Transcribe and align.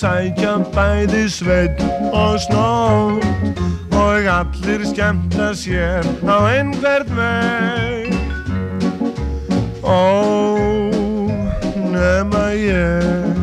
sækja 0.00 0.56
bæði 0.74 1.26
sveit 1.28 1.80
og 2.16 2.38
snót 2.40 3.24
og 4.00 4.28
allir 4.38 4.84
skemmta 4.88 5.50
sér 5.52 6.06
á 6.24 6.36
einhvert 6.48 7.10
veg 7.18 8.08
Ó, 9.90 10.90
nema 11.90 12.44
ég. 12.54 13.34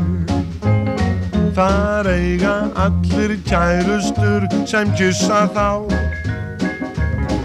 Þar 1.57 2.07
eiga 2.13 2.53
allir 2.85 3.33
kærustur 3.49 4.47
sem 4.69 4.93
kyssa 4.95 5.43
þá. 5.57 5.67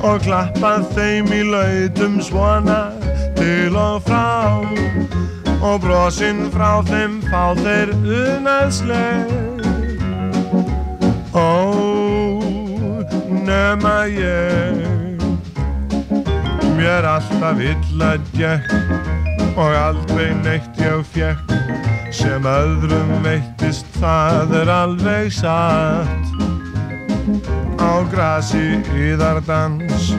Og 0.07 0.23
klappa 0.23 0.77
þeim 0.95 1.33
í 1.35 1.43
lautum 1.51 2.21
svona 2.23 2.83
til 3.39 3.75
og 3.75 4.05
frá 4.07 4.29
og 5.63 5.79
brosinn 5.83 6.49
frá 6.51 6.81
þeim 6.87 7.21
fá 7.31 7.55
þeir 7.59 7.93
unaðsleg. 8.03 9.31
Ó, 11.39 11.53
nema 13.47 13.95
ég. 14.11 15.23
Mér 16.77 17.07
alltaf 17.07 17.63
illa 17.63 18.17
gekk 18.35 19.55
og 19.55 19.77
aldrei 19.77 20.33
neitt 20.43 20.83
ég 20.83 21.07
fekk 21.15 21.55
sem 22.13 22.45
öðrum 22.49 23.15
veittist 23.25 23.87
það 24.01 24.57
er 24.65 24.75
alveg 24.81 25.31
satt. 25.39 26.31
Á 27.79 28.03
grasi 28.11 28.81
yðardans 28.99 30.11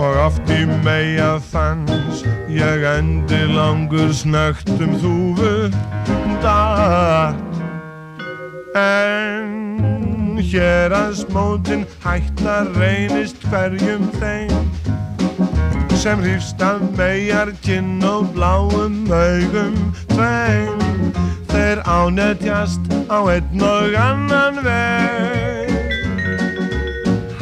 og 0.00 0.18
oft 0.24 0.52
í 0.56 0.64
meia 0.84 1.34
fans 1.52 2.24
ég 2.48 2.86
endi 2.94 3.42
langur 3.52 4.12
snögt 4.16 4.72
um 4.80 4.96
þúfu 5.02 5.54
datt 6.44 7.60
en 8.80 10.40
hér 10.40 10.96
að 10.96 11.12
smótin 11.24 11.84
hættar 12.04 12.72
reynist 12.80 13.44
hverjum 13.50 14.08
þeim 14.16 14.60
sem 16.00 16.20
hrýfst 16.22 16.62
af 16.64 16.80
megar 16.96 17.50
kinn 17.62 18.00
og 18.04 18.30
bláum 18.32 19.04
augum 19.12 19.74
tveim. 20.08 20.80
Þeir 21.50 21.82
ánetjast 21.84 22.80
á 23.12 23.20
einn 23.28 23.60
og 23.60 23.92
annan 24.00 24.62
veg. 24.64 25.74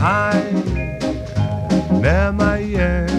Hæ, 0.00 0.34
nema 2.00 3.17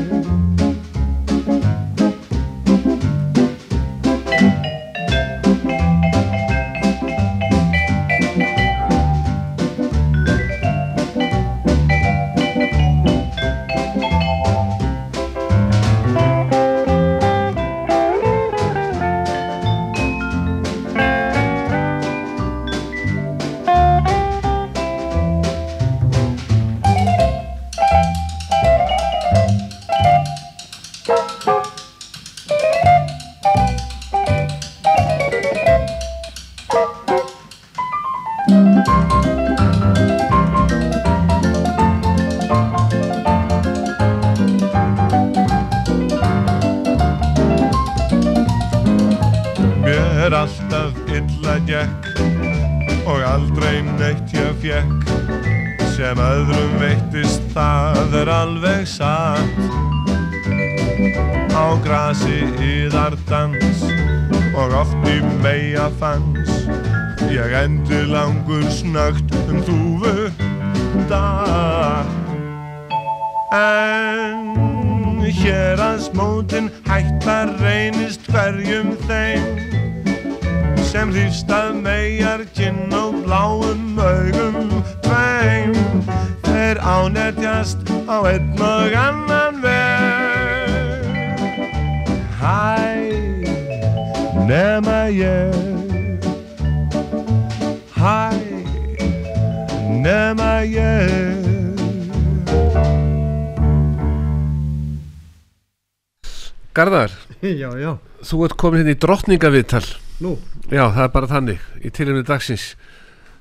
þú 108.30 108.44
ert 108.46 108.58
komin 108.62 108.82
hérna 108.84 108.96
í 108.96 109.00
drottningaviðtal 109.02 109.86
nú 110.24 110.38
Já, 110.70 110.84
það 110.94 111.04
er 111.08 111.14
bara 111.16 111.28
þannig 111.32 111.62
í 111.82 111.90
tilhörni 111.96 112.26
dagsins 112.28 112.66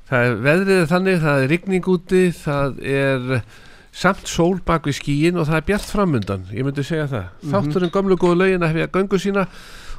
Það 0.08 0.24
er 0.24 0.36
veðrið 0.46 0.84
þannig, 0.88 1.18
það 1.20 1.42
er 1.42 1.50
rigning 1.52 1.88
úti 1.92 2.20
það 2.32 2.78
er 2.88 3.42
samt 3.98 4.30
sól 4.30 4.54
bak 4.64 4.86
við 4.88 4.96
skíin 5.02 5.36
og 5.36 5.44
það 5.50 5.58
er 5.58 5.66
bjart 5.68 5.88
framundan 5.90 6.46
ég 6.54 6.64
myndi 6.64 6.84
segja 6.86 7.04
það. 7.10 7.26
Mhm. 7.42 7.50
Þátturinn 7.52 7.92
gömlu 7.92 8.16
góðu 8.16 8.38
lögin 8.40 8.64
að 8.64 8.72
hefja 8.72 8.88
göngu 8.94 9.18
sína 9.20 9.44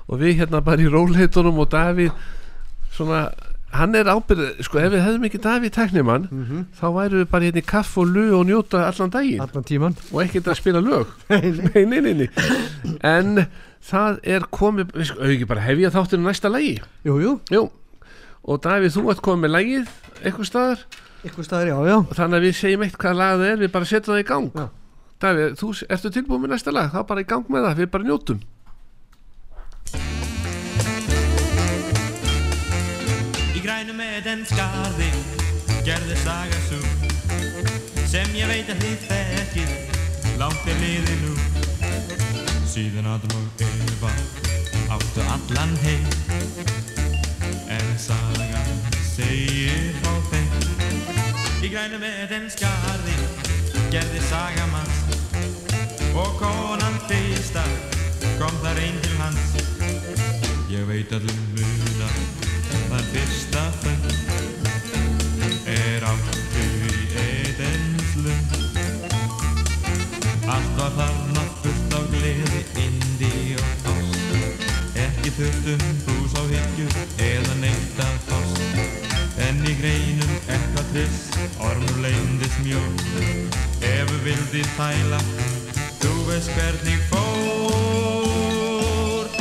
og 0.09 0.17
við 0.23 0.39
hérna 0.39 0.63
bara 0.65 0.81
í 0.81 0.89
róleitunum 0.89 1.59
og 1.61 1.69
Davíð 1.69 2.09
svona, 2.95 3.21
hann 3.75 3.93
er 3.99 4.09
ábyrð 4.09 4.63
sko 4.65 4.79
ef 4.81 4.89
við 4.95 5.03
hefðum 5.05 5.27
ekki 5.29 5.41
Davíð 5.45 5.75
teknimann 5.77 6.25
Mhm. 6.31 6.65
þá 6.79 6.85
væru 6.97 7.21
við 7.21 7.29
bara 7.29 7.45
hérna 7.45 7.61
í 7.61 7.65
kaff 7.69 7.97
og 8.01 8.07
lu 8.09 8.25
og 8.39 8.45
njóta 8.49 8.87
allan 8.89 9.09
daginn 9.13 9.41
Allan 9.45 9.63
tíman 9.63 9.95
og 10.11 10.23
ekkert 10.25 10.47
að 10.49 10.57
spila 10.57 10.81
lög 10.81 11.05
nei, 11.29 11.85
nei, 11.85 11.99
nei, 12.01 12.13
nei. 12.23 12.29
en 13.03 13.45
það 13.85 14.19
er 14.35 14.45
komið 14.53 14.95
við 14.95 15.11
auðvitað 15.15 15.49
bara 15.51 15.65
hefja 15.65 15.91
þátturinn 15.95 16.27
næsta 16.27 16.51
lagi. 16.51 16.73
Jú, 17.07 17.19
jú, 17.23 17.33
Jú, 17.53 17.63
og 18.43 18.61
Davíð, 18.63 18.93
þú 18.95 19.05
ert 19.13 19.23
komið 19.25 19.45
með 19.45 19.53
lagið 19.55 19.93
eitthvað 20.23 20.49
staðar. 20.49 20.83
Ykkur 21.27 21.47
staðar, 21.47 21.71
já, 21.71 21.77
já. 21.89 21.97
Þannig 22.15 22.37
að 22.39 22.45
við 22.47 22.55
segjum 22.59 22.85
eitt 22.85 22.99
hvað 22.99 23.17
lag 23.19 23.33
það 23.39 23.49
er 23.49 23.57
við 23.63 23.73
bara 23.75 23.89
setjum 23.89 24.13
það 24.13 24.21
í 24.21 24.27
gang. 24.29 24.47
Já. 24.55 24.67
Davíð, 25.19 25.57
þú 25.59 25.71
ertu 25.91 26.11
tilbúið 26.15 26.45
með 26.45 26.53
næsta 26.53 26.71
lag? 26.75 26.93
Þá 26.93 27.01
bara 27.09 27.23
í 27.25 27.27
gang 27.27 27.51
með 27.51 27.67
það, 27.67 27.81
við 27.81 27.91
bara 27.95 28.07
njótum. 28.07 28.39
Í 33.51 33.63
grænu 33.65 33.97
með 33.99 34.17
den 34.29 34.45
skarði 34.47 35.11
gerði 35.83 36.17
saga 36.23 36.63
svo 36.69 36.79
sem 38.09 38.31
ég 38.37 38.49
veit 38.49 38.71
að 38.71 38.83
þið 38.83 39.05
þekkið 39.09 40.39
langt 40.39 40.71
er 40.71 40.81
liðið 40.83 41.23
nú 41.25 42.28
síðan 42.69 43.07
Adam 43.09 43.31
og 43.33 43.61
Eva 43.65 44.09
áttu 44.93 45.23
allan 45.25 45.71
heim. 45.81 46.03
En 47.65 47.87
sagan 47.97 48.69
segir 49.01 49.95
frá 50.03 50.13
þeim. 50.29 50.51
Í 51.65 51.71
grænu 51.73 51.97
með 52.03 52.19
den 52.29 52.45
skarði 52.53 53.15
gerði 53.89 54.21
saga 54.27 54.67
manns. 54.69 55.01
Og 56.13 56.29
konan 56.37 56.99
fyrsta 57.09 57.65
kom 58.37 58.53
þar 58.61 58.83
einn 58.85 59.01
til 59.01 59.17
hans. 59.17 59.57
Ég 60.69 60.85
veit 60.89 61.09
að 61.17 61.25
þú 61.25 61.37
muna 61.57 62.09
það 62.91 63.13
fyrsta 63.15 63.65
fund 63.81 64.05
er 65.73 66.05
áttu 66.13 66.67
í 66.85 67.07
Edens 67.25 68.17
lund. 68.21 68.57
Allt 70.49 70.75
var 70.77 70.93
þarna 71.01 71.48
gleði, 72.29 72.61
indi 72.83 73.55
og 73.57 73.63
ást. 73.89 74.29
Ekki 74.99 75.29
þurftum 75.37 75.81
hús 76.05 76.33
á 76.37 76.43
hyggju 76.49 76.87
eða 77.25 77.53
neitt 77.61 77.99
að 78.03 78.17
fást. 78.27 78.61
En 79.39 79.57
í 79.65 79.73
greinum 79.79 80.33
eitthvað 80.51 80.87
triss, 80.93 81.21
ormur 81.63 81.97
leyndist 82.03 82.59
mjó. 82.65 82.81
Ef 83.81 84.07
við 84.11 84.21
vildi 84.27 84.63
þæla, 84.75 85.19
þú 86.03 86.13
veist 86.27 86.51
hvernig 86.57 87.01
fór. 87.09 88.45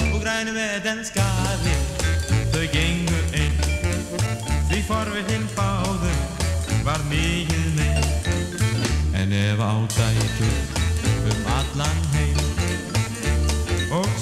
Og 0.09 0.19
grænum 0.23 0.55
með 0.57 0.77
den 0.87 1.01
skali, 1.05 1.75
þau 2.55 2.65
gengu 2.73 3.21
einn. 3.43 3.57
Því 4.71 4.79
forvitin 4.89 5.45
báðum 5.57 6.21
var 6.87 7.01
mikið 7.11 7.67
með 7.77 8.05
En 9.19 9.33
ef 9.35 9.61
ádætur 9.61 10.57
um 11.29 11.41
allan 11.59 12.18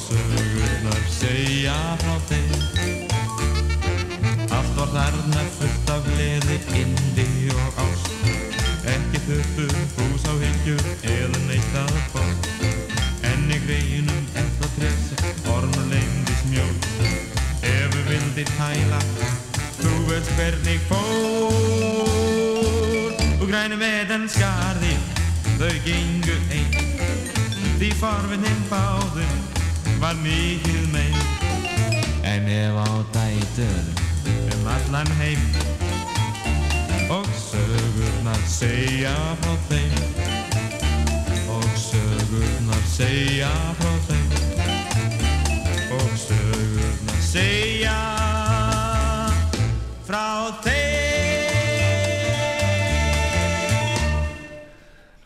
sögurnar 0.06 1.03
segja 1.11 1.76
frá 2.03 2.17
þeim. 2.31 2.61
Allt 4.50 4.75
var 4.79 4.91
þarna 4.94 5.47
fullt 5.58 5.94
af 5.97 6.03
gleði, 6.12 6.61
indi 6.82 7.29
og 7.55 7.87
ást. 7.87 8.47
Ekki 8.87 9.19
þurftu 9.26 9.64
hús 9.97 10.25
á 10.31 10.32
hyggjur 10.38 10.85
eða 11.11 11.38
neitt 11.49 11.75
að 11.81 11.97
fótt 12.12 12.44
En 13.26 13.49
í 13.50 13.58
greinum 13.64 14.29
eftir 14.38 14.70
tresa 14.76 15.17
ormur 15.50 15.87
lengdi 15.91 16.35
smjóð 16.43 16.76
Ef 17.67 17.88
við 17.97 18.05
vildir 18.12 18.49
tæla, 18.55 19.00
þú 19.81 19.93
veist 20.06 20.31
hvernig 20.38 20.81
fór. 20.87 22.31
Og 23.41 23.47
grænum 23.50 23.82
veðan 23.82 24.31
skarði, 24.31 24.94
þau 25.56 25.75
gengu 25.88 26.37
einn 26.55 26.73
Því 27.81 27.91
forvinnin 27.99 28.61
báðum 28.70 29.56
var 30.00 30.16
mikið 30.20 30.87
mein. 30.93 31.16
En 32.26 32.48
ef 32.48 32.76
á 32.76 32.88
dætur 33.14 33.84
um 34.52 34.66
allan 34.66 35.10
heim. 35.20 35.40
Og 37.10 37.28
sögurnar 37.38 38.43
segja 38.50 39.14
frá 39.40 39.54
þeim. 39.69 39.93
Og 41.48 41.69
sögurnar 41.78 42.82
segja 42.90 43.52
frá 43.81 43.93
þeim. 44.08 44.28
Og 45.98 46.10
sögurnar 46.25 47.22
segja 47.22 48.00
frá 50.08 50.26
þeim. 50.64 50.84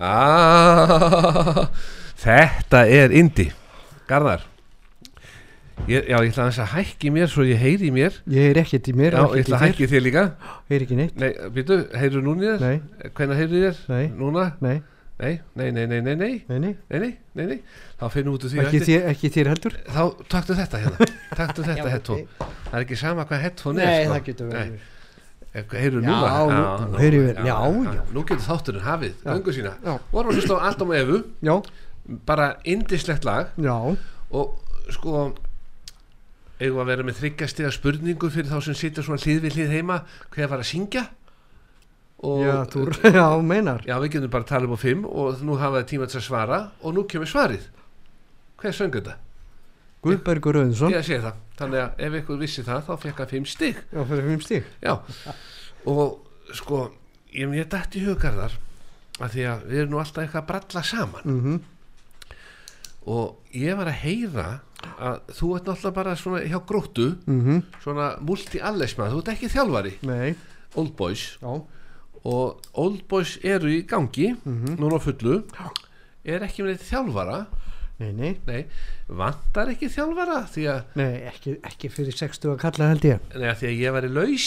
Ah, 0.00 1.66
þetta 2.24 2.86
er 2.88 3.12
indi 3.12 3.50
Garðar 4.08 4.49
ég, 5.88 6.04
Já, 6.10 6.16
ég 6.22 6.30
ætla 6.32 6.44
aðeins 6.46 6.60
að 6.62 6.70
hækki 6.74 7.10
mér 7.14 7.28
svo 7.30 7.44
ég 7.46 7.58
heyri 7.60 7.88
í 7.90 7.94
mér. 7.94 8.16
Ég 8.30 8.50
er 8.52 8.60
ekkert 8.62 8.88
í 8.90 8.94
mér 8.96 9.16
Já, 9.16 9.22
ég 9.34 9.44
ætla 9.44 9.58
að 9.58 9.64
hækki 9.66 9.88
þér. 9.90 10.02
líka. 10.06 10.24
Heyr 10.70 10.84
ekki 10.86 10.96
neitt. 10.98 11.16
Nei, 11.20 11.30
býtu, 11.54 11.78
heyrðu 11.96 12.22
núna 12.26 12.40
í 12.42 12.48
þér? 12.50 12.60
Nei, 12.64 13.10
Hvenær 13.16 13.40
heyrðu 13.40 13.58
í 13.60 13.64
þér? 13.66 13.80
nei, 13.94 14.06
Núna? 14.20 14.46
nei, 14.60 14.78
Nei, 15.20 15.34
nei, 15.54 15.66
nei, 15.76 15.84
nei, 15.86 16.00
nei, 16.00 16.14
nei. 16.16 16.44
Nei, 16.48 16.58
nei. 16.58 16.76
Nei, 16.88 16.98
nei, 17.00 17.10
nei, 17.36 17.46
nei. 17.50 17.56
Þá 18.00 18.06
finnum 18.14 18.38
út 18.38 18.44
úr 18.46 18.52
því 18.54 18.60
Ekki 18.62 18.78
þér, 18.86 19.02
ekki 19.10 19.28
þér 19.34 19.50
heldur. 19.52 19.74
Þá 19.84 20.00
taktu 20.32 20.54
þetta 20.56 20.78
hérna. 20.80 21.08
Taktu 21.40 21.64
þetta 21.66 21.90
headphone 21.92 22.24
Það 22.40 22.78
er 22.78 22.86
ekki 22.86 22.96
sama 22.96 23.26
hvað 23.28 23.42
headphone 23.44 23.82
er 23.84 23.90
Nei, 23.90 23.98
sko. 24.06 24.14
það 24.14 24.24
getur 24.30 24.48
verið. 24.54 24.78
Eh, 25.50 25.64
Heyrðu 25.76 26.00
Já, 26.00 26.08
núna? 26.08 26.54
nú- 26.54 26.88
nú 26.94 27.02
heyri 27.02 27.20
vel. 27.26 27.36
Já, 27.44 27.58
já. 27.84 28.00
Nú 28.16 28.22
getur 28.24 28.44
þátturinn 28.46 28.86
hafið 28.86 29.12
Já. 29.20 29.28
Göngu 29.34 29.52
sína 29.58 29.74
Eigum 36.60 36.82
að 36.82 36.90
vera 36.92 37.06
með 37.08 37.18
þryggjastega 37.22 37.72
spurningu 37.74 38.30
Fyrir 38.32 38.50
þá 38.50 38.60
sem 38.66 38.76
sitja 38.78 39.04
svona 39.06 39.22
hlið 39.22 39.40
við 39.46 39.56
hlið 39.56 39.74
heima? 39.78 39.96
Hver 40.34 40.50
var 40.52 40.62
að 40.62 40.68
syngja? 40.70 41.06
Og, 42.20 42.42
já, 42.44 42.54
þú, 42.68 42.82
já, 43.16 43.24
meinar. 43.40 43.80
Já, 43.88 43.94
við 44.02 44.16
getum 44.16 44.32
bara 44.34 44.44
að 44.44 44.50
tala 44.52 44.68
um 44.68 44.76
á 44.76 44.80
fimm 44.80 45.06
Og 45.08 45.40
nú 45.46 45.56
hafa 45.56 45.80
það 45.80 45.88
tíma 45.94 46.08
til 46.12 46.20
að 46.20 46.26
svara 46.26 46.60
Og 46.84 46.96
nú 46.96 47.06
kemur 47.08 47.30
svarið. 47.30 47.64
Hver 48.60 48.76
söng 48.76 48.92
þetta? 48.98 49.16
Guðbergur 50.04 50.60
Rauðsson 50.60 50.92
Ég 50.92 51.00
að 51.00 51.08
segja 51.08 51.22
það. 51.28 51.40
Þannig 51.60 51.82
að 51.86 52.04
ef 52.06 52.18
ykkur 52.20 52.40
vissi 52.44 52.64
það 52.66 52.86
Þá 52.88 52.92
fekk 53.06 53.22
hann 53.24 53.32
fimm 53.34 53.48
stig. 53.48 53.80
Já, 53.88 54.00
fyrir 54.12 54.28
fimm 54.30 54.44
stík 54.44 54.68
Já, 54.84 54.94
og 55.88 56.54
sko 56.56 56.86
ég 57.32 57.48
mér 57.50 57.68
dætt 57.70 57.96
í 57.96 58.04
hugarðar 58.04 58.56
að 59.20 59.34
því 59.34 59.44
að 59.50 59.66
við 59.68 59.82
erum 59.82 59.92
nú 59.94 60.00
alltaf 60.00 60.24
eitthvað 60.24 60.40
að 60.42 60.48
bralla 60.50 60.82
saman. 60.86 61.26
Mm 61.28 61.60
og 63.06 63.36
ég 63.56 63.76
var 63.76 63.86
að 63.86 64.00
heyra 64.04 64.46
að 65.00 65.20
þú 65.36 65.56
ert 65.56 65.64
náttúrulega 65.70 65.94
bara 65.94 66.16
svona 66.16 66.40
hjá 66.44 66.58
gróttu 66.66 67.06
-hmm. 67.26 67.62
svona 67.82 68.16
multi-allesma, 68.20 69.10
þú 69.10 69.18
ert 69.18 69.28
ekki 69.28 69.48
þjálfari. 69.48 69.92
Nei, 70.02 70.34
Old 70.74 70.96
Boys. 70.96 71.38
Já. 71.42 71.62
Og 72.24 72.60
Old 72.74 73.08
Boys 73.08 73.38
eru 73.42 73.68
í 73.68 73.82
gangi 73.86 74.36
Mhm. 74.44 74.76
núna 74.78 74.96
á 74.96 75.00
fullu. 75.00 75.44
Er 76.24 76.40
ekki 76.42 76.62
með 76.62 76.78
þjálfara 76.78 77.46
Nei, 78.00 78.14
nei, 78.16 78.30
nei, 78.48 78.60
vantar 79.12 79.68
ekki 79.74 79.90
þjálfara 79.92 80.38
því 80.48 80.62
að, 80.72 80.78
nei, 80.96 81.18
ekki, 81.28 81.52
ekki 81.68 81.90
fyrir 81.92 82.14
60 82.16 82.54
að 82.54 82.60
kalla 82.62 82.86
held 82.94 83.02
ég. 83.04 83.26
Nei, 83.34 83.44
að 83.50 83.58
því 83.60 83.68
að 83.68 83.74
ég 83.76 83.92
væri 83.96 84.10
laus. 84.16 84.46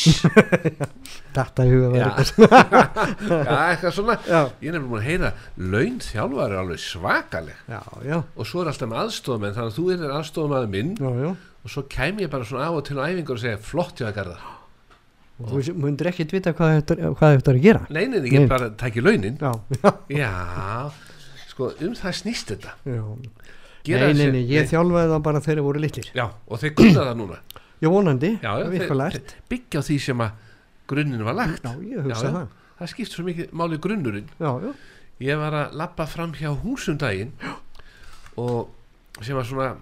Þetta 1.35 1.65
í 1.67 1.73
huga 1.75 1.91
já, 1.93 2.07
verið 2.07 2.31
já, 3.45 3.59
eitthvað 3.67 3.93
svona. 3.99 4.15
Já, 4.25 4.39
ég 4.65 4.79
búin 4.79 4.97
að 4.97 5.05
heyra 5.05 5.31
laun 5.61 6.01
þjálfari 6.01 6.57
er 6.57 6.63
alveg 6.63 6.81
svakaleg. 6.81 7.61
Já, 7.69 7.79
já, 8.09 8.17
og 8.23 8.49
svo 8.49 8.63
er 8.63 8.73
alltaf 8.73 8.89
með 8.89 9.03
aðstofamenn 9.03 9.55
þannig 9.59 9.75
að 9.75 9.77
þú 9.77 9.85
er 9.93 10.17
aðstofamaður 10.17 10.73
minn. 10.73 10.91
Já, 10.97 11.13
já. 11.21 11.29
Og 11.63 11.75
svo 11.77 11.85
kem 11.93 12.25
ég 12.25 12.33
bara 12.33 12.49
svona 12.49 12.71
af 12.71 12.81
og 12.81 12.83
til 12.89 12.97
á 12.97 13.05
æfingur 13.05 13.37
og 13.37 13.45
segja 13.45 13.61
flott 13.69 14.01
hjá 14.01 14.07
það 14.09 14.17
garða 14.17 14.41
Og 15.43 15.53
þú 15.65 15.77
mundir 15.81 16.09
ekkert 16.11 16.33
vita 16.33 16.51
hvað 16.57 16.75
þetta 16.81 16.97
er 17.53 17.55
að 17.57 17.63
gera. 17.63 17.85
Nei, 17.93 18.03
nei, 18.09 18.19
ég 18.29 18.43
Nei. 18.43 18.49
bara 18.49 18.69
tæki 18.77 19.01
launin. 19.01 19.37
Já, 19.41 19.53
já, 19.77 19.93
já, 20.17 20.33
sko 21.49 21.71
um 21.85 21.95
það 21.97 22.19
snýst 22.21 22.53
þetta. 22.53 22.75
Já 22.89 23.01
Gera 23.83 24.07
Nei, 24.07 24.15
nei, 24.15 24.31
nei, 24.31 24.43
ég 24.47 24.69
þjálfaði 24.71 25.11
það 25.11 25.23
bara 25.25 25.43
þegar 25.43 25.59
þeir 25.59 25.65
voru 25.65 25.83
litlir. 25.83 26.09
Já, 26.15 26.25
og 26.31 26.59
þeir 26.61 26.73
kunna 26.79 27.05
það 27.09 27.17
núna. 27.19 27.39
Já, 27.83 27.87
vonandi, 27.91 28.29
já, 28.39 28.51
þeir, 28.71 29.33
byggja 29.51 29.81
á 29.83 29.83
því 29.83 29.97
sem 30.05 30.23
að 30.23 30.45
grunninn 30.87 31.25
var 31.27 31.35
lagt. 31.35 31.65
Já, 31.67 31.73
ég 31.83 32.05
hugsa 32.05 32.29
Já, 32.29 32.35
það. 32.37 32.53
Það 32.79 32.91
skipt 32.93 33.15
svo 33.15 33.25
mikið 33.27 33.57
máli 33.59 33.79
grunnurinn. 33.83 34.29
Já, 34.39 34.51
já, 34.63 34.71
ég 35.27 35.41
var 35.41 35.57
að 35.59 35.75
lappa 35.81 36.07
fram 36.09 36.31
hjá 36.37 36.53
húsum 36.63 36.97
daginn 37.01 37.33
og 38.39 38.71
sem 39.21 39.37
var 39.37 39.45
svona 39.45 39.73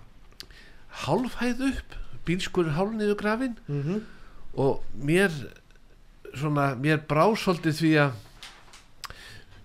hálfhæð 1.06 1.64
upp 1.70 1.96
bílskur 2.28 2.74
hálf 2.76 2.98
niður 2.98 3.20
grafin 3.22 3.56
mhm. 3.68 4.02
Og 4.60 4.82
mér 5.00 5.32
svona, 6.36 6.74
mér 6.76 7.00
brá 7.08 7.24
svolítið 7.40 7.78
því 7.78 7.92
að 8.02 8.18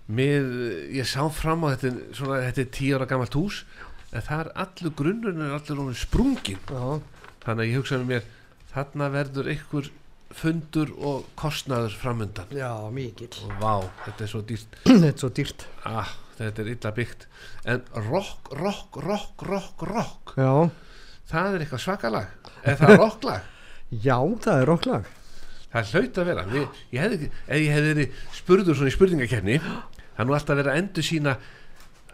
mér, 0.07 0.45
ég 0.95 1.07
sá 1.07 1.25
fram 1.35 1.65
á 1.67 1.75
þetta 1.75 2.15
svona, 2.15 2.37
þetta 2.45 2.63
er 2.63 2.69
tíu 2.77 2.95
ára 2.95 3.09
gamalt 3.09 3.35
hús 3.35 3.65
en 4.13 4.23
það 4.23 4.43
er 4.43 4.49
allur 4.63 4.93
grunnurinn 5.01 5.45
er 5.45 5.55
allur 5.57 5.81
honum 5.83 5.97
sprungin 5.97 6.59
Já, 6.71 6.99
þannig 7.43 7.63
að 7.63 7.69
ég 7.69 7.79
hugsaði 7.81 8.07
mér 8.11 8.27
þarna 8.73 9.09
verður 9.13 9.49
einhver 9.53 9.89
fundur 10.37 10.91
og 10.99 11.27
kostnaður 11.39 11.93
framundan. 11.97 12.49
Já, 12.51 12.71
mikill. 12.93 13.31
Og 13.47 13.53
vá, 13.61 13.87
þetta 14.05 14.25
er 14.25 14.31
svo 14.31 14.41
dýrt. 14.47 14.79
Þetta 14.87 15.07
er 15.09 15.21
svo 15.21 15.29
dýrt. 15.33 15.63
Ah, 15.87 16.11
þetta 16.37 16.63
er 16.63 16.71
illa 16.73 16.91
byggt. 16.97 17.27
En 17.71 17.85
rock, 18.09 18.51
rock, 18.59 18.99
rock, 19.07 19.45
rock, 19.47 19.85
rock. 19.87 20.33
Já, 20.37 20.51
það 21.31 21.55
er 21.55 21.63
eitthvað 21.65 21.83
svakalag. 21.85 22.33
Eða 22.59 22.75
það 22.81 22.93
er 22.93 23.01
rocklag? 23.05 23.53
Já, 24.03 24.17
það 24.43 24.61
er 24.61 24.69
rocklag. 24.69 25.13
Það 25.71 25.93
hlaut 25.93 26.19
að 26.19 26.29
vera. 26.31 26.45
Við, 26.51 26.81
ég 26.93 27.05
hefði, 27.05 27.31
ef 27.47 27.63
ég 27.63 27.77
hefði 27.77 28.09
spurður 28.35 28.77
svona 28.77 28.91
í 28.91 28.97
spurningakerni 28.97 29.61
það 30.17 30.27
nú 30.27 30.35
alltaf 30.37 30.57
verið 30.57 30.73
að 30.73 30.79
endur 30.81 31.05
sína 31.05 31.33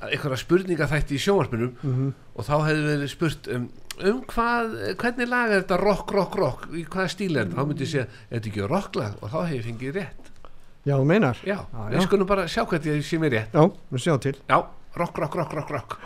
einhverja 0.09 0.41
spurningaþætti 0.41 1.17
í 1.17 1.21
sjónvarpunum 1.23 1.73
mm 1.81 2.11
og 2.33 2.47
þá 2.47 2.53
hefði 2.65 2.83
verið 2.87 3.09
spurt 3.11 3.47
um, 3.53 3.65
um 4.09 4.21
hvað, 4.31 4.71
hvernig 5.01 5.27
lag 5.29 5.51
er 5.51 5.59
þetta 5.61 5.77
rock, 5.83 6.13
rock, 6.15 6.37
rock? 6.39 6.63
Í 6.73 6.81
hvaða 6.87 7.11
stíl 7.13 7.35
er 7.35 7.43
þetta, 7.43 7.59
þá 7.59 7.67
myndi 7.69 7.85
ég 7.85 7.91
segja 7.91 8.05
er 8.07 8.39
þetta 8.39 8.49
ekki 8.49 8.69
rocklag? 8.71 9.19
Og 9.21 9.29
þá 9.29 9.37
hef 9.43 9.53
ég 9.53 9.67
fengið 9.67 9.99
rétt. 9.99 10.31
Já, 10.83 10.95
þú 10.97 11.05
meinar? 11.11 11.43
Já, 11.45 11.59
Já, 11.69 11.83
við 11.93 12.07
skulum 12.07 12.27
bara 12.33 12.47
sjá 12.49 12.63
hvernig 12.65 12.89
ég 12.89 13.05
sé 13.05 13.19
mér 13.21 13.35
rétt. 13.37 13.53
Já, 13.53 13.69
við 13.93 14.03
sjá 14.07 14.17
til. 14.25 14.33
Já, 14.49 14.57
rock, 14.97 15.21
rock, 15.21 15.37
rock, 15.39 15.53
rock, 15.59 15.71
rock. 15.77 15.97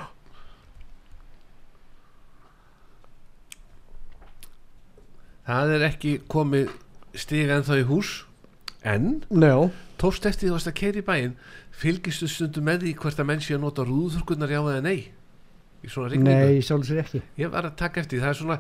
Það 5.48 5.74
er 5.78 5.88
ekki 5.88 6.18
komið 6.28 6.74
stig 7.16 7.48
ennþá 7.48 7.80
í 7.80 7.88
hús 7.88 8.10
en 8.84 9.22
tókst 9.98 10.28
eftir 10.28 10.50
því 10.50 10.58
að 10.58 10.66
það 10.68 10.76
keiri 10.82 11.02
í 11.02 11.06
bæinn 11.08 11.38
fylgistu 11.78 12.28
stundum 12.32 12.68
með 12.68 12.86
því 12.86 12.94
hvert 13.04 13.22
að 13.22 13.30
menn 13.30 13.44
sé 13.44 13.56
að 13.58 13.64
nota 13.66 13.86
rúðurkurnar 13.86 14.54
já 14.54 14.60
eða 14.62 14.84
nei? 14.86 15.00
Í 15.86 15.90
svona 15.94 16.12
rigningu? 16.12 16.46
Nei, 16.50 16.62
sjálf 16.66 16.88
sér 16.88 17.04
ekki. 17.04 17.22
Ég 17.38 17.52
var 17.54 17.68
að 17.70 17.76
taka 17.80 18.02
eftir 18.02 18.24
það 18.24 18.32
er 18.32 18.40
svona 18.40 18.58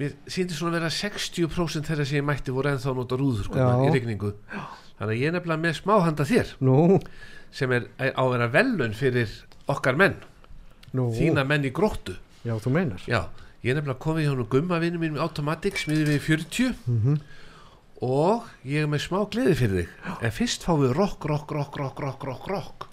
mér 0.00 0.16
síndi 0.32 0.56
svona 0.56 0.72
að 0.72 0.78
vera 0.80 0.90
60% 0.96 1.90
þeirra 1.90 2.06
sem 2.08 2.18
ég 2.18 2.26
mætti 2.26 2.54
voru 2.54 2.72
ennþá 2.72 2.90
að 2.90 2.98
nota 2.98 3.18
rúðurkurnar 3.20 3.84
í 3.86 3.92
rigningu. 3.94 4.32
Þannig 4.98 5.14
að 5.14 5.20
ég 5.20 5.28
er 5.28 5.36
nefnilega 5.36 5.62
með 5.62 5.76
smáhanda 5.78 6.26
þér 6.28 6.50
Nú, 6.64 6.76
sem 7.54 7.74
er 7.76 7.86
á 8.00 8.22
að 8.22 8.32
vera 8.34 8.48
velun 8.56 8.96
fyrir 8.96 9.36
okkar 9.70 9.98
menn. 10.00 10.18
Nú. 10.96 11.10
Þína 11.14 11.44
menn 11.48 11.68
í 11.68 11.72
gróttu. 11.74 12.16
Já, 12.42 12.56
þú 12.58 12.74
meinar. 12.74 13.04
Já, 13.06 13.28
ég 13.62 13.72
er 13.72 13.78
nefnilega 13.78 14.02
komið 14.02 14.26
hjá 14.26 14.32
hún 14.34 14.50
gumma 14.50 14.80
vinnu 14.82 15.00
mín 15.02 15.14
með 15.14 15.24
Automatic 15.28 15.78
smiði 15.80 16.08
við 16.10 16.26
40 16.26 16.74
mm 16.90 17.22
og 18.02 18.48
ég 18.66 18.82
er 18.82 18.90
með 18.90 19.06
smá 19.06 19.20
gleði 19.30 19.54
fyrir 19.58 19.76
þig 19.82 20.24
en 20.26 20.34
fyrst 20.34 20.66
fáum 20.66 20.82
við 20.82 20.96
rock, 20.98 21.24
rock, 21.30 21.54
rock, 21.54 21.78
rock, 21.78 22.02
rock, 22.02 22.26
rock, 22.26 22.48
rock 22.50 22.88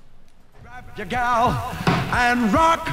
and 2.12 2.54
rock. 2.54 2.88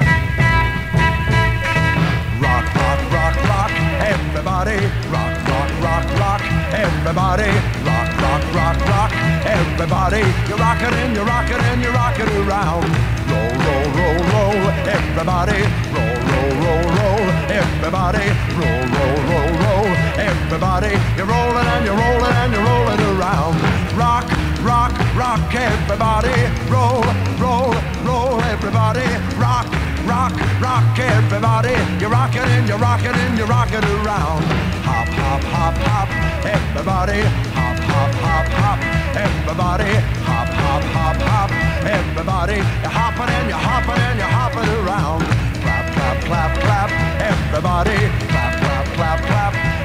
Rock, 2.39 2.65
rock, 2.75 3.01
rock, 3.11 3.35
rock, 3.49 3.71
everybody. 4.13 4.77
Rock, 5.11 5.35
rock, 5.49 5.71
rock, 5.81 6.05
rock, 6.19 6.41
everybody. 6.71 7.49
Rock, 7.87 8.09
rock, 8.21 8.43
rock, 8.53 8.77
rock. 8.87 9.11
Everybody, 9.45 10.23
you 10.47 10.55
rock 10.55 10.81
it 10.81 10.93
and 10.93 11.15
you 11.15 11.23
rock 11.23 11.49
it 11.49 11.61
and 11.61 11.81
you 11.81 11.89
rock 11.91 12.19
it 12.19 12.29
around. 12.43 12.85
Roll, 13.29 13.53
roll, 13.65 13.87
roll, 13.97 14.19
roll. 14.33 14.61
Everybody, 14.95 15.59
roll, 15.95 16.17
roll, 16.31 16.53
roll, 16.63 16.87
roll. 16.97 17.25
Everybody, 17.61 18.25
roll, 18.59 18.83
roll, 18.95 19.19
roll, 19.29 19.51
roll. 19.63 19.96
Everybody, 20.17 20.97
you're 21.15 21.29
rolling 21.29 21.67
and 21.77 21.85
you're 21.85 21.93
rolling 21.93 22.35
and 22.41 22.51
you're 22.51 22.65
rolling 22.65 23.01
around. 23.13 23.53
Rock, 23.93 24.25
rock, 24.65 24.91
rock. 25.13 25.53
Everybody, 25.53 26.33
roll, 26.73 27.05
roll, 27.37 27.69
roll. 28.01 28.41
Everybody, 28.41 29.05
rock, 29.37 29.69
rock, 30.09 30.33
rock. 30.59 30.97
Everybody, 30.97 31.77
you 32.01 32.07
rock 32.09 32.33
it 32.33 32.49
and 32.49 32.67
you 32.67 32.75
rock 32.75 33.01
it 33.05 33.13
and 33.13 33.37
you 33.37 33.45
rock 33.45 33.69
it 33.69 33.85
around. 33.85 34.41
Hop, 34.89 35.07
hop, 35.07 35.43
hop, 35.53 35.77
hop. 35.85 36.09
Everybody, 36.45 37.21
hop, 37.53 37.77
hop, 37.85 38.11
hop, 38.17 38.47
hop. 38.57 38.79
Everybody, 39.13 39.91
hop, 40.25 40.49
hop, 40.49 40.83
hop, 40.97 41.17
hop. 41.29 41.51
Everybody, 41.85 42.57
you're 42.57 42.89
hopping 42.89 43.29
and 43.29 43.49
you're 43.49 43.65
hopping 43.69 44.01
and 44.01 44.17
you're 44.17 44.33
hopping 44.33 44.69
around. 44.81 45.21
Clap, 45.61 45.85
clap, 45.93 46.17
clap, 46.25 46.59
clap. 46.65 46.89
Everybody, 47.21 47.97
clap, 48.27 48.57
clap, 48.59 48.85
clap, 48.95 49.19
clap. 49.21 49.36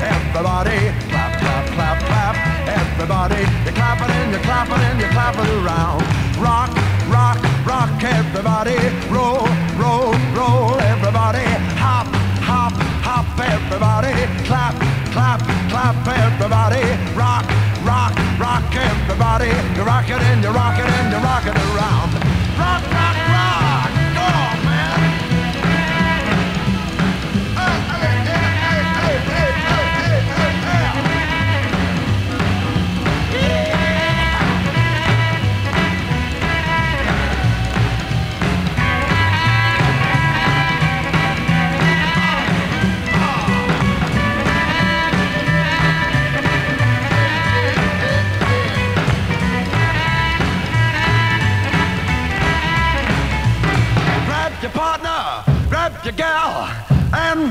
Everybody, 0.02 0.78
clap, 1.08 1.38
clap, 1.38 1.64
clap, 1.74 1.98
clap. 2.02 2.34
Everybody, 2.66 3.40
you're 3.64 3.72
clapping 3.72 4.10
and 4.10 4.32
you're 4.32 4.42
clapping 4.42 4.82
and 4.82 4.98
you're 4.98 5.14
clapping 5.14 5.50
around. 5.62 6.02
Rock, 6.42 6.70
rock, 7.06 7.38
rock. 7.64 8.02
Everybody, 8.02 8.76
roll, 9.14 9.46
roll, 9.78 10.10
roll. 10.34 10.74
Everybody, 10.80 11.46
hop, 11.78 12.06
hop, 12.42 12.72
hop. 13.06 13.26
Everybody, 13.38 14.14
clap, 14.44 14.74
clap, 15.14 15.40
clap. 15.70 15.94
Everybody, 16.02 16.82
rock, 17.14 17.46
rock, 17.86 18.12
rock. 18.42 18.74
Everybody, 18.74 19.50
you 19.76 19.82
rock 19.86 20.08
it 20.10 20.20
and 20.20 20.42
you 20.42 20.50
rock 20.50 20.78
it 20.78 20.90
and 20.98 21.12
you 21.12 21.18
rock 21.22 21.46
it 21.46 21.56
around. 21.70 22.10
Rock, 22.58 22.82
rock. 22.90 23.21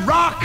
Rock. 0.06 0.42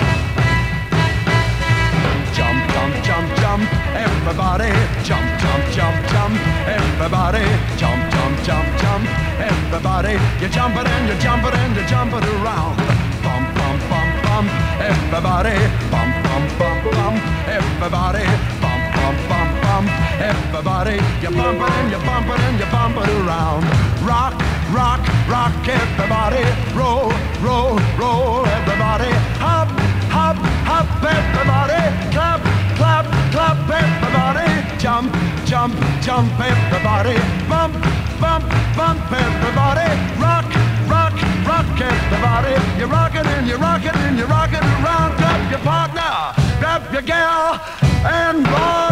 Jump, 2.35 2.59
jump, 2.73 2.95
jump, 3.05 3.29
jump, 3.39 3.63
everybody. 3.95 4.71
Jump, 5.05 5.27
jump, 5.41 5.65
jump, 5.73 5.97
jump, 6.11 6.37
everybody. 6.67 7.45
Jump, 7.79 8.01
jump, 8.13 8.37
jump, 8.43 8.67
jump, 8.83 9.05
everybody. 9.39 10.19
You're 10.41 10.51
jumping 10.51 10.87
and 10.87 11.09
you're 11.09 11.19
jumping 11.19 11.55
and 11.55 11.77
you're 11.77 11.87
jumping 11.87 12.25
around. 12.43 12.77
Bump, 13.23 13.47
bump, 13.55 13.81
bump, 13.91 14.13
bump, 14.27 14.49
everybody. 14.83 15.57
Bump, 15.91 16.13
bump, 16.27 16.47
bump, 16.59 16.83
bump, 16.97 17.19
everybody. 17.47 18.25
Bump, 18.61 18.83
bump, 18.95 19.19
bump, 19.31 19.51
bump, 19.63 19.89
everybody. 20.21 20.99
You're 21.23 21.33
bumping 21.33 21.73
and 21.79 21.91
you're 21.91 22.05
bumping 22.05 22.41
and 22.43 22.59
you're 22.59 22.73
bumping 22.75 23.11
around. 23.23 23.63
Rock, 24.03 24.35
rock, 24.73 25.01
rock, 25.29 25.69
everybody. 25.69 26.43
Roll, 26.75 27.13
roll, 27.41 27.79
roll, 27.99 28.47
everybody. 28.47 29.11
Hop, 29.39 29.69
hop, 30.11 30.37
hop, 30.67 30.89
everybody. 31.03 31.83
Clap, 32.11 32.41
clap, 32.77 33.07
clap, 33.33 33.59
everybody. 33.71 34.49
Jump, 34.79 35.13
jump, 35.45 35.75
jump, 36.03 36.33
everybody. 36.41 37.17
Bump, 37.49 37.75
bump, 38.21 38.47
bump, 38.77 39.13
everybody. 39.13 39.89
Rock, 40.19 40.49
rock, 40.89 41.17
rock, 41.47 41.81
everybody. 41.81 42.55
You're 42.79 42.89
rocking 42.89 43.27
and 43.27 43.47
you're 43.47 43.59
rocking 43.59 43.97
and 44.07 44.19
you're 44.19 44.29
rocking 44.29 44.65
around. 44.83 45.17
Grab 45.17 45.51
your 45.51 45.61
partner, 45.61 46.13
grab 46.61 46.93
your 46.93 47.03
gal, 47.03 47.61
and 48.05 48.47
roll. 48.49 48.86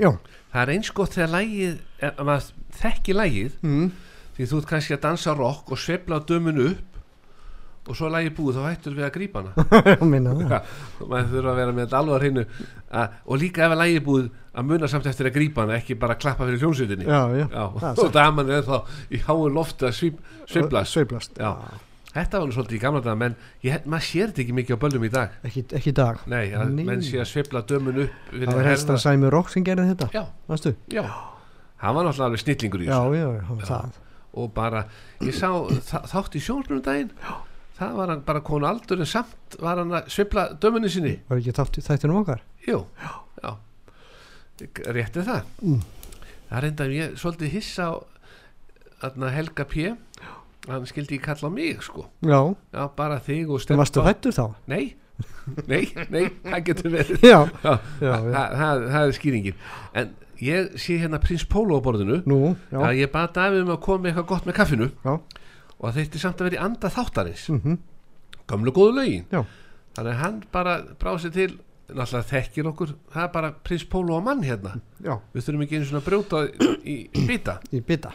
Já, 0.00 0.10
það 0.54 0.62
er 0.64 0.72
eins 0.74 0.90
gott 0.96 1.14
þegar 1.16 1.32
lægið 1.34 2.08
að 2.10 2.24
maður 2.30 2.50
þekki 2.80 3.16
lægið 3.18 3.60
mm. 3.62 3.86
því 4.36 4.50
þú 4.50 4.58
ert 4.60 4.72
kannski 4.72 4.96
að 4.96 5.04
dansa 5.06 5.36
rock 5.38 5.72
og 5.74 5.80
svepla 5.80 6.20
dömunu 6.28 6.68
upp 6.72 6.90
og 7.84 7.98
svo 7.98 8.08
er 8.08 8.14
lægið 8.14 8.36
búið 8.38 8.58
þá 8.58 8.62
hættur 8.64 8.94
við 8.96 9.04
að 9.04 9.12
grípa 9.18 9.42
hana. 9.42 9.64
Ég 9.92 10.04
minna 10.08 10.32
það. 10.38 10.52
Ja, 10.54 10.60
maður 11.10 11.26
þurfa 11.34 11.50
að 11.50 11.58
vera 11.60 11.74
með 11.74 11.82
þetta 11.84 11.98
alveg 12.00 12.14
á 12.16 12.20
hreinu. 12.22 12.44
Að- 13.00 13.18
og 13.28 13.40
líka 13.42 13.64
ef 13.66 13.74
að 13.74 13.80
lægið 13.82 14.04
búið 14.06 14.30
að 14.54 14.68
muna 14.70 14.88
samt 14.88 15.08
eftir 15.10 15.28
að 15.28 15.34
grípa 15.36 15.64
hana 15.66 15.76
ekki 15.76 15.98
bara 16.00 16.16
klappa 16.16 16.48
fyrir 16.48 16.62
já, 17.04 17.20
Já, 17.44 17.64
það 17.82 17.90
er 17.90 18.04
og 18.06 18.14
daman 18.16 18.54
er 18.56 18.64
þá 18.64 18.76
í 19.10 19.20
háu 19.26 19.36
að 19.90 19.98
svip, 19.98 20.22
sveiflast. 20.48 21.36
Þetta 22.14 22.40
var 22.40 22.46
nú 22.48 22.54
svolítið 22.56 22.78
í 22.78 22.82
gamla 22.84 23.00
dag 23.04 23.18
menn 23.20 23.36
ég, 23.66 23.84
maður 23.90 24.06
sér 24.08 24.30
þetta 24.32 24.42
ekki 24.44 24.56
mikið 24.60 24.76
á 24.76 24.82
böllum 24.84 25.04
í 25.06 25.10
dag. 25.14 25.36
Ekki, 25.48 25.64
ekki 25.78 25.90
í 25.92 25.96
dag. 25.98 26.20
Nei, 26.30 26.44
að 26.54 26.72
Nei. 26.74 26.84
menn 26.88 27.02
sé 27.04 27.18
að 27.22 27.28
sveifla 27.32 27.62
dömun 27.68 28.02
upp 28.04 28.28
fyrir 28.30 28.48
Það 28.50 28.58
var 28.60 28.68
helst 28.70 28.92
að 28.94 29.00
Sæmi 29.04 29.30
Rock 29.34 29.50
sem 29.54 29.64
gerði 29.66 29.88
þetta 29.92 30.08
já, 30.14 30.22
Vastu? 30.50 30.74
já. 30.94 31.04
Hann 31.84 31.94
var 31.98 32.06
náttúrulega 32.06 32.28
alveg 32.30 32.40
snillingur 32.44 32.84
í 32.84 32.86
Já, 32.88 32.94
þessu. 33.02 33.18
já, 33.18 33.26
hann 33.48 33.58
var 33.58 33.66
Já. 33.66 33.72
það. 33.74 33.98
Og 34.34 34.48
bara, 34.54 34.84
ég 35.22 35.34
sá 35.36 35.48
þa 35.90 36.00
þátt 36.10 36.34
í 36.38 36.40
sjónarbrunum 36.42 36.82
daginn. 36.86 37.10
Það 37.74 37.92
var 37.98 38.08
hann 38.14 38.22
bara 38.26 38.40
konu 38.46 38.66
aldur 38.66 39.02
en 39.02 39.06
samt 39.10 39.56
var 39.60 39.78
hann 39.82 39.90
að 39.98 40.08
sveifla 40.14 40.44
dömunni 40.62 40.88
sinni. 40.90 41.16
Var 41.28 41.38
ekki 41.42 41.54
þátt 41.58 41.78
í 41.78 41.84
þættinum 41.86 42.20
okkar? 42.22 42.40
Jú, 42.66 42.80
já, 43.42 43.52
Rétt 44.94 45.16
er 45.18 45.26
það. 45.26 45.46
Mm. 45.66 45.80
Það 46.50 46.66
enda 46.68 46.84
ég 46.94 47.14
svolítið 47.18 47.50
hissa 47.56 47.86
á 47.90 47.92
þarna 49.02 49.30
Helga 49.34 49.64
P 49.66 49.88
hann 50.68 50.86
skildi 50.88 51.18
ekki 51.18 51.24
kalla 51.26 51.50
mig 51.52 51.82
sko. 51.84 52.06
Já, 52.24 52.40
Já, 52.72 52.84
bara 52.96 53.18
þig 53.24 53.50
og 53.52 53.62
stelpa 53.62 53.82
varstu 53.82 54.04
hættur 54.06 54.36
þá? 54.36 54.44
Nei, 54.70 54.84
nei, 55.70 55.82
nei, 56.10 56.24
það 56.42 56.60
getur 56.70 56.94
verið. 56.94 57.24
Já, 57.32 57.40
Já, 57.64 57.74
já, 58.00 58.12
það, 58.32 58.86
það, 58.90 59.00
er 59.02 59.16
skýringin. 59.18 59.58
En 59.94 60.14
ég 60.42 60.72
sé 60.80 60.96
hérna 61.02 61.20
prins 61.22 61.44
Pólo 61.46 61.78
á 61.78 61.84
borðinu. 61.84 62.22
Nú, 62.26 62.40
Já. 62.72 62.80
já, 62.80 62.88
ég 63.04 63.12
bað 63.12 63.34
Davíð 63.36 63.66
um 63.66 63.74
að 63.76 63.82
koma 63.84 64.10
eitthvað 64.10 64.30
gott 64.32 64.48
með 64.48 64.58
kaffinu. 64.58 64.88
Já. 65.04 65.14
Og 65.74 65.84
það 65.90 66.00
þeitti 66.00 66.22
samt 66.22 66.40
að 66.40 66.48
vera 66.48 66.58
í 66.58 66.64
anda 66.64 66.90
þáttarins. 66.96 67.44
Mhm, 67.52 67.78
Gamlu 68.48 68.72
góðu 68.76 68.96
lögin. 68.98 69.22
Já. 69.32 69.44
Þannig 69.94 70.10
að 70.16 70.20
hann 70.24 70.42
bara 70.52 70.74
bráð 71.00 71.20
sér 71.22 71.32
til 71.36 71.48
náttúrulega 71.94 72.26
þekkir 72.30 72.68
okkur 72.70 72.92
það 73.12 73.22
er 73.22 73.30
bara 73.36 73.50
prins 73.68 73.84
Pólo 73.92 74.16
á 74.18 74.20
mann 74.24 74.42
hérna. 74.44 74.74
Já, 75.04 75.14
við 75.36 75.46
þurfum 75.46 75.64
ekki 75.66 75.78
einu 75.78 75.88
svona 75.88 76.00
að 76.02 76.08
brjóta 76.08 76.42
í, 76.82 76.96
í 77.12 77.24
bita. 77.28 77.58
Í 77.72 77.80
bita. 77.84 78.14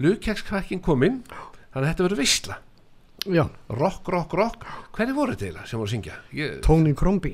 Lukjakskvakkin 0.00 0.80
kominn 0.82 1.20
þannig 1.74 1.84
að 1.84 1.90
þetta 1.92 2.06
verður 2.08 2.22
veistla 2.24 2.60
Já, 3.24 3.44
rock, 3.72 4.08
rock, 4.12 4.34
rock. 4.36 4.64
Hvernig 4.92 5.14
voru 5.16 5.32
þetta 5.32 5.46
eiginlega 5.46 5.68
sem 5.70 5.78
voru 5.80 5.88
að 5.88 5.92
syngja? 5.94 6.16
Ég, 6.36 6.56
Tony 6.66 6.90
Kromby 6.92 7.30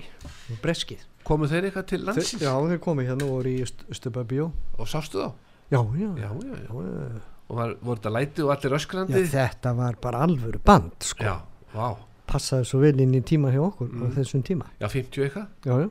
Breskið. 0.62 1.00
Komu 1.26 1.49
þeir 1.50 1.66
eitthvað 1.66 1.87
til 1.90 1.99
landsins? 2.06 2.42
Já, 2.44 2.52
þeir 2.70 2.78
komið 2.85 3.09
hérna 3.11 3.26
og 3.26 3.32
voru 3.40 3.50
í 3.50 3.64
Östubæ 3.66 4.23
bíó 4.30 4.47
og 4.78 4.87
sástu 4.88 5.18
þá? 5.18 5.32
Já, 5.75 5.80
já, 5.99 6.06
já, 6.14 6.28
já, 6.30 6.30
já. 6.30 6.52
já, 6.62 6.85
já. 7.11 7.25
og 7.50 7.59
var, 7.59 7.75
voru 7.82 7.99
þetta 7.99 8.12
læti 8.14 8.44
og 8.47 8.52
allir 8.54 8.70
Já, 8.70 8.78
öskrandi 8.78 9.25
þetta 9.35 9.73
var 9.80 9.99
bara 10.06 10.23
alvöru 10.28 10.61
band 10.70 10.94
sko. 11.11 11.26
já, 11.26 11.35
vá, 11.75 11.88
passaði 12.30 12.68
svo 12.70 12.80
vel 12.85 13.02
inn 13.02 13.18
í 13.18 13.23
tíma 13.26 13.50
hjá 13.50 13.61
okkur 13.66 13.90
Mm. 13.90 14.14
þessum 14.14 14.44
tíma. 14.47 14.70
Já, 14.78 14.87
50 14.94 15.26
eitthvað? 15.26 15.49
Já, 15.66 15.75
já. 15.75 15.90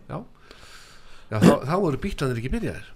já, 1.33 1.37
þá, 1.43 1.53
þá 1.67 1.75
voru 1.83 1.99
bítlandir 2.07 2.39
ekki 2.39 2.53
byrjaðir? 2.55 2.87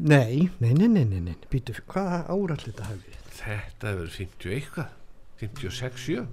Nei, 0.00 0.48
nei, 0.60 0.72
nei, 0.72 0.88
nei, 0.88 1.04
nei, 1.04 1.20
nei. 1.20 1.36
Býtu, 1.52 1.74
hvaða 1.90 2.22
árall 2.32 2.62
þetta 2.64 2.86
hafi 2.88 3.02
verið? 3.04 3.16
Þetta 3.40 3.92
hefur 3.94 4.10
50 4.16 4.54
eitthvað. 4.58 4.96
56, 5.40 6.06
7 6.06 6.26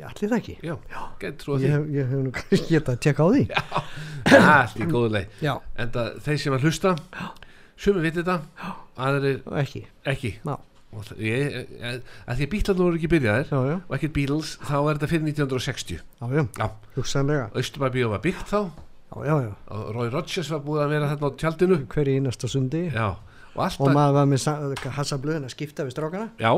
Ég 0.00 0.06
allir 0.08 0.30
það 0.30 0.38
ekki? 0.38 0.54
Já, 0.64 0.74
gett 1.20 1.42
Ég 1.60 1.72
hef, 1.74 1.82
ég 1.92 2.06
hef 2.08 2.20
nú 2.24 2.30
kannski 2.32 2.70
getað 2.72 2.94
að 2.94 3.00
tjekka 3.04 3.26
á 3.26 3.28
því. 3.34 3.42
Allt 4.40 4.80
í 4.80 4.86
góðu 4.88 5.10
leið 5.16 5.42
Já, 5.44 5.52
en 5.82 5.90
það, 5.92 6.10
þeir 6.24 6.38
sem 6.40 6.56
að 6.56 6.64
hlusta 6.64 6.92
sumi 7.80 8.04
viti 8.06 8.22
þetta 8.22 8.36
aðrir 9.00 9.42
ekki. 9.60 9.82
ekki. 10.08 10.32
Já. 10.46 10.54
Ég, 11.22 11.52
ég, 11.54 11.98
að 12.26 12.40
því 12.40 12.46
að 12.46 12.52
bítlarnir 12.54 12.82
voru 12.88 12.98
ekki 12.98 13.10
byrjaðir 13.12 13.50
Já, 13.52 13.58
já, 13.68 13.74
og 13.86 13.92
ekkert 13.94 14.14
Beatles 14.16 14.48
þá 14.66 14.72
er 14.80 14.96
þetta 14.98 15.08
fyrir 15.12 15.26
1960 15.28 16.00
já, 16.00 16.24
já, 16.34 16.42
Já. 16.58 16.66
hugsanlega. 16.96 17.44
Östubæbíó 17.60 18.08
var 18.10 18.24
byggt 18.24 18.48
þá. 18.50 18.58
Já, 19.10 19.20
já, 19.28 19.36
já, 19.44 19.52
og 19.76 19.84
Roy 19.94 20.10
Rogers 20.10 20.50
var 20.54 20.64
búið 20.66 20.82
að 20.86 20.92
vera 20.96 21.10
þarna 21.12 21.30
á 21.30 21.38
tjaldinu. 21.44 21.78
Hverju 21.92 22.16
einasta 22.18 22.50
sundi. 22.50 22.82
Já, 22.94 23.06
og 23.54 23.60
Og 23.60 23.64
alltaf 23.66 23.94
maður 23.94 24.12
var 24.14 24.26
með 24.30 24.90
hassa 24.96 25.18
blöðin 25.18 25.44
að 25.48 25.54
skipta 25.56 25.84
við 25.84 25.90
strákana. 25.96 26.28
Já, 26.40 26.52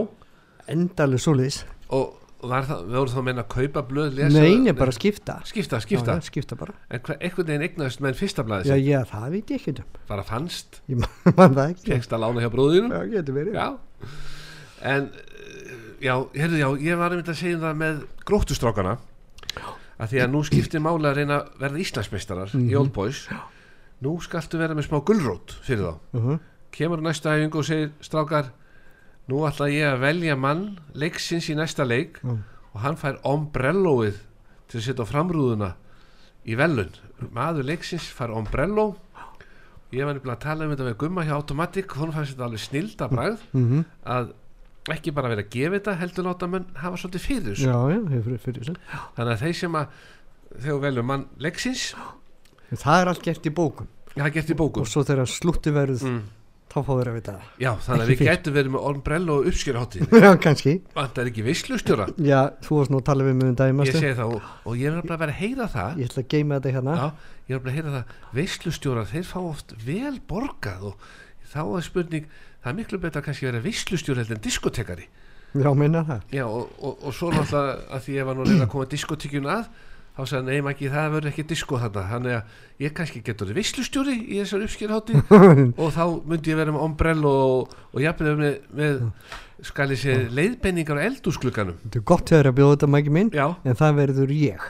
Endalega 0.68 1.18
svoleiðis. 1.18 1.64
Og, 1.90 2.18
var 2.42 2.64
það, 2.66 2.80
við 2.88 2.96
vorum 2.98 3.12
þá 3.12 3.18
að 3.20 3.24
meina 3.28 3.42
að 3.42 3.48
kaupa 3.54 3.82
blöð 3.86 4.14
lesa, 4.18 4.40
Nei, 4.42 4.56
nei, 4.58 4.72
bara 4.74 4.92
skipta. 4.94 5.36
Skipta, 5.46 5.78
skipta. 5.82 6.14
Já, 6.18 6.20
skipta 6.26 6.56
bara. 6.58 6.74
En 6.90 7.00
hver, 7.06 7.16
einhvern 7.20 7.46
veginn 7.46 7.62
eignaðist 7.66 8.00
menn 8.02 8.14
fyrsta 8.18 8.42
blaði 8.46 8.70
Já, 8.70 8.76
já, 8.82 9.00
það 9.10 9.26
veit 9.36 9.50
ég 9.54 9.60
ekki 9.60 9.74
um. 9.82 9.98
Bara 10.08 10.24
fannst, 10.26 10.80
Ég 10.90 10.98
man 11.02 11.10
man 11.38 11.54
það 11.54 11.70
ekki. 11.74 11.86
Kegst 11.92 12.12
að 12.16 12.22
lána 12.24 12.42
hjá 12.42 12.50
bróðinu 12.54 12.90
Já, 12.94 13.02
getur 13.16 13.34
verið. 13.38 13.54
Já. 13.54 13.68
En 14.92 15.08
eh, 15.12 15.72
já, 16.02 16.14
heyrðu, 16.34 16.58
já, 16.62 16.68
ég 16.88 16.98
var 17.02 17.14
einmitt 17.14 17.30
að 17.30 17.38
segja 17.42 17.56
um 17.58 17.62
það 17.66 17.80
með 17.84 18.00
gróttustrákana. 18.26 18.96
Að 20.02 20.10
því 20.14 20.22
að 20.24 20.32
nú 20.32 20.40
skiptir 20.46 20.82
máli 20.82 21.06
að 21.10 21.18
reyna 21.20 21.36
að 21.42 21.60
verða 21.62 21.82
Íslandsmeistarar 21.84 22.54
í 22.58 22.62
Mhm. 22.64 22.78
Old 22.80 22.92
Boys. 22.96 23.26
Nú 24.02 24.16
skaltu 24.24 24.58
vera 24.58 24.74
með 24.74 24.88
smá 24.88 24.98
gullrót 25.06 25.54
fyrir 25.62 25.84
þá. 25.86 25.94
Uh 26.18 26.24
-huh. 26.26 26.40
Kemur 26.72 27.02
næsta 27.04 27.34
æfingu 27.36 27.60
og 27.62 27.66
segir 27.68 27.90
strákar, 28.04 28.50
nú 29.28 29.44
ætla 29.48 29.68
ég 29.70 29.86
að 29.92 30.00
velja 30.02 30.36
mann 30.36 30.78
leiksins 30.94 31.48
í 31.52 31.56
næsta 31.58 31.84
leik 31.86 32.18
Mm. 32.24 32.42
og 32.74 32.80
hann 32.80 32.96
fær 32.96 33.20
ombrelloið 33.24 34.18
til 34.68 34.80
að 34.80 34.84
setja 34.86 35.04
á 35.04 35.10
framrúðuna 35.12 35.72
í 36.48 36.56
velun 36.58 36.90
maður 37.32 37.66
leiksins 37.68 38.08
fær 38.10 38.32
ombrello 38.34 38.96
ég 39.92 40.06
var 40.06 40.14
nefnilega 40.16 40.38
að 40.38 40.44
tala 40.46 40.64
um 40.64 40.72
þetta 40.72 40.86
með 40.88 40.96
gumma 40.98 41.24
hjá 41.28 41.34
Automatic 41.36 41.92
hún 41.98 42.12
fannst 42.14 42.32
þetta 42.32 42.46
alveg 42.48 42.62
snilda 42.64 43.08
bragð 43.12 43.42
Mm 43.52 43.84
að 44.04 44.32
ekki 44.90 45.12
bara 45.14 45.28
vera 45.30 45.44
að 45.44 45.50
gefa 45.52 45.76
þetta 45.78 45.92
heldur 46.00 46.24
láta 46.26 46.48
menn 46.50 46.64
hafa 46.74 46.96
svolítið 46.98 47.22
fyrir 47.22 47.44
þessu. 47.52 47.68
Þannig 49.14 49.32
að 49.36 49.42
þeir 49.44 49.54
sem 49.54 49.76
að 49.78 49.86
þegar 50.58 50.80
velur 50.82 51.06
mann 51.06 51.26
leiksins 51.38 51.84
Það 52.72 53.00
er 53.02 53.10
allt 53.12 53.22
gert 53.22 53.46
í 53.46 53.52
bókum. 53.54 53.86
Er 54.16 54.30
gert 54.34 54.50
í 54.50 54.56
bókum. 54.58 54.82
Og 54.82 54.88
svo 54.90 55.04
þegar 55.06 55.28
slútti 55.30 55.70
verður 55.70 56.02
mm. 56.08 56.22
Þá 56.72 56.78
þeir 56.88 57.08
að 57.10 57.16
vita 57.18 57.32
það. 57.34 57.48
Já, 57.60 57.70
þannig 57.84 58.02
að 58.02 58.10
við 58.10 58.22
gætum 58.26 58.54
verið 58.56 58.72
með 58.72 58.84
ombrello 58.88 59.34
og 59.36 59.48
uppskjörháttíð 59.50 60.14
Já, 60.24 60.28
kannski. 60.40 60.72
Vantar 60.96 61.28
ekki 61.28 61.44
visslustjóra? 61.44 62.06
Já, 62.24 62.38
þú 62.64 62.78
varst 62.78 62.94
nú 62.94 63.00
að 63.02 63.08
tala 63.10 63.26
við 63.26 63.36
mig 63.36 63.44
um 63.44 63.50
ég 63.52 63.58
dæmastu 63.60 63.98
segi 63.98 64.14
það 64.16 64.32
og, 64.38 64.46
og 64.64 64.78
ég 64.80 64.88
er 64.88 64.96
nefnilega 64.96 65.18
að 65.18 65.24
vera 65.24 65.34
að 65.34 65.42
heyra 65.42 65.66
það. 65.74 66.00
Ég 66.00 66.08
ætla 66.08 66.24
að 66.24 66.30
geima 66.32 66.58
þetta 66.58 66.72
hérna. 66.78 66.94
Já, 66.96 67.34
ég 67.50 67.58
er 67.58 67.60
nefnilega 67.60 67.74
að 67.74 67.76
heyra 67.76 67.92
það. 67.98 68.16
Visslustjórar, 68.40 69.10
þeir 69.12 69.28
fá 69.28 69.38
oft 69.42 69.76
vel 69.84 70.14
borgað 70.32 70.88
og 70.92 71.10
þá 71.52 71.60
er 71.66 71.86
spurning 71.90 72.32
það 72.62 72.72
er 72.72 72.78
miklu 72.78 73.02
betra 73.02 73.24
kannski 73.26 73.46
að 73.46 73.52
vera 73.52 73.66
visslustjóri 73.66 74.22
heldur 74.22 74.38
en 74.38 74.44
diskotekari 74.46 75.08
Já, 75.52 75.68
minna 75.76 76.00
það. 76.08 76.20
Já, 76.32 76.46
og, 76.48 76.70
og, 76.80 77.02
og 77.04 77.12
svo 77.12 77.28
náttúrulega 77.28 77.72
að 77.92 78.04
því 78.06 78.14
ég 78.16 78.28
var 78.28 78.38
þá 80.16 80.22
sagði 80.28 80.42
nei 80.52 80.64
Maggi 80.66 80.90
það 80.92 81.06
verður 81.14 81.30
ekki 81.32 81.44
disko 81.52 81.78
þarna. 81.80 82.02
Þannig 82.10 82.34
að 82.36 82.82
ég 82.84 82.92
kannski 82.98 83.22
getur 83.24 83.52
visslustjóri 83.56 84.16
í 84.20 84.40
þessar 84.42 84.66
uppskjörhátti 84.66 85.22
og 85.82 85.94
þá 85.94 86.02
myndi 86.28 86.52
ég 86.52 86.58
vera 86.60 86.74
með 86.74 86.84
ombrell 86.88 87.24
og, 87.30 87.72
og 87.92 88.02
jafnveg 88.04 88.36
með, 88.42 88.58
með 88.76 89.00
skal 89.62 89.88
ég 89.94 90.00
segja 90.02 90.26
leiðbenningar 90.34 90.98
á 91.00 91.06
eldúsklukkanum 91.06 91.76
Þetta 91.86 92.00
er 92.02 92.06
gott 92.12 92.28
þegar 92.32 92.50
að 92.50 92.56
bjóða 92.58 92.74
þetta 92.76 92.90
mæki 92.96 93.14
minn 93.14 93.30
já, 93.32 93.46
En 93.64 93.78
það 93.78 93.96
verður 94.02 94.34
ég. 94.36 94.68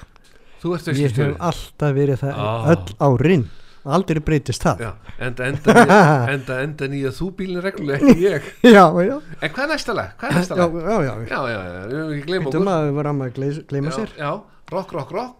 Þú 0.62 0.76
ert 0.76 0.86
Ég 0.92 0.94
visslustjóri 1.00 1.32
hef 1.32 1.42
alltaf 1.50 1.96
verið 1.98 2.22
það 2.22 2.38
Ah. 2.38 2.70
öll 2.76 2.96
árin. 3.08 3.44
Aldrei 3.82 4.20
breytist 4.22 4.62
það. 4.62 4.78
Já, 4.84 4.90
enda 5.26 5.46
enda, 5.50 5.72
enda, 5.82 6.58
enda, 6.62 6.86
nýja 6.92 7.10
þú 7.16 7.32
bílinn 7.40 7.64
reglulega 7.64 7.98
ekki 8.12 8.22
ég. 8.30 8.44
Já, 8.62 8.84
já. 9.02 9.16
En 9.42 9.50
hvað 9.56 9.64
er 9.64 9.72
næsta 9.72 9.96
lag? 9.98 10.12
Hvað 10.20 10.30
er 10.30 10.38
næsta 10.38 10.58
lag? 10.60 10.76
já, 10.78 10.94
já. 11.02 11.14
Já, 11.32 11.40
já, 11.50 11.58
já, 11.66 11.80
við 11.88 11.96
höfum 11.98 12.12
ekki 12.14 12.26
gleyma 12.28 12.46
okkur. 12.52 12.68
að 12.76 12.86
við 12.86 12.94
varum 13.00 13.24
að 13.26 13.40
gleyma 13.72 13.94
sér. 13.96 14.12
já, 14.20 14.30
var 14.72 14.86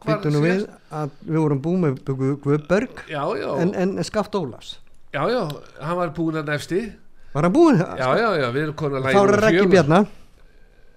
Býtum 0.07 0.33
nú 0.37 0.41
við 0.45 0.61
að 0.93 1.09
við 1.27 1.39
vorum 1.43 1.61
búið 1.65 1.79
með 1.85 1.93
Gu- 2.11 2.39
Guðberg 2.45 2.95
Já, 3.11 3.23
já, 3.41 3.49
en, 3.65 3.71
en 3.75 3.91
Skaft 4.07 4.35
Ólafs. 4.39 4.71
Já, 5.13 5.23
já, 5.33 5.41
hann 5.83 5.97
var 5.99 6.09
búinn 6.17 6.39
að 6.43 6.47
nefsti 6.53 6.81
Var 7.33 7.43
hann 7.49 7.55
búið? 7.57 7.79
Já, 7.99 8.09
já, 8.21 8.29
já, 8.43 8.49
við 8.55 8.63
erum 8.67 8.77
konar 8.81 9.01
Þá 9.09 9.21
er 9.23 9.27
Rækki 9.47 9.67
Bjarna. 9.73 9.99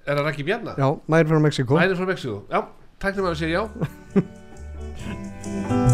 Er 0.05 0.13
það 0.19 0.25
Rækki 0.29 0.43
Bjarna? 0.51 0.71
Já, 0.79 0.87
mæri 1.11 1.25
frá 1.31 1.39
Mexiko 1.47 1.73
Æðir 1.81 1.97
frá 2.01 2.07
Mexiko 2.13 2.37
Já, 2.51 2.59
tæknum 3.03 3.27
að 3.31 3.35
segja 3.43 3.59
já 3.59 3.63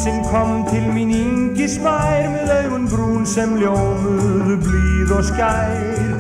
Eitt 0.09 0.15
sinn 0.15 0.25
kom 0.33 0.65
til 0.71 0.87
mín 0.95 1.11
yngi 1.13 1.67
smær 1.69 2.31
með 2.33 2.51
augun 2.55 2.87
brún 2.89 3.27
sem 3.29 3.51
ljómuðu 3.61 4.55
blíð 4.65 5.13
og 5.19 5.27
skær. 5.29 6.15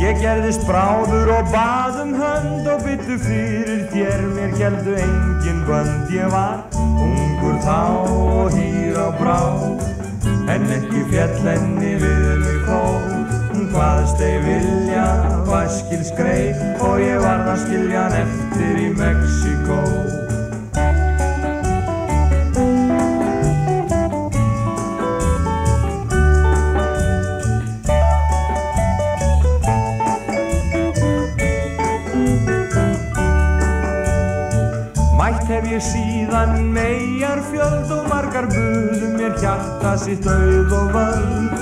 Ég 0.00 0.16
gerðist 0.22 0.64
bráður 0.64 1.32
og 1.34 1.50
bað 1.52 1.98
um 2.06 2.14
hönd 2.16 2.70
og 2.72 2.80
byttu 2.86 3.18
fyrir 3.20 3.84
þér 3.92 4.24
mér 4.32 4.56
heldu 4.62 4.96
engin 4.96 5.60
bönd. 5.68 6.08
Ég 6.14 6.32
var 6.32 6.64
ungur 6.80 7.60
þá 7.66 7.76
og 8.16 8.56
hýr 8.56 8.96
á 8.96 9.08
brá, 9.20 9.38
en 10.48 10.68
ekki 10.78 11.04
fjall 11.12 11.38
henni 11.44 11.94
við 12.00 12.26
mig. 12.48 12.64
Hún 13.52 13.68
hvaðst 13.76 14.24
ei 14.24 14.40
vilja, 14.40 15.08
vaskil 15.52 16.04
skreið 16.14 16.68
og 16.80 17.00
ég 17.04 17.20
varð 17.20 17.56
að 17.58 17.64
skilja 17.68 18.08
hann 18.08 18.20
eftir 18.24 18.84
í 18.88 18.92
Mexiko. 18.96 20.23
Ég 35.68 35.82
síðan 35.82 36.70
megar 36.74 37.40
fjöld 37.50 37.90
og 37.94 38.08
margar 38.10 38.46
buðum 38.52 39.14
mér 39.18 39.36
hjarta 39.40 39.94
sitt 40.00 40.26
auð 40.28 40.72
og 40.78 40.92
völd. 40.94 41.54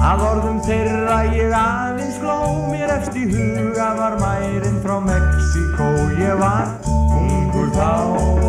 Að 0.00 0.24
orðum 0.24 0.60
þeirra 0.64 1.18
ég 1.34 1.52
aðeins 1.54 2.16
fló 2.22 2.36
mér 2.70 2.90
í 3.20 3.24
huga 3.30 3.88
var 3.98 4.16
mærin 4.20 4.78
frá 4.84 4.96
Mexiko. 5.04 5.88
Ég 6.20 6.36
var 6.40 6.68
ungur 7.16 7.70
þá 7.76 7.92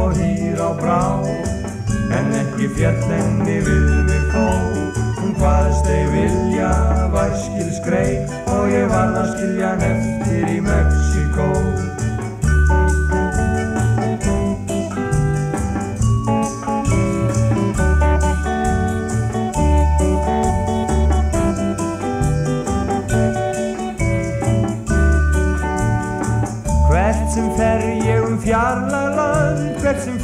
og 0.01 0.17
hýr 0.19 0.60
á 0.60 0.71
brá, 0.80 1.01
en 2.17 2.32
ekki 2.41 2.71
fjallenni 2.75 3.60
við 3.67 3.88
mig 4.10 4.27
þó. 4.34 4.45
Hún 5.21 5.36
hvaðst 5.39 5.89
ei 5.91 6.06
vilja 6.13 6.71
var 7.13 7.34
skil 7.45 7.71
skreið 7.80 8.38
og 8.56 8.69
ég 8.71 8.88
varð 8.91 9.23
að 9.23 9.34
skilja 9.36 9.73
hann 9.73 9.89
eftir 9.91 10.56
í 10.56 10.62
Mexiko. 10.67 11.49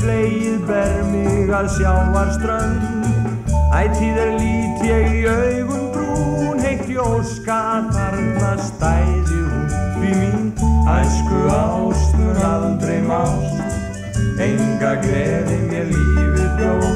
Fleið 0.07 0.61
ber 0.67 0.99
mig 1.11 1.49
að 1.51 1.67
sjávarströnd. 1.75 3.07
Ætíð 3.75 4.19
er 4.23 4.29
lít 4.39 4.83
ég 4.87 5.07
í 5.11 5.23
augum 5.27 5.89
brún, 5.91 6.61
heitt 6.63 6.87
í 6.87 6.95
óska 7.01 7.57
að 7.73 7.89
þarna 7.97 8.51
stæði 8.69 9.41
hún. 9.41 9.65
Því 9.97 10.11
mín 10.21 10.45
æsku 10.93 11.41
ást 11.51 12.15
mun 12.21 12.39
aldrei 12.51 13.01
mást, 13.09 13.75
enga 14.45 14.93
gleði 15.03 15.59
mér 15.67 15.91
lífið 15.91 16.47
bjóð. 16.61 16.87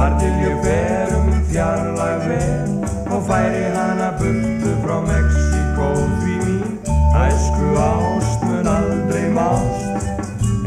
Þar 0.00 0.18
til 0.18 0.32
ég 0.42 0.58
fer 0.66 1.14
um 1.20 1.30
fjarlag 1.52 2.26
vel 2.26 2.74
og 3.10 3.22
færi 3.28 3.68
hana 3.76 4.10
burtu 4.18 4.74
frá 4.82 4.98
Mexiko 5.06 5.92
því 6.24 6.40
mín 6.48 6.74
æsku 7.22 7.70
ást 7.86 8.48
mun 8.48 8.74
aldrei 8.74 9.28
mást 9.36 9.89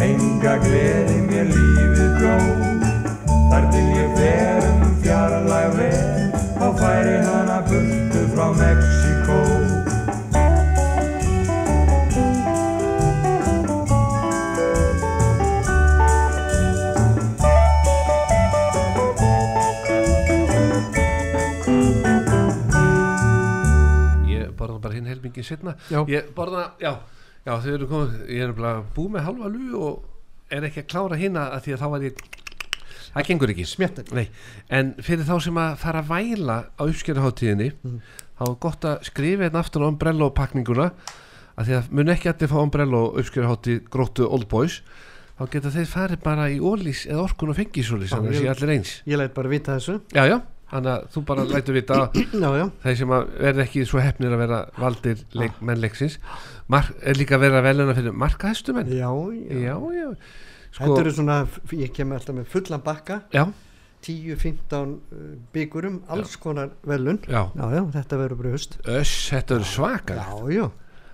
enga 0.04 0.56
gleði 0.64 1.18
mér 1.30 1.50
lífið 1.54 2.12
bjóð 2.20 2.48
Þar 3.52 3.68
til 3.74 3.86
ég 3.98 4.16
fer 4.18 4.68
um 4.72 4.96
fjarlag 5.04 5.78
vel 5.78 6.68
og 6.68 6.80
færi 6.82 7.18
hana 7.28 7.60
burtu 7.70 8.26
frá 8.34 8.48
Mexiko 8.60 9.42
Ég 24.30 24.54
borða 24.58 24.80
bara 24.84 24.96
hinn 24.98 25.08
helmingin 25.10 25.46
setna 25.46 25.76
Já. 25.92 26.02
Ég 26.10 26.30
borða, 26.36 26.72
já, 26.82 26.94
já 27.46 27.54
þau 27.60 27.74
eru 27.74 27.88
komið 27.92 28.30
Ég 28.32 28.46
er 28.48 28.54
bara 28.58 28.84
búið 28.96 29.12
með 29.18 29.26
halva 29.28 29.52
lú 29.54 29.82
og 29.84 30.54
er 30.54 30.68
ekki 30.70 30.84
að 30.84 30.90
klára 30.94 31.20
hinna 31.20 31.48
að 31.56 31.66
því 31.68 31.74
að 31.76 31.84
þá 31.84 31.88
var 31.96 32.08
ég 32.08 32.24
Það 33.14 33.26
gengur 33.28 33.52
ekki. 33.54 33.64
Smjattar 33.70 34.08
Nei, 34.18 34.24
en 34.74 34.94
fyrir 35.06 35.26
þá 35.28 35.36
sem 35.46 35.58
að 35.62 35.74
fara 35.84 36.00
að 36.02 36.08
væla 36.10 36.56
á 36.74 36.82
uppskjöraháttíðinni 36.88 37.68
þá 38.34 38.44
er 38.48 38.56
gott 38.64 38.88
að 38.90 39.04
skrifa 39.06 39.46
hérna 39.46 39.62
aftur 39.62 39.86
á 39.86 39.92
umbrello 39.92 40.32
pakninguna 40.34 40.88
að 41.54 41.68
því 41.68 41.76
að 41.78 41.92
mun 41.94 42.10
ekki 42.16 42.32
allir 42.32 42.50
fá 42.50 42.58
umbrello 42.64 43.02
uppskjöraháttíð 43.22 43.84
gróttu 43.94 44.26
Old 44.26 44.48
Boys 44.50 44.80
þá 45.38 45.44
geta 45.54 45.70
þeir 45.76 45.92
farið 45.92 46.24
bara 46.26 46.48
í 46.50 46.58
ólís 46.62 47.04
eða 47.06 47.28
orkun 47.28 47.54
og 47.54 47.60
fengisólís 47.60 48.10
þannig 48.16 48.34
að 48.34 48.40
ég- 48.40 48.42
sé 48.42 48.50
allir 48.56 48.74
eins. 48.78 48.96
ég 49.06 49.18
læt 49.22 49.34
bara 49.38 49.50
vita 49.54 49.78
þessu. 49.78 50.00
Já 50.14 50.26
já, 50.30 50.40
þannig 50.74 50.92
að 50.94 51.04
þú 51.14 51.24
bara 51.30 51.46
lætur 51.50 51.78
vita 51.78 52.00
að 52.50 52.72
þeir 52.84 52.98
sem 53.02 53.14
verða 53.16 53.66
ekki 53.66 53.86
svo 53.90 54.02
hefnir 54.04 54.36
að 54.36 54.44
vera 54.44 54.62
valdir 54.80 55.22
leik, 55.38 55.60
menn 55.62 55.82
leiksins. 55.84 56.18
Mar 56.72 56.90
er 57.02 57.20
líka 57.20 57.38
að 57.40 57.60
veluna 57.68 57.96
fyrir 57.98 58.18
markahæstu 58.24 58.76
menn 58.76 58.90
já, 58.92 59.08
já. 59.08 59.60
já, 59.68 59.76
já, 59.98 60.10
þetta 60.74 60.90
sko 60.90 60.98
eru 61.04 61.14
svona, 61.20 61.38
ég 61.80 61.94
kem 61.96 62.16
alltaf 62.16 62.38
með 62.40 62.50
fullan 62.54 62.84
bakka. 62.86 63.22
Já, 63.36 63.46
10-15 64.04 64.74
uh, 64.76 65.22
byggurum, 65.56 66.02
alls 66.12 66.36
konar 66.42 66.74
velun. 66.88 67.22
Já, 67.30 67.46
já, 67.56 67.82
þetta 67.96 68.20
verður 68.20 68.42
bröðust 68.42 68.76
öss, 68.84 69.14
þetta 69.32 69.60
eru 69.60 69.70
svakar. 69.70 70.20
Já, 70.20 70.58
já, 70.58 70.68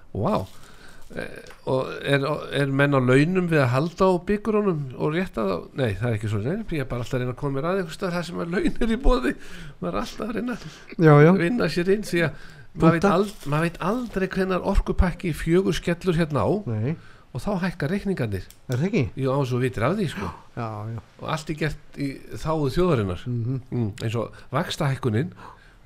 Vá. 0.09 0.33
eh, 0.41 0.68
og 1.09 1.87
er, 2.05 2.25
er 2.53 2.69
menn 2.69 2.93
á 2.93 3.01
launum 3.01 3.47
við 3.49 3.63
að 3.63 3.71
halda 3.73 4.09
á 4.13 4.13
byggurónum 4.29 4.81
og 4.93 5.15
rétta 5.15 5.41
þá? 5.47 5.55
Nei 5.79 5.95
það 5.97 6.09
er 6.09 6.17
ekki 6.19 6.29
svo. 6.29 6.41
Neina, 6.43 6.65
ég 6.69 6.83
er 6.83 6.89
bara 6.91 7.01
alltaf 7.01 7.17
að 7.17 7.23
reyna 7.23 7.33
að 7.33 7.39
koma 7.39 7.55
mér 7.55 7.67
að 7.69 7.79
eitthvað 7.81 8.13
það 8.13 8.25
sem 8.27 8.41
er 8.43 8.51
laun 8.53 8.67
er 8.69 8.93
í 8.93 8.97
bóði 9.01 9.31
maður 9.79 9.89
er 9.89 9.99
alltaf 10.03 10.27
að 10.27 10.35
reyna 10.37 10.57
já, 10.59 11.13
já, 11.25 11.29
að 11.31 11.41
vinna 11.41 11.69
sér 11.73 11.89
inn 11.95 12.05
því 12.05 12.21
að 12.27 12.43
maður 12.75 12.97
veit, 12.99 13.07
ald, 13.09 13.31
maður 13.49 13.65
veit 13.65 13.79
aldrei 13.89 14.27
hvenar 14.35 14.67
orkupakki 14.73 15.31
fjögur 15.33 15.77
skellur 15.79 16.19
hérna 16.19 16.43
á 16.45 16.49
nei, 16.69 16.93
og 17.33 17.41
þá 17.41 17.49
hækkar 17.63 17.93
reikningarnir. 17.93 18.45
Er 18.69 18.77
það 18.77 18.85
ekki? 18.89 19.03
ég 19.17 19.33
á 19.33 19.37
svo 19.49 19.61
vitir 19.61 19.85
af 19.85 19.95
því 19.97 20.07
sko. 20.13 20.29
Já, 20.53 20.69
já, 20.93 21.01
og 21.21 21.33
allt 21.33 21.49
er 21.49 21.57
gert 21.63 21.97
í 21.97 22.11
þáðu 22.37 22.69
þjóðarinnar. 22.77 23.25
Mhm, 23.25 23.59
mm, 23.69 23.89
eins 24.05 24.19
og 24.21 24.37
vakstahækkunin 24.53 25.33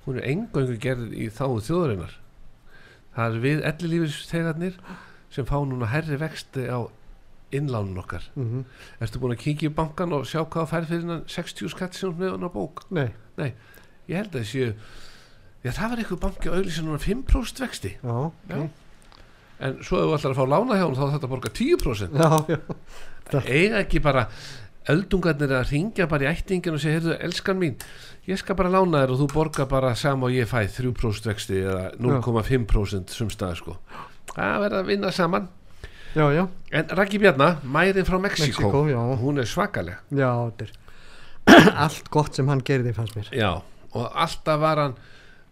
hún 0.04 0.20
er 0.20 0.28
engöngu 0.28 0.78
gerð 0.84 1.16
í 1.16 1.30
þáðu 1.32 1.64
þjóðarinnar. 1.70 2.14
Það 3.16 3.26
er 3.36 3.44
við 3.44 3.66
ellilífisþegarnir 3.72 4.78
sem 5.34 5.46
fá 5.50 5.58
núna 5.65 5.89
herri 5.91 6.17
vexti 6.22 6.67
á 6.69 6.86
innlánun 7.54 8.00
okkar. 8.02 8.24
Mhm, 8.38 8.63
ertu 9.02 9.19
búin 9.22 9.36
að 9.36 9.41
kíkja 9.43 9.69
í 9.69 9.74
bankan 9.78 10.13
og 10.17 10.24
sjá 10.30 10.41
hvað 10.46 10.69
fær 10.72 10.86
fyrir 10.89 11.04
innan 11.06 11.26
60 11.30 11.69
skatt 11.74 11.93
sem 11.98 12.10
hún 12.10 12.22
meðan 12.22 12.46
á 12.46 12.50
bók? 12.54 12.86
Nei, 13.38 13.52
ég 14.10 14.15
held 14.17 14.34
að 14.39 14.48
séu 14.50 14.72
já 15.63 15.72
það 15.72 15.89
var 15.93 16.02
eitthvað 16.02 16.24
banki 16.26 16.50
að 16.50 16.58
auðlýsa 16.58 16.84
núna 16.84 17.00
5% 17.00 17.62
vexti. 17.63 17.91
Já, 18.04 18.32
Já. 18.50 18.58
ok. 18.58 18.69
en 19.63 19.78
svo 19.86 20.00
ef 20.02 20.10
þú 20.10 20.15
ætlar 20.17 20.34
að 20.34 20.39
fá 20.41 20.46
lána 20.50 20.78
hjá 20.80 20.86
hún 20.89 20.98
þá 20.98 21.06
þetta 21.13 21.30
borga 21.32 21.50
10% 21.56 22.17
já, 22.19 22.58
já, 23.32 23.39
eiga 23.48 23.78
ekki 23.86 24.02
bara 24.04 24.26
öldungarnir 24.91 25.54
að 25.56 25.69
ringja 25.72 26.08
bara 26.12 26.26
í 26.26 26.32
ættingin 26.34 26.76
og 26.76 26.82
segja, 26.84 26.98
heyrðu, 27.00 27.13
elskan 27.24 27.60
mín 27.62 27.78
ég 28.28 28.41
skal 28.41 28.58
bara 28.60 28.74
lána 28.74 29.06
þér 29.06 29.13
og 29.13 29.22
þú 29.22 29.28
borga 29.32 29.67
bara 29.69 29.93
sama 29.96 30.28
og 30.28 30.36
ég 30.36 30.50
fæ 30.50 30.65
3% 30.67 31.30
vexti 31.30 31.62
eða 31.62 31.93
0,5% 32.02 33.13
sumstaðar 33.15 33.62
sko 33.62 33.78
það 34.36 34.63
verða 34.65 34.82
að 34.82 34.89
vinna 34.91 35.12
saman. 35.13 35.50
Já, 36.13 36.28
já, 36.30 36.43
en 36.78 36.91
Raggi 36.93 37.19
Bjarnar, 37.22 37.56
mærin 37.65 38.06
frá 38.06 38.19
Mexiko, 38.22 38.69
hún 39.22 39.41
er 39.41 39.50
svakaleg. 39.50 39.98
Já, 40.13 40.30
allt 41.86 42.10
gott 42.13 42.38
sem 42.38 42.48
hann 42.48 42.62
gerði 42.65 42.93
fannst 42.96 43.17
mér. 43.17 43.32
Já, 43.34 43.50
og 43.93 44.06
alltaf 44.13 44.62
var 44.62 44.82
hann 44.84 44.96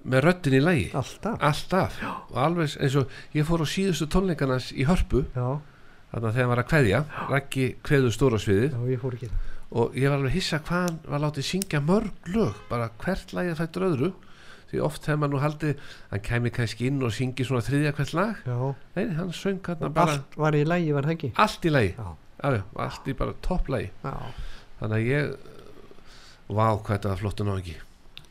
með 0.02 0.24
röddin 0.26 0.58
í 0.58 0.62
lægi 0.62 0.86
alltaf, 0.98 1.36
alltaf, 1.46 1.98
og 2.32 2.38
alveg 2.42 2.78
eins 2.82 2.96
og 2.98 3.12
ég 3.38 3.46
fór 3.46 3.62
á 3.62 3.68
síðustu 3.70 4.08
tónleikarnas 4.10 4.72
í 4.74 4.86
hörpu 4.90 5.26
já, 5.36 5.60
þannig 6.14 6.28
að 6.28 6.32
þegar 6.32 6.42
hann 6.42 6.52
var 6.54 6.62
að 6.64 6.70
kveðja. 6.72 7.02
Raggi 7.30 7.68
kveðu 7.86 8.14
stóra 8.16 8.42
það 8.42 8.78
og 9.72 9.96
ég 9.96 10.10
var 10.12 10.18
alveg 10.18 10.34
hissa 10.36 10.60
hvað 10.60 10.88
hann 10.88 10.98
var 11.08 11.24
látið 11.24 11.48
syngja 11.48 11.80
mörg 11.86 12.32
lög 12.34 12.58
bara 12.68 12.90
hvert 13.02 13.32
lagið 13.38 13.60
fættur 13.62 13.86
öðru 13.88 14.10
því 14.72 14.82
oft 14.88 15.06
hefur 15.10 15.22
maður 15.22 15.36
nú 15.36 15.44
haldið 15.44 15.86
hann 16.14 16.26
kæmi 16.26 16.54
kannski 16.56 16.90
inn 16.90 17.04
og 17.04 17.14
syngi 17.16 17.46
svona 17.48 17.66
þriðja 17.68 17.94
hvert 18.00 18.16
lag. 18.18 18.42
Já, 18.48 18.58
nei, 18.98 19.06
hann 19.20 19.36
söng 19.36 19.62
hann 19.68 19.86
bara 19.86 20.08
allt, 20.08 20.26
allt 20.26 20.42
var 20.46 20.58
í 20.58 20.66
lægi 20.68 20.98
var 20.98 21.10
það 21.10 21.16
ekki? 21.18 21.32
Í 21.36 21.76
lagi. 21.76 21.94
Já. 21.98 22.10
já, 22.42 22.58
já, 22.58 22.66
allt 22.88 23.08
í 23.08 23.18
bara 23.22 23.38
topplagi 23.46 23.92
já, 23.92 24.18
þannig 24.82 25.00
að 25.00 25.08
ég 25.12 25.32
vá 26.52 26.68
hvað 26.72 26.94
þetta 26.96 27.14
var 27.14 27.22
flottu 27.24 27.48
náðingi 27.48 27.80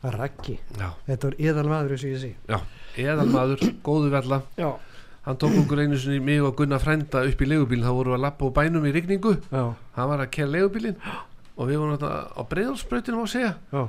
raggi, 0.01 0.55
já, 0.79 0.87
þetta 1.05 1.29
var 1.29 1.35
eðal 1.37 1.67
maður 1.69 1.91
eins 1.93 2.05
og 2.05 2.13
ég 2.15 2.21
sé. 2.21 2.59
Eðalmaður, 3.01 3.65
góðu 3.85 4.09
vella. 4.13 4.39
Já, 4.57 4.71
hann 5.27 5.37
tók 5.41 5.57
okkur 5.61 5.83
einu 5.83 5.99
sinni 6.01 6.21
mig 6.25 6.41
og 6.41 6.55
Gunnar 6.57 6.81
frænda 6.81 7.21
upp 7.27 7.41
í 7.41 7.49
legubíl 7.49 7.83
þá 7.83 7.91
vorum 7.93 8.15
við 8.15 8.17
að 8.17 8.23
lappa 8.25 8.49
á 8.49 8.55
bænum 8.57 8.87
í 8.89 8.93
rigningu. 8.95 9.35
Já, 9.51 9.63
hann 9.97 10.09
var 10.09 10.23
að 10.25 10.31
kæra 10.33 10.53
legubílin 10.55 10.97
og 11.53 11.69
við 11.69 11.83
vorum 11.83 12.01
á 12.01 12.41
breiðalsbrautinum 12.49 13.27
að 13.27 13.33
segja. 13.35 13.53
Já, 13.69 13.83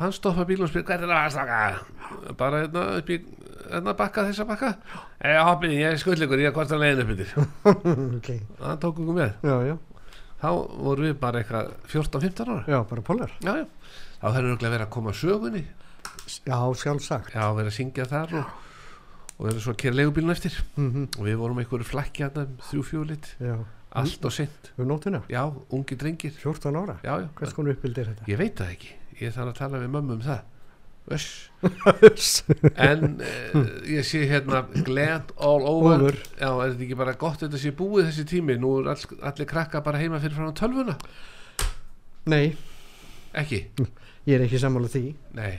hann 0.00 0.12
stoppa 0.12 0.44
bílum 0.48 0.66
og 0.66 0.72
spyr 0.72 0.84
hvað 0.86 1.06
er 1.06 1.10
það 1.10 1.18
að 1.22 1.34
staka 1.34 2.34
bara 2.36 2.62
hérna 2.64 2.86
upp 3.00 3.10
í 3.10 3.18
hérna 3.70 3.94
bakka 3.96 4.24
þessa 4.28 4.46
bakka. 4.48 4.72
Eða 5.24 5.44
hoppið, 5.50 5.74
ég 5.80 5.92
er 5.92 6.00
skullegur, 6.00 6.42
ég 6.42 6.50
er 6.50 6.56
hvort 6.56 6.74
að 6.74 6.82
leiðin 6.82 7.02
upp 7.04 7.12
yfir 7.14 7.30
ok. 8.18 8.30
Hann 8.62 8.82
tók 8.82 9.00
okkur 9.00 9.16
með. 9.16 9.32
Já, 9.46 9.56
já, 9.70 9.76
þá 10.42 10.48
vorum 10.86 11.08
við 11.08 11.16
bara 11.22 11.42
eitthvað 11.42 11.72
14-15 11.92 12.52
ára. 12.52 12.58
Já, 12.70 12.78
bara 12.90 13.06
polar. 13.06 13.32
Já, 13.44 13.52
já. 13.62 13.66
þá 14.20 14.26
þarf 14.26 14.42
örgulega 14.42 14.70
að 14.70 14.76
vera 14.76 14.88
að 14.88 14.92
koma 14.96 15.12
að 15.14 15.20
sögunni. 15.22 15.64
Já, 16.46 16.58
sjálfsagt. 16.82 17.32
Já, 17.34 17.46
vera 17.56 17.72
að 17.72 17.78
syngja 17.78 18.08
þar 18.10 18.36
og, 18.40 18.52
og 19.36 19.48
vera 19.48 19.64
svo 19.64 19.74
að 19.74 19.80
kera 19.84 20.00
legubílun 20.00 20.34
eftir. 20.36 20.60
Mm 20.78 21.08
og 21.16 21.24
við 21.26 21.40
vorum 21.40 21.62
einhverju 21.62 21.88
flakki 21.88 22.26
hérna 22.26 22.46
um 22.46 22.60
þrjú 22.68 22.84
fjólit 22.90 23.32
já, 23.40 23.56
allt 23.96 24.28
og 24.28 24.34
sent 24.34 24.70
um 24.76 24.88
nóttina, 24.90 25.22
já, 25.32 25.42
ungi 25.72 25.98
drengir. 25.98 26.36
14 26.42 26.78
ára? 26.82 27.00
Já, 27.02 27.16
já, 27.24 27.28
hvers 27.40 27.56
konar 27.56 27.76
uppbild 27.76 27.98
er 28.02 28.12
þetta? 28.12 28.30
Ég 28.30 28.40
veit 28.40 28.56
það 28.60 28.76
ekki 28.76 28.94
ég 29.20 29.32
þarf 29.34 29.52
að 29.52 29.58
tala 29.60 29.80
við 29.82 29.90
mömmu 29.94 30.16
um 30.18 30.22
það. 30.26 30.44
En 32.82 33.04
uh, 33.22 33.66
ég 33.86 34.02
sé 34.06 34.24
hérna 34.26 34.64
glad 34.86 35.30
all 35.38 35.62
over, 35.62 36.00
Over. 36.02 36.16
já, 36.40 36.48
er 36.50 36.72
þetta 36.72 36.84
ekki 36.88 36.98
bara 36.98 37.14
gott 37.20 37.44
þetta 37.44 37.60
sé 37.62 37.70
búið 37.78 38.08
þessi 38.08 38.24
tími, 38.32 38.56
nú 38.58 38.72
er 38.80 38.90
all, 38.94 39.04
allir 39.30 39.48
krakka 39.50 39.82
bara 39.86 40.00
heima 40.02 40.18
fyrir 40.22 40.34
frá 40.38 40.50
tölvuna. 40.58 40.96
Nei, 42.26 42.56
ekki, 43.38 43.60
ég 44.26 44.34
er 44.40 44.46
ekki 44.48 44.58
sammála 44.62 44.90
því. 44.90 45.04
Nei, 45.38 45.52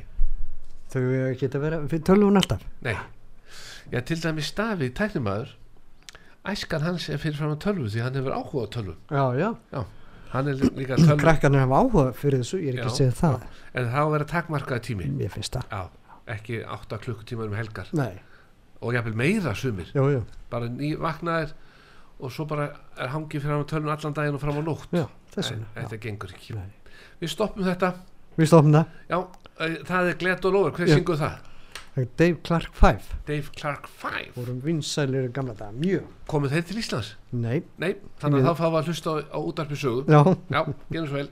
þau 0.91 1.05
geta 1.39 1.61
verið 1.63 1.87
fyrir 1.93 2.05
tölvun 2.11 2.41
alltaf. 2.41 2.65
Nei. 2.83 2.97
Já, 3.87 4.01
til 4.03 4.19
dæmis 4.19 4.51
Davíð, 4.57 4.91
tæknimaður 4.99 5.55
æskan 6.47 6.83
hans 6.83 7.07
er 7.11 7.19
fyrir 7.23 7.39
frá 7.39 7.55
tölvu 7.59 7.87
því 7.91 8.03
hann 8.03 8.19
hefur 8.19 8.35
áhuga 8.35 8.67
á 8.67 8.73
tölvu. 8.75 8.97
Já, 9.11 9.23
já, 9.39 9.49
hann 10.33 10.47
er 10.51 10.57
líka 10.77 10.97
tölvu 10.99 11.17
krakkarnir 11.21 11.63
hafa 11.65 11.81
áhuga 11.83 12.05
fyrir 12.17 12.41
þessu 12.43 12.59
ég 12.63 12.73
er 12.73 12.79
ekki 12.79 12.87
Já, 12.87 12.91
að 12.91 12.97
segja 13.01 13.15
það. 13.21 13.45
en 13.73 13.87
það 13.91 13.97
á 13.97 14.03
að 14.05 14.11
vera 14.15 14.27
takmarkaði 14.33 14.85
tími. 14.87 15.09
Mér 15.19 15.31
finnst 15.35 15.57
það, 15.57 15.69
já, 15.71 16.11
ekki 16.37 16.59
8 16.77 16.99
klukkutímar 17.05 17.51
um 17.51 17.55
helgar. 17.57 17.93
Nei, 17.97 18.19
og 18.81 18.93
jafnvel 18.97 19.15
meira 19.23 19.55
sumir. 19.55 19.91
Já, 19.93 20.03
já, 20.11 20.21
bara 20.51 20.69
ný 20.69 20.91
vaknaðir 20.99 21.55
og 22.17 22.31
svo 22.33 22.47
bara 22.49 22.71
er 22.97 23.11
hangið 23.13 23.43
fyrir 23.45 23.55
hann 23.55 23.67
tölun 23.69 23.93
allan 23.93 24.13
daginn 24.17 24.37
og 24.37 24.41
fram 24.41 24.57
á 24.57 24.63
nótt. 24.65 24.89
Já, 24.91 25.05
já. 25.37 25.57
þetta 25.75 26.01
gengur 26.01 26.33
ekki. 26.33 26.57
Nei. 26.57 26.71
við 27.21 27.33
stoppum 27.33 27.65
þetta. 27.65 27.93
Við 28.37 28.49
stofnum 28.51 28.75
það, 28.77 28.97
já, 29.09 29.17
eh, 29.65 29.77
það 29.87 30.09
er 30.11 30.17
Glet 30.21 30.45
og 30.45 30.53
Lóður, 30.53 30.73
hver 30.77 30.89
Já. 30.89 30.95
syngur 30.97 31.17
það? 31.17 31.46
Dave 32.05 32.37
Clark 32.43 32.73
5 32.77 32.99
Dave 33.27 33.49
Clark 33.57 33.87
5 33.87 34.35
vorum 34.35 34.59
vinsælir 34.63 35.31
gamla 35.33 35.53
dag, 35.57 35.73
mjög. 35.73 36.03
Komið 36.29 36.53
þeir 36.53 36.65
til 36.69 36.77
Íslands? 36.83 37.15
nei, 37.31 37.63
Nei, 37.81 37.95
þannig 38.21 38.43
að 38.43 38.49
þá 38.51 38.57
fáum 38.61 38.73
við 38.75 38.79
að 38.81 38.87
hlusta 38.91 39.09
á, 39.09 39.15
á 39.33 39.39
útarpi 39.41 39.75
sögu. 39.79 40.03
Já, 40.07 40.21
já, 40.53 40.61
genum 40.91 41.07
svo 41.09 41.17
vel 41.17 41.29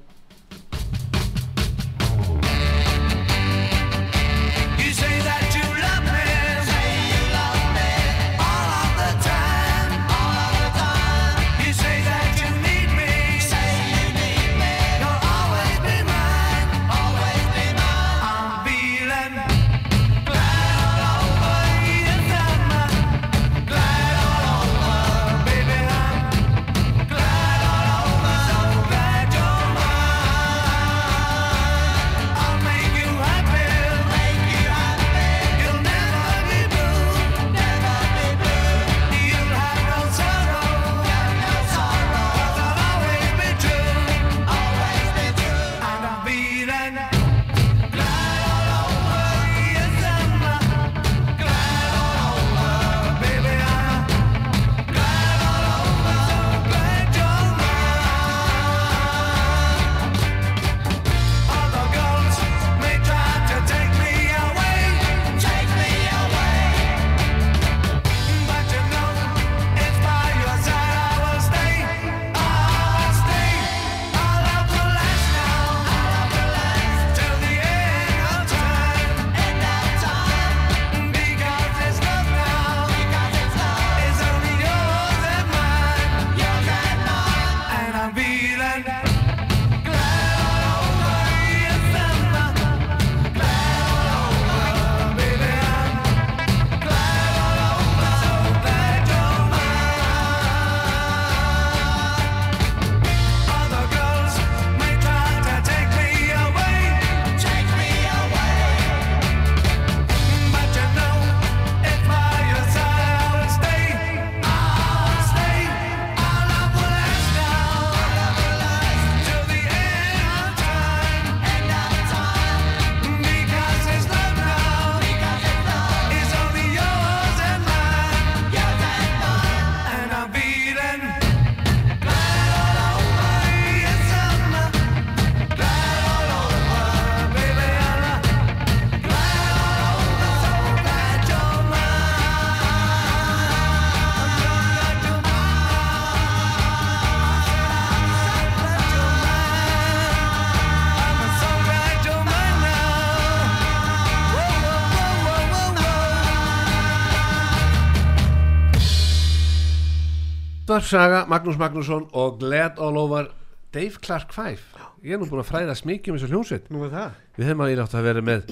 Útvarpsaga 160.76 161.22
Magnús 161.32 161.56
Magnússon 161.56 162.04
og 162.12 162.40
Glad 162.42 162.80
All 162.84 162.98
Over 163.00 163.30
Dave 163.72 163.96
Clark 164.04 164.34
5 164.36 164.60
Ég 165.08 165.14
er 165.16 165.22
nú 165.22 165.28
búin 165.30 165.40
að 165.40 165.48
fræðast 165.48 165.86
mikið 165.88 166.12
um 166.12 166.18
þessu 166.20 166.28
hljónsveit 166.34 166.66
Nú 166.74 166.82
er 166.84 166.90
það. 166.92 167.14
Við 167.38 167.48
hefum 167.48 167.62
að 167.64 167.72
ég 167.72 167.80
átt 167.86 167.96
að 167.96 168.08
vera 168.10 168.24
með 168.28 168.50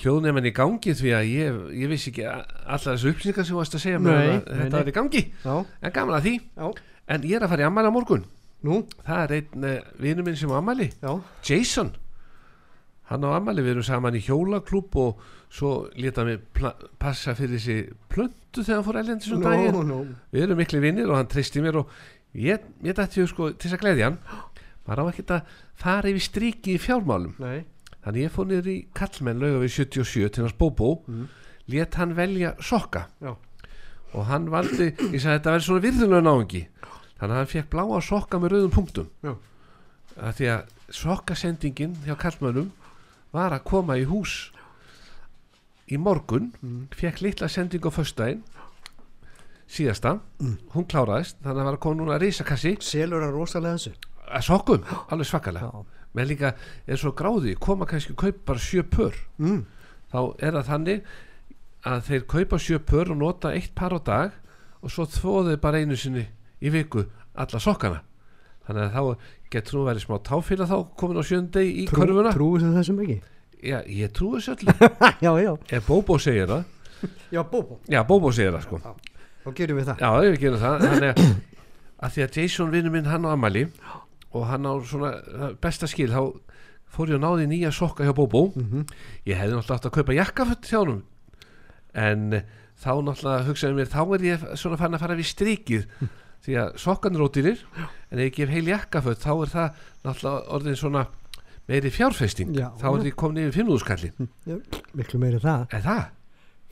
hljóðnefn 0.00 0.48
í 0.50 0.52
gangi 0.56 0.94
því 0.98 1.12
að 1.14 1.28
ég, 1.30 1.60
ég 1.84 1.92
vissi 1.92 2.10
ekki 2.10 2.24
allar 2.26 2.82
þessu 2.82 3.12
upplýsingar 3.12 3.46
sem 3.46 3.54
þú 3.54 3.60
varst 3.60 3.78
að 3.78 3.84
segja 3.84 4.02
mér 4.02 4.16
Nei, 4.18 4.18
að 4.24 4.32
nei, 4.34 4.58
þetta 4.58 4.66
nei. 4.66 4.76
var 4.80 4.90
í 4.90 4.96
gangi. 4.98 5.22
Já, 5.44 5.54
en 5.86 5.94
gaman 6.00 6.18
að 6.18 6.26
því. 6.26 6.34
Já, 6.58 6.66
en 7.14 7.26
ég 7.30 7.38
er 7.38 7.46
að 7.46 7.52
fara 7.54 7.62
í 7.64 7.68
ammæli 7.70 7.90
á 7.90 7.96
morgun. 7.98 8.26
Nú, 8.66 8.80
það 9.06 9.22
er 9.24 9.34
einn 9.38 9.66
uh, 9.70 9.88
vinur 10.02 10.26
minn 10.26 10.38
sem 10.42 10.50
á 10.54 10.58
ammæli 10.58 10.90
já. 10.98 11.10
Jason. 11.46 11.90
Hann 13.10 13.26
á 13.26 13.30
ammæli, 13.38 13.66
við 13.66 13.76
erum 13.76 13.86
saman 13.90 14.18
í 14.18 14.22
hjólaklúb 14.26 14.98
og 15.02 15.22
svo 15.50 15.88
leta 15.98 16.24
mig 16.26 16.38
passa 17.00 17.34
fyrir 17.38 17.58
þessi 17.58 17.76
plöntu 18.12 18.62
þegar 18.62 18.78
hann 18.78 18.86
fór 18.86 19.00
ellendis 19.00 19.34
um 19.34 19.42
daginn. 19.42 19.74
Nú, 19.74 19.82
nú, 19.86 19.98
við 20.30 20.46
erum 20.46 20.60
miklu 20.62 20.82
vinnir 20.82 21.10
og 21.10 21.18
hann 21.18 21.30
tristi 21.30 21.62
mér 21.64 21.80
og 21.82 21.90
ég, 22.38 22.62
ég 22.86 22.96
dætti 22.96 23.26
sko 23.26 23.50
til 23.50 23.66
þess 23.66 23.78
að 23.78 23.84
gleðja 23.84 24.10
hann. 24.10 24.18
Maður 24.86 25.02
á 25.02 25.10
ekkert 25.10 25.34
að 25.34 25.52
fara 25.82 26.10
yfir 26.10 26.24
striki 26.24 26.76
í 26.76 26.82
fjármálum? 26.82 27.34
Nei. 27.42 27.66
Þannig 28.00 28.24
ég 28.24 28.34
fór 28.34 28.48
niður 28.48 28.70
í 28.72 28.78
kallmenn 28.96 29.42
lauga 29.42 29.60
við 29.64 29.74
77 29.76 30.34
til 30.36 30.46
hans 30.46 30.56
Bóbó 30.56 30.94
mm. 31.04 31.26
let 31.74 31.98
hann 32.00 32.14
velja 32.16 32.54
sokka. 32.64 33.08
Já. 33.20 33.34
og 34.10 34.26
hann 34.26 34.48
valdi 34.50 34.88
ég 34.90 35.20
sagði 35.22 35.36
þetta 35.36 35.52
verði 35.54 35.66
svona 35.66 35.84
virðulega 35.84 36.26
náungi. 36.26 36.62
Þannig 37.18 37.34
að 37.34 37.38
hann 37.38 37.50
fekk 37.50 37.70
bláa 37.74 38.00
sokka 38.02 38.40
með 38.40 38.54
rauðum 38.54 38.74
punktum. 38.78 39.10
Já. 39.26 39.34
að 40.20 40.38
því 40.38 40.48
að 40.54 40.72
sokkasendingin 41.00 41.92
hjá 42.06 42.16
kallmennum 42.18 42.72
var 43.34 43.54
að 43.54 43.66
koma 43.68 43.98
í 44.00 44.06
hús 44.10 44.50
í 45.90 45.98
morgun 45.98 46.52
Mm. 46.62 46.88
fekk 46.94 47.20
litla 47.24 47.48
sending 47.48 47.82
á 47.82 47.90
föstudaginn 47.90 48.42
síðasta. 49.70 50.16
Hún 50.74 50.86
kláraðist 50.90 51.36
þannig 51.42 51.50
að 51.52 51.58
það 51.60 51.64
var 51.68 51.76
að 51.76 51.80
koma 51.84 52.00
núna 52.00 52.18
risakassi. 52.20 52.72
Selur 52.82 53.22
hann 53.22 53.34
rosalega 53.34 53.76
þessu? 53.78 53.92
Að 54.30 54.46
sokkum, 54.46 54.84
alveg 55.10 55.26
svakalega. 55.30 55.84
Menn 56.14 56.26
líka 56.26 56.54
er 56.90 56.96
svo 56.98 57.12
gráði 57.14 57.54
koma 57.58 57.86
kannski 57.86 58.14
að 58.14 58.22
kaupa 58.24 58.44
bara 58.50 58.58
sjö 58.58 58.82
pör. 58.82 59.14
Mm. 59.38 59.64
þá 60.10 60.18
er 60.42 60.52
það 60.58 60.66
þannig 60.66 61.02
að 61.86 62.00
þeir 62.08 62.24
kaupa 62.26 62.58
sjö 62.58 62.78
pör 62.82 63.10
og 63.14 63.16
nota 63.20 63.52
eitt 63.54 63.74
par 63.78 63.94
á 63.94 63.98
dag 64.02 64.32
og 64.82 64.90
svo 64.90 65.04
þvóðu 65.06 65.54
bara 65.60 65.78
einu 65.78 65.94
sinni 65.96 66.26
í 66.60 66.68
viku 66.74 67.04
alla 67.38 67.60
sokkana. 67.62 68.00
Þannig 68.66 68.82
að 68.82 68.94
þá 68.96 69.16
getur 69.50 69.78
nú 69.78 69.84
verið 69.86 70.02
smá 70.04 70.18
táfíla 70.18 70.66
þá 70.66 70.76
komin 70.98 71.22
á 71.22 71.24
sjöndegi 71.24 71.84
í 71.84 71.86
Trú, 71.86 72.00
körfuna. 72.02 72.32
Trúið 72.34 72.66
þið 72.66 72.74
þessum 72.80 72.98
ekki? 73.04 73.20
Já, 73.62 73.78
ég 73.86 74.12
trúi 74.16 74.38
þessu 74.40 74.54
öllu. 74.56 74.74
Já, 75.24 75.30
já. 75.44 75.52
Ef 75.76 75.86
Bóbó 75.88 76.16
segir 76.20 76.46
það. 76.50 76.64
Já, 77.32 77.42
Bóbó 77.50 77.78
já, 77.88 78.00
Bóbó 78.08 78.30
segir 78.32 78.52
það 78.56 78.64
sko. 78.66 78.80
Þá 79.44 79.50
gerum 79.56 79.78
við 79.80 79.88
það. 79.90 80.04
Já, 80.04 80.10
ég 80.28 80.38
gerum 80.42 80.60
það. 80.60 80.84
Þannig 80.84 81.10
að, 81.10 81.34
að 82.06 82.14
því 82.16 82.24
að 82.26 82.38
Jason 82.40 82.70
vinur 82.74 82.94
minn 82.94 83.08
hann 83.10 83.26
á 83.28 83.30
amali 83.32 83.66
og 84.30 84.46
hann 84.50 84.68
á 84.68 84.72
svona 84.86 85.10
það 85.26 85.54
besta 85.64 85.88
skil 85.90 86.08
þá 86.12 86.20
fór 86.90 87.12
ég 87.12 87.18
að 87.20 87.24
náði 87.24 87.46
nýja 87.50 87.70
sokka 87.74 88.04
hjá 88.06 88.14
Bóbó 88.16 88.44
Mhm. 88.54 88.84
ég 89.26 89.38
hefði 89.38 89.54
náttúrulega 89.56 89.76
átt 89.78 89.88
að 89.90 89.94
kaupa 89.98 90.16
jakkaföt 90.16 90.68
hjá 90.70 90.78
honum 90.80 91.02
en 91.94 92.32
eh, 92.38 92.44
þá 92.80 92.90
náttúrulega 93.04 93.46
hugsaði 93.48 93.76
mér 93.78 93.90
þá 93.92 94.00
er 94.16 94.24
ég 94.28 94.44
svona 94.58 94.78
fann 94.80 94.94
að 94.96 95.02
fara 95.04 95.16
við 95.18 95.28
strikið. 95.30 95.86
Því 96.44 96.54
að 96.56 96.76
sokkan 96.80 97.16
er 97.18 97.20
ódýrir 97.26 97.58
en 97.76 98.16
ef 98.18 98.22
ég 98.30 98.36
gef 98.38 98.48
heil 98.54 98.68
jakkaföt 98.70 99.20
þá 99.20 99.32
er 99.44 99.50
það 99.52 99.80
náttúrulega 100.06 100.54
orðin 100.56 100.78
svona 100.80 101.02
meiri 101.70 101.92
fjárfesting. 101.94 102.54
Já. 102.58 102.68
þá 102.80 102.86
er 102.90 103.06
ég 103.10 103.18
komin 103.20 103.44
yfir 103.46 103.62
500 103.62 103.84
skalli 103.84 104.10
Já, 104.50 104.56
Miklu 104.98 105.20
meiri 105.22 105.40
það. 105.42 105.68
Er 105.76 105.86
það? 105.86 106.02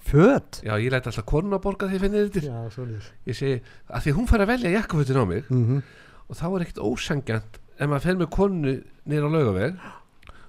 Föt? 0.08 0.61
Já, 0.64 0.74
ég 0.78 0.92
læt 0.94 1.06
alltaf 1.11 1.26
konuna 1.28 1.58
borga 1.62 1.88
því 1.90 2.02
þetta 2.04 2.44
Já, 2.46 2.58
svo 2.72 2.87
lýs 2.88 3.08
ég 3.28 3.37
segi 3.38 3.61
að 3.88 4.04
því 4.04 4.12
að 4.12 4.18
hún 4.18 4.28
fær 4.30 4.44
að 4.44 4.52
velja 4.54 4.74
jakkafötin 4.78 5.20
á 5.20 5.24
mig 5.28 5.48
mm 5.48 5.80
og 6.28 6.37
þá 6.37 6.44
er 6.48 6.62
ekkert 6.66 6.82
ósangjant 6.84 7.54
ef 7.78 7.87
maður 7.88 8.02
fer 8.04 8.16
með 8.20 8.28
konu 8.34 8.72
niður 9.08 9.28
á 9.28 9.30
laugaveg 9.32 9.78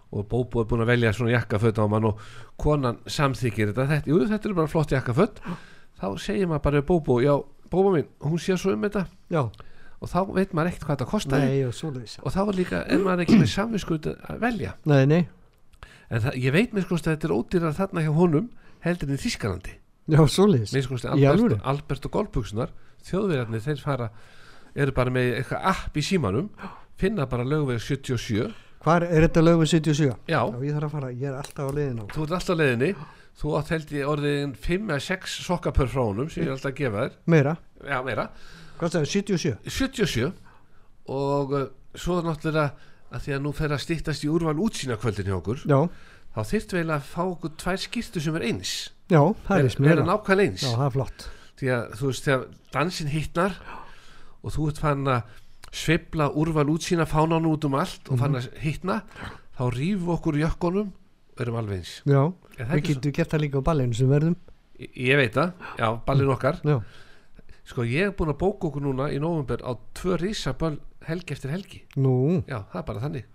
og 0.09 0.25
Bóbo 0.29 0.63
er 0.63 0.69
búin 0.69 0.81
að 0.83 0.89
velja 0.89 1.11
svona 1.13 1.35
jakkaföt 1.35 1.79
á 1.79 1.85
mann 1.89 2.07
og 2.09 2.21
konan 2.59 2.97
samþykir 3.05 3.71
þetta, 3.71 3.85
þetta 3.91 4.09
jú, 4.09 4.19
þetta 4.25 4.49
er 4.49 4.55
bara 4.57 4.71
flott 4.71 4.93
jakkaföt. 4.95 5.41
Þá 5.99 6.05
segir 6.17 6.49
maður 6.49 6.63
bara 6.65 6.81
Bóbo, 6.89 7.19
já, 7.21 7.35
Bóbo 7.69 7.93
minn 7.93 8.07
hún 8.25 8.41
sé 8.41 8.57
svo 8.57 8.73
um 8.73 8.85
þetta. 8.87 9.05
Já, 9.29 9.43
og 9.99 10.11
þá 10.11 10.19
veit 10.35 10.53
maður 10.55 10.71
ekkert 10.71 10.85
hvað 10.87 10.95
þetta 10.97 11.09
kostaði. 11.11 11.49
Nei, 11.49 11.65
og 11.67 12.23
og 12.23 12.33
þá 12.35 12.39
er 12.45 12.55
líka, 12.59 12.81
er 12.87 13.03
maður 13.03 13.25
ekki 13.25 13.39
með 13.41 13.51
samviskut 13.53 14.09
að 14.15 14.39
velja. 14.43 14.73
Nei, 14.87 15.03
nei. 15.09 15.21
En 16.09 16.23
það, 16.23 16.39
ég 16.41 16.55
veit 16.55 16.73
mér 16.73 16.85
sko 16.87 16.97
að 16.97 17.11
þetta 17.11 17.27
er 17.27 17.35
ódýrar 17.35 17.75
þarna 17.77 18.03
hjá 18.05 18.13
honum 18.15 18.47
heldur 18.85 19.09
en 19.11 19.19
í 19.19 19.21
Þískalandi 19.21 19.75
Já, 20.09 20.21
svo 20.25 20.47
lýs 20.49 20.71
mér 20.73 20.85
sko 20.87 20.97
að 21.03 21.25
Albert? 21.29 21.59
Albert 21.69 22.07
og 22.07 22.13
Golbuksunar 22.15 22.71
þjóðverjarnir 23.05 23.61
þeir 23.61 23.83
fara 23.83 24.07
eru 24.73 24.95
bara 24.95 25.13
með 25.13 25.35
eitthvað 25.37 25.67
app 25.69 25.99
í 25.99 26.05
símanum 26.05 26.49
finna 26.99 27.27
bara 27.29 27.45
lögveg 27.45 27.77
77 27.85 28.49
Hvar 28.79 29.03
er 29.03 29.25
þetta 29.27 29.41
lög 29.43 29.57
við 29.59 29.71
77? 29.73 30.05
já, 30.07 30.39
Já, 30.39 30.41
ég 30.63 30.75
þarf 30.75 30.87
að 30.87 30.93
fara, 30.95 31.09
ég 31.11 31.27
er 31.27 31.35
alltaf 31.35 31.67
á 31.67 31.71
leiðin 31.75 31.97
á. 31.99 32.05
Þú 32.15 32.21
ert 32.23 32.35
alltaf 32.37 32.55
á 32.55 32.59
leiðinni. 32.61 32.89
Þú 33.39 33.49
átt 33.59 33.71
held 33.73 33.89
ég 33.91 34.11
orðin 34.13 34.53
5 34.55 34.85
eða 34.93 35.03
6 35.03 35.33
sokkapör 35.43 35.89
frá 35.91 35.99
honum 35.99 36.29
sem 36.31 36.45
ég 36.45 36.47
er 36.47 36.53
alltaf 36.55 36.71
að 36.71 36.77
gefa 36.77 37.01
þér. 37.03 37.17
Meira, 37.33 37.53
já, 37.83 37.97
meira, 38.07 38.25
hvað 38.79 38.99
er, 39.01 39.09
77? 39.13 39.57
77 39.67 40.29
og 41.09 41.53
uh, 41.57 41.65
svo 41.97 42.19
náttúrulega 42.25 42.69
að 43.09 43.25
því 43.25 43.35
að 43.35 43.43
nú 43.45 43.51
fer 43.57 43.73
að 43.73 43.83
stýttast 43.83 44.25
í 44.25 44.29
úrval 44.31 44.59
útsýna 44.61 44.99
kvöldin 45.01 45.29
hjá 45.31 45.37
okkur 45.39 45.63
Já, 45.65 45.79
þá 46.35 46.39
þyrftu 46.51 46.77
eiginlega 46.77 46.99
að 46.99 47.09
fá 47.09 47.21
okkur 47.25 47.53
tvær 47.63 47.81
skýrtu 47.81 48.21
sem 48.23 48.37
er 48.37 48.45
eins. 48.51 48.73
Já, 49.09 49.21
það 49.47 49.63
er 49.63 49.93
er 49.95 50.03
nákvæmlega 50.05 50.51
eins? 50.51 50.65
Já, 50.65 50.71
það 50.75 50.85
er 50.85 50.95
flott. 50.97 51.27
Því 51.59 51.71
að 51.75 51.95
þú 51.99 52.11
veist 52.11 52.27
þegar 52.27 52.43
dansin 52.75 53.11
hittnar 53.11 53.57
og 54.39 54.53
þú 54.55 54.67
ert 54.69 54.81
fann 54.83 55.09
að 55.09 55.33
sveifla 55.75 56.29
úrval 56.39 56.69
útsýna 56.73 57.05
fánan 57.09 57.49
út 57.49 57.65
um 57.67 57.77
allt 57.77 58.09
og 58.09 58.21
fann 58.21 58.37
að 58.39 58.47
hittna 58.61 59.01
þá 59.57 59.63
rífum 59.75 60.05
við 60.05 60.13
okkur 60.15 60.39
jökkunum 60.39 60.93
og 60.93 61.43
erum 61.43 61.59
alveg 61.59 61.81
eins. 61.81 61.97
Já, 62.05 62.21
Er 62.59 62.67
það 62.67 62.73
við 62.73 62.79
ekki 62.81 62.95
getum 62.95 63.15
gert 63.17 63.33
það 63.33 63.43
líka 63.45 63.61
á 63.61 63.67
ballinu 63.69 63.97
sem 63.97 64.09
verðum. 64.11 64.37
Ég, 64.79 64.89
ég 65.09 65.19
veit 65.19 65.35
það, 65.35 65.67
já, 65.79 65.87
ballin 66.05 66.33
okkar. 66.33 66.61
Já, 66.63 66.77
Sko, 67.69 67.83
ég 67.85 68.07
er 68.09 68.13
búin 68.17 68.31
að 68.33 68.39
bóka 68.41 68.69
okkur 68.69 68.81
núna 68.81 69.09
í 69.13 69.19
november 69.21 69.61
á 69.61 69.71
tvö 69.93 70.15
rísaböll 70.17 70.79
helgi 71.05 71.35
eftir 71.35 71.51
helgi. 71.53 71.83
Nú, 72.01 72.41
Já, 72.49 72.63
það 72.71 72.79
er 72.81 72.85
bara 72.87 73.03
þannig. 73.03 73.25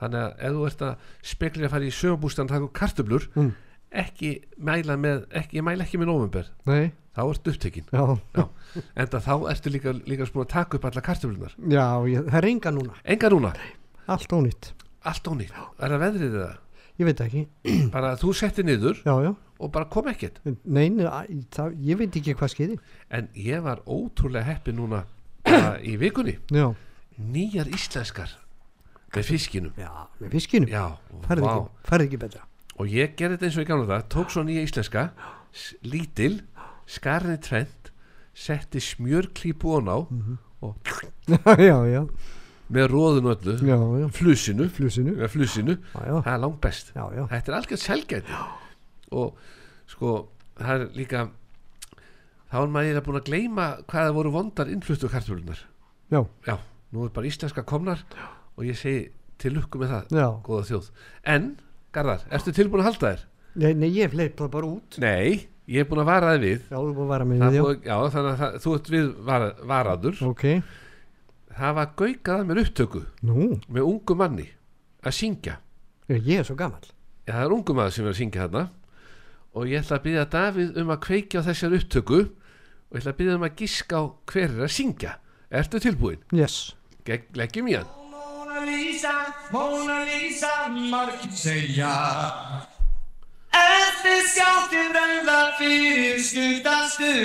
Þannig 0.00 0.22
að 0.24 0.30
ef 0.48 0.54
þú 0.56 0.62
ert 0.70 0.82
að 0.86 1.10
spekla 1.30 1.66
að 1.68 1.74
fara 1.74 1.86
í 1.86 1.92
sögumbústan 1.94 2.48
og 2.48 2.54
taka 2.54 2.66
upp 2.66 2.72
kartöflur 2.80 3.26
Mm. 3.36 3.50
ekki 3.92 4.30
mæla 4.58 4.96
með, 4.96 5.26
ekki, 5.34 5.58
ég 5.60 5.64
mæla 5.66 5.84
ekki 5.84 5.98
með 6.00 6.06
november 6.10 6.46
nei, 6.66 6.92
þá 7.16 7.20
ertu 7.26 7.50
upptekinn. 7.52 7.86
Já. 7.92 8.46
En 8.96 9.06
þá 9.10 9.32
ertu 9.50 9.70
líka, 9.74 9.92
líka 10.06 10.26
búin 10.30 10.46
að 10.46 10.52
taka 10.54 10.76
upp 10.78 10.84
alla 10.90 11.02
kartöflunar 11.02 11.54
Já, 11.68 11.86
ég, 12.08 12.24
það 12.30 12.38
er 12.40 12.48
enga 12.50 12.70
núna, 12.74 12.94
Enga 13.04 13.30
núna, 13.30 13.52
allt 14.06 14.32
ónýtt. 14.32 14.72
Allt 15.04 15.26
ónýtt. 15.30 15.52
Er 15.80 15.90
það 15.94 16.02
veðrið 16.06 16.34
það? 16.40 16.56
Ég 17.00 17.06
veit 17.08 17.20
ekki, 17.24 17.46
Bara 17.92 18.16
þú 18.20 18.34
setti 18.36 18.62
niður. 18.66 18.98
Já, 19.04 19.14
já 19.24 19.34
og 19.60 19.70
bara 19.74 19.86
kom 19.92 20.08
ekkert. 20.10 20.40
Nei, 20.64 20.88
nei 20.90 21.04
æ, 21.04 21.40
það, 21.52 21.74
ég 21.84 21.98
veit 22.00 22.16
ekki 22.20 22.34
hvað 22.40 22.52
skeiði 22.54 22.76
En 23.12 23.28
ég 23.36 23.60
var 23.64 23.82
ótrúlega 23.86 24.46
heppi 24.48 24.72
núna 24.76 25.04
í 25.84 25.96
vikunni. 26.00 26.38
Já, 26.54 26.70
Nýjar 27.20 27.68
íslenskar 27.68 28.30
með 29.12 29.26
fiskinum 29.26 29.74
já, 29.76 29.90
með 30.22 30.32
fiskinu. 30.38 30.68
Já, 30.70 30.84
Færði 31.26 31.44
vá. 31.44 31.50
ekki, 31.52 31.88
færði 31.90 32.06
ekki 32.08 32.20
betra. 32.22 32.44
Og 32.80 32.88
ég 32.88 33.16
gerði 33.18 33.36
þetta 33.36 33.48
eins 33.50 33.56
og 33.58 33.64
ég 33.64 33.68
gamla 33.72 33.88
það 33.90 34.04
tók 34.14 34.30
svo 34.32 34.44
nýja 34.46 34.62
íslenska 34.64 35.02
lítil, 35.84 36.36
skarni 36.88 37.36
trend 37.42 37.90
setti 38.32 38.80
smjörklípu 38.80 39.74
á 39.82 39.98
og 40.62 40.76
Já, 41.60 41.76
já, 41.90 42.02
með 42.70 42.86
róðun 42.92 43.28
öllu 43.34 43.56
já, 43.66 43.76
já. 44.00 44.06
flusinu, 44.14 44.68
Flusinu. 44.70 45.16
með 45.18 45.32
flusinu. 45.34 45.76
Já, 45.92 46.00
já, 46.06 46.16
það 46.24 46.32
er 46.36 46.42
langt 46.46 46.60
best. 46.62 46.92
Já, 46.94 47.04
já. 47.18 47.22
Þetta 47.34 47.52
er 47.52 47.56
algjörð 47.58 47.82
selgæti 47.84 48.38
og 49.10 49.38
sko 49.90 50.16
það 50.58 50.74
er 50.74 50.84
líka 50.96 51.24
þá 52.50 52.58
er 52.60 52.72
maður 52.74 52.90
eiginlega 52.90 53.06
búin 53.06 53.20
að 53.20 53.30
gleyma 53.30 53.70
hvað 53.86 54.06
það 54.08 54.18
voru 54.18 54.34
vondar 54.34 54.70
innfluttu 54.72 55.10
kartöflunar 55.12 55.64
Já, 56.10 56.24
já, 56.46 56.56
nú 56.90 57.06
er 57.06 57.12
bara 57.14 57.30
íslenska 57.30 57.62
komnar 57.62 58.02
og 58.56 58.64
ég 58.66 58.78
segi 58.78 59.10
til 59.40 59.54
lukku 59.54 59.78
með 59.80 59.92
það 59.94 60.16
já. 60.18 60.26
góða 60.44 60.64
þjóð, 60.68 60.88
en 61.32 61.50
Garðar, 61.90 62.22
ertu 62.30 62.52
tilbúin 62.54 62.84
að 62.84 62.86
halda 62.92 63.08
þér? 63.08 63.22
Nei, 63.58 63.70
nei 63.74 63.88
ég 63.90 64.12
fleip 64.12 64.36
það 64.38 64.50
bara 64.52 64.68
út. 64.68 64.98
Nei, 65.02 65.48
ég 65.66 65.82
er 65.82 65.88
búin 65.90 66.02
að 66.04 66.10
vara 66.12 66.34
þið 66.36 66.44
við. 66.44 66.60
Já, 66.68 66.76
þú 66.76 66.92
búið 66.94 67.02
að 67.02 67.10
vara 67.10 67.26
með 67.26 67.40
því, 67.40 67.48
já. 67.56 67.64
búið, 67.64 67.80
já, 67.88 67.94
þannig 68.14 68.30
að 68.30 68.42
það, 68.42 68.58
þú 68.62 68.74
ert 68.76 68.90
við 68.94 69.08
vara, 69.30 69.48
varaður. 69.72 70.20
Ok, 70.28 70.44
það 71.58 71.74
var 71.80 71.88
gaukað 72.02 72.36
að 72.36 72.46
mér 72.50 72.60
upptöku 72.62 73.02
nú, 73.26 73.48
með 73.66 73.88
ungu 73.90 74.16
manni 74.20 74.46
að 75.02 75.16
syngja. 75.18 75.56
Já, 76.06 76.14
ég 76.18 76.42
er 76.42 76.46
svo 76.46 76.56
gammal 76.58 76.82
Já, 77.26 77.32
það 77.32 77.42
er 77.44 77.52
ungu 77.54 77.76
maður 77.78 77.96
sem 77.96 78.06
er 78.06 78.12
að 78.12 78.18
syngja 78.20 78.46
þarna 78.46 78.62
og 79.54 79.66
ég 79.70 79.80
ætla 79.82 79.98
að 79.98 80.04
byggja 80.06 80.24
Davíð 80.34 80.70
um 80.82 80.92
að 80.94 81.02
kveikja 81.06 81.42
á 81.42 81.46
þessar 81.48 81.76
upptöku 81.78 82.20
og 82.20 82.94
ég 82.94 83.00
ætla 83.02 83.12
að 83.14 83.18
byggja 83.20 83.38
um 83.38 83.46
að 83.48 83.56
giska 83.60 83.94
á 83.98 84.04
hver 84.30 84.48
er 84.50 84.66
að 84.66 84.74
syngja. 84.76 85.12
Ertu 85.50 85.76
tilbúin? 85.82 86.20
Yes. 86.32 86.74
Leggjum 87.34 87.70
í 87.70 87.74
hann. 87.74 87.88
Mona 88.10 88.62
Lisa, 88.66 89.14
Mona 89.50 89.98
Lisa, 90.06 90.54
margir 90.70 91.34
segja. 91.34 91.94
Eftir 93.50 94.22
skjáttir 94.30 94.92
verða 94.94 95.40
fyrir 95.58 96.20
stundastund 96.22 97.18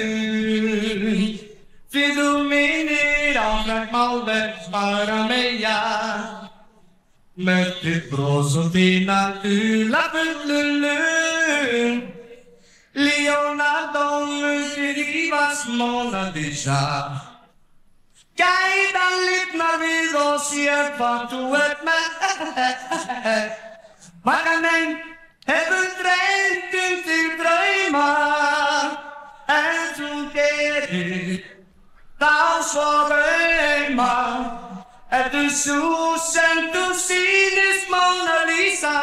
Fyrir 1.94 2.16
þú 2.18 2.32
mig 2.50 2.86
bara 4.72 5.28
meja 5.28 5.80
Med 7.36 7.74
ditt 7.84 8.12
brås 8.12 8.58
och 8.58 8.72
dina 8.72 9.34
fula 9.42 10.04
bullulun 10.14 11.35
Leonardo 12.96 14.06
Rivas 14.76 15.66
Mona 15.68 16.32
Lisa. 16.36 16.82
Gædan 18.36 19.16
lifnar 19.28 19.78
við 19.80 20.16
og 20.20 20.40
sér 20.44 20.90
hvað 20.98 21.22
þú 21.32 21.42
ert 21.56 21.84
með 21.88 22.08
Margan 24.28 24.66
einn 24.68 24.98
hefur 25.48 25.86
dreymt 26.02 26.76
um 26.82 26.98
þig 27.08 27.38
drauma 27.40 28.10
En 29.56 29.80
þú 29.96 30.12
gerir 30.36 31.46
þá 32.20 32.36
svo 32.74 32.90
rauma 33.14 34.14
Ertu 35.16 35.46
svo 35.62 36.16
sem 36.28 36.66
þú 36.76 36.86
sýnist 37.06 37.88
Mona 37.94 38.42
Lisa 38.52 38.98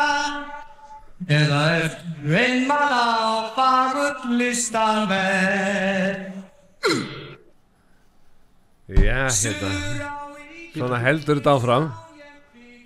Eða 1.31 1.61
ertu 1.79 2.35
einmann 2.35 2.93
á 2.93 3.53
fagut 3.57 4.25
listaverk 4.39 6.31
Já, 8.93 9.29
hérna. 9.31 9.71
Svona 10.75 10.99
heldur 11.01 11.39
þetta 11.39 11.53
áfram. 11.57 11.85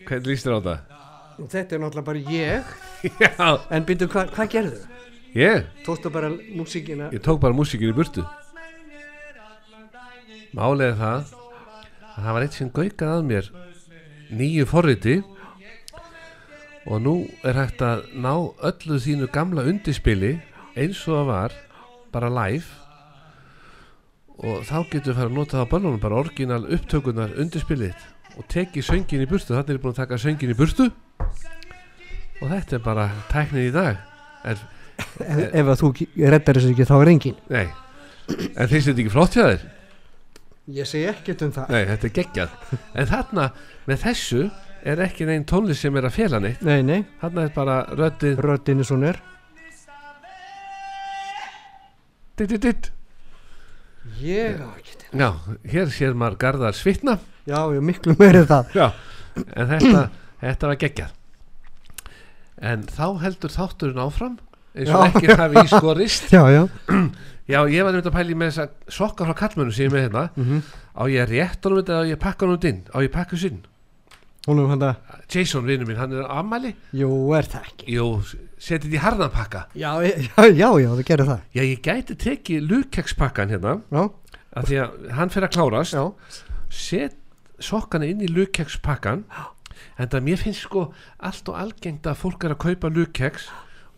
Hvernig 0.06 0.28
líst 0.30 0.46
þér 0.46 0.54
á 0.54 0.60
þetta? 0.60 0.76
Þetta 1.50 1.74
er 1.76 1.80
náttúrulega 1.82 2.06
bara 2.06 2.20
ég. 2.30 2.62
Já, 3.22 3.48
En 3.74 3.86
byrju, 3.88 4.06
hva, 4.12 4.22
hvað 4.34 4.52
gerðu? 4.52 4.78
ég, 5.36 5.66
Tókstu 5.86 6.08
bara 6.12 6.30
músíkina? 6.30 7.08
Ég 7.12 7.20
tók 7.24 7.40
bara 7.42 7.54
músíkin 7.56 7.90
í 7.90 7.96
burtu. 7.96 8.22
Er 10.56 10.94
það 10.96 11.00
að 11.02 11.24
það 12.16 12.32
var 12.36 12.44
eitt 12.46 12.54
sem 12.56 12.70
gaukað 12.72 13.10
að 13.18 13.26
mér. 13.28 13.50
Nýju 14.32 14.64
forriti 14.70 15.18
og 16.86 17.02
nú 17.02 17.14
er 17.46 17.58
hægt 17.58 17.82
að 17.82 18.04
ná 18.14 18.32
öllu 18.70 18.98
þínu 19.02 19.28
gamla 19.34 19.64
undirspili 19.66 20.36
eins 20.78 21.00
og 21.08 21.16
það 21.16 21.30
var 21.30 21.56
bara 22.14 22.30
live. 22.32 22.68
Og 24.36 24.62
þá 24.68 24.76
getur 24.92 25.12
við 25.12 25.18
fara 25.18 25.30
að 25.30 25.36
nota 25.38 25.56
það 25.56 25.66
á 25.66 25.72
bönnunum 25.72 26.02
bara 26.02 26.20
orginal 26.20 26.62
upptökunar 26.76 27.34
undirspilið 27.40 28.06
og 28.36 28.48
tekið 28.52 28.84
söngin 28.90 29.24
í 29.24 29.28
burtu. 29.30 29.54
Þannig 29.56 29.76
er 29.78 29.82
búin 29.82 29.94
að 29.96 30.02
taka 30.02 30.20
söngin 30.20 30.52
í 30.52 30.58
burtu. 30.58 30.90
Og 32.42 32.50
þetta 32.52 32.76
er 32.76 32.84
bara 32.84 33.06
tæknið 33.32 33.70
í 33.70 33.74
dag. 33.74 34.02
En, 34.46 34.60
Ef, 34.96 35.40
ef 35.52 35.68
að 35.68 35.80
þú 35.80 35.88
reddar 36.32 36.56
þessu 36.56 36.72
ekki 36.72 36.84
þá 36.88 36.94
er 36.96 37.08
engin 37.10 37.34
nei, 37.52 37.66
en 38.32 38.68
finnst 38.70 38.88
þetta 38.88 39.02
ekki 39.02 39.12
flott 39.12 39.34
hjá 39.36 39.42
þér? 39.44 39.64
Ég 40.76 40.88
segi 40.88 41.08
ekkert 41.10 41.42
um 41.46 41.50
það. 41.54 41.74
Nei, 41.74 41.82
þetta 41.90 42.08
er 42.08 42.14
geggjað. 42.16 42.54
En 42.96 43.10
þarna, 43.10 43.44
með 43.86 44.00
þessu 44.02 44.40
er 44.86 45.02
ekki 45.06 45.26
neinn 45.26 45.46
tónlist 45.48 45.82
sem 45.82 45.96
er 45.98 46.06
að 46.08 46.14
fela 46.16 46.38
neitt. 46.42 46.62
Nei, 46.66 46.80
nei, 46.86 47.00
Þarna 47.20 47.46
er 47.46 47.54
bara 47.54 47.76
röddið 47.98 48.42
röddinni 48.44 48.86
svona 48.86 49.10
er 49.12 49.20
ditt, 52.36 52.50
ditt, 52.52 52.62
ditt. 52.62 52.90
Ég 54.20 54.60
á 54.60 54.68
ekki 54.76 54.98
til. 55.00 55.10
Já, 55.18 55.28
hér 55.72 55.92
sér 55.92 56.16
maður 56.18 56.38
garðar 56.44 56.76
svitna. 56.76 57.16
Já, 57.48 57.58
ég 57.74 57.82
miklu 57.84 58.14
meiri 58.18 58.44
það. 58.46 58.74
Já, 58.76 58.86
en 59.56 59.70
þetta, 59.72 60.02
þetta 60.42 60.70
var 60.70 60.80
geggjað. 60.82 61.14
En 62.66 62.84
þá 62.88 63.06
heldur 63.24 63.52
þátturinn 63.52 64.02
áfram 64.04 64.36
eins 64.76 64.92
og 64.92 65.02
Já. 65.02 65.08
ekki 65.10 65.34
hafi 65.36 65.60
í 65.60 65.68
skorist 65.68 66.30
Já, 66.36 66.42
já. 66.52 66.62
Já, 67.52 67.60
ég 67.70 67.84
var 67.86 67.94
nefnt 67.94 68.08
að 68.10 68.16
pæli 68.16 68.34
með 68.36 68.48
þessa 68.52 68.92
sokka 68.96 69.26
frá 69.28 69.36
kallmönnum 69.38 69.74
sem 69.76 69.86
ég 69.86 69.92
með 69.94 70.06
hérna. 70.06 70.22
Mhm. 70.36 70.62
Á 70.96 71.02
ég 71.12 71.28
rétt 71.30 71.66
honum 71.66 71.80
þetta 71.82 71.94
eða 71.96 72.04
á 72.04 72.10
ég 72.10 72.20
pakka 72.22 72.48
þetta 72.52 72.70
inn? 72.72 72.80
Á 72.90 72.98
ég 73.04 73.12
pakka 73.14 73.38
sinn 73.40 73.60
Hún 74.46 74.60
er 74.62 74.68
hann 74.70 74.82
að 74.86 74.96
Jason 75.34 75.64
vinur 75.66 75.86
minn, 75.88 75.96
hann 75.98 76.12
er 76.14 76.22
á 76.30 76.38
ammæli 76.38 76.74
Jú, 76.94 77.08
er 77.34 77.42
það 77.50 77.64
ekki? 77.70 77.86
Jú, 77.96 78.06
setið 78.62 78.94
í 78.94 79.00
harðan 79.02 79.32
pakka. 79.34 79.64
Já, 79.74 79.90
já, 80.06 80.12
já, 80.54 80.68
já, 80.78 80.88
það 80.94 81.04
gerir 81.08 81.26
það. 81.32 81.40
Já, 81.56 81.62
ég 81.66 81.80
gæti 81.82 82.16
tekið 82.22 82.68
lukekspakkan 82.70 83.50
hérna 83.50 83.72
Já, 83.90 84.04
af 84.56 84.68
því 84.70 84.78
að 84.84 85.10
hann 85.18 85.32
fyrir 85.34 85.48
að 85.48 85.56
klárast. 85.58 85.96
Já, 85.98 86.04
set 86.70 87.16
sokkana 87.58 88.06
inn 88.06 88.22
í 88.22 88.28
lukekspakkan 88.30 89.24
en 89.98 90.08
það 90.12 90.24
mér 90.28 90.40
finnst 90.40 90.62
sko 90.66 90.86
allt 91.24 91.48
og 91.50 91.56
algengt 91.58 92.06
að 92.06 92.18
fólk 92.22 92.44
er 92.46 92.54
að 92.54 92.62
kaupa 92.68 92.88
lukeks 92.92 93.48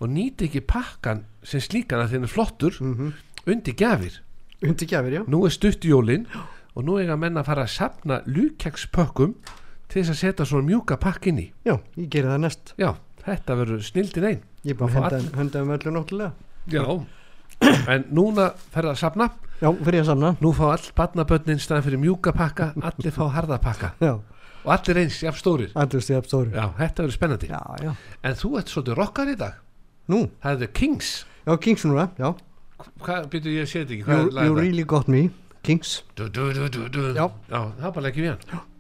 og 0.01 0.09
nýti 0.15 0.47
ekki 0.49 0.61
pakkan 0.67 1.25
sem 1.43 1.61
slíkan 1.63 2.01
að 2.05 2.13
þeir 2.15 2.23
er 2.25 2.33
flottur 2.33 2.75
Mhm. 2.81 3.13
undir 3.47 3.75
gjafir. 3.75 4.21
Undir 4.63 4.87
gjafir, 4.89 5.13
já. 5.13 5.23
Nú 5.29 5.45
er 5.47 5.51
stutt 5.51 5.85
jólin 5.85 6.27
og 6.75 6.85
nú 6.85 6.99
eiga 6.99 7.17
menn 7.19 7.35
að 7.37 7.45
fara 7.47 7.63
að 7.65 7.75
sapna 7.75 8.23
lukekspökkum 8.27 9.35
til 9.89 10.03
þess 10.03 10.13
að 10.15 10.21
setja 10.21 10.47
svona 10.49 10.69
mjúka 10.69 10.99
pakk 11.01 11.31
inn 11.31 11.43
í. 11.43 11.47
Já, 11.67 11.77
ég 11.97 12.09
gerir 12.13 12.33
það 12.35 12.43
næst. 12.45 12.73
Já, 12.81 12.91
þetta 13.25 13.59
verður 13.63 13.85
snildin 13.87 14.29
einn 14.29 14.43
Ég 14.67 14.75
er 14.75 14.79
bara 14.81 15.09
að 15.09 15.29
henda, 15.39 15.63
um 15.63 15.71
öllu 15.73 15.93
náttúrulega. 15.95 16.33
Já, 16.69 16.83
en 17.95 18.05
núna 18.15 18.51
fer 18.75 18.89
að 18.91 18.99
sapna 19.01 19.29
Já, 19.59 19.71
fyrir 19.73 20.03
að 20.03 20.11
samna 20.11 20.33
nú 20.43 20.51
fá 20.55 20.65
all 20.73 20.91
barnabönnin 20.99 21.63
staðan 21.63 21.87
fyrir 21.87 22.03
mjúka 22.03 22.35
pakka 22.37 22.73
allir 22.77 23.15
fá 23.15 23.25
harða 23.35 23.59
pakka. 23.63 23.93
Já, 24.03 24.13
og 24.19 24.73
allir 24.75 25.01
eins, 25.05 25.23
jafn 25.25 25.41
stórir. 25.41 25.73
Allir 25.79 26.05
stóri 26.05 26.53
já, 26.53 26.67
þetta 26.79 27.07
verður 27.07 27.17
spennandi. 27.17 27.51
Já, 27.51 27.63
já. 27.83 27.93
En 28.23 28.39
þú 28.39 28.53
ert 28.61 28.75
svolítið 28.75 29.01
rockar 29.01 29.33
í 29.33 29.37
dag. 29.41 29.59
Nú, 30.13 30.25
það 30.43 30.53
er 30.53 30.63
The 30.63 30.71
Kings. 30.79 31.13
Já, 31.47 31.53
Kings 31.65 31.87
núna, 31.89 32.09
já. 32.19 32.33
Hvað 33.03 33.31
byrju 33.33 33.55
ég 33.57 33.67
að 33.67 33.71
sé 33.73 33.85
þetta 33.85 33.97
ekki. 33.97 34.11
You, 34.13 34.47
you 34.47 34.59
really 34.59 34.87
got 34.87 35.09
me 35.11 35.29
Kings. 35.67 36.03
Du, 36.15 36.29
du, 36.29 36.51
du. 36.53 36.83
Já. 37.15 37.27
já, 37.27 37.63
það 37.79 37.89
er 37.89 37.97
bara 37.97 38.13
ekki 38.13 38.27
við 38.27 38.35
hann. 38.35 38.51
You 38.53 38.78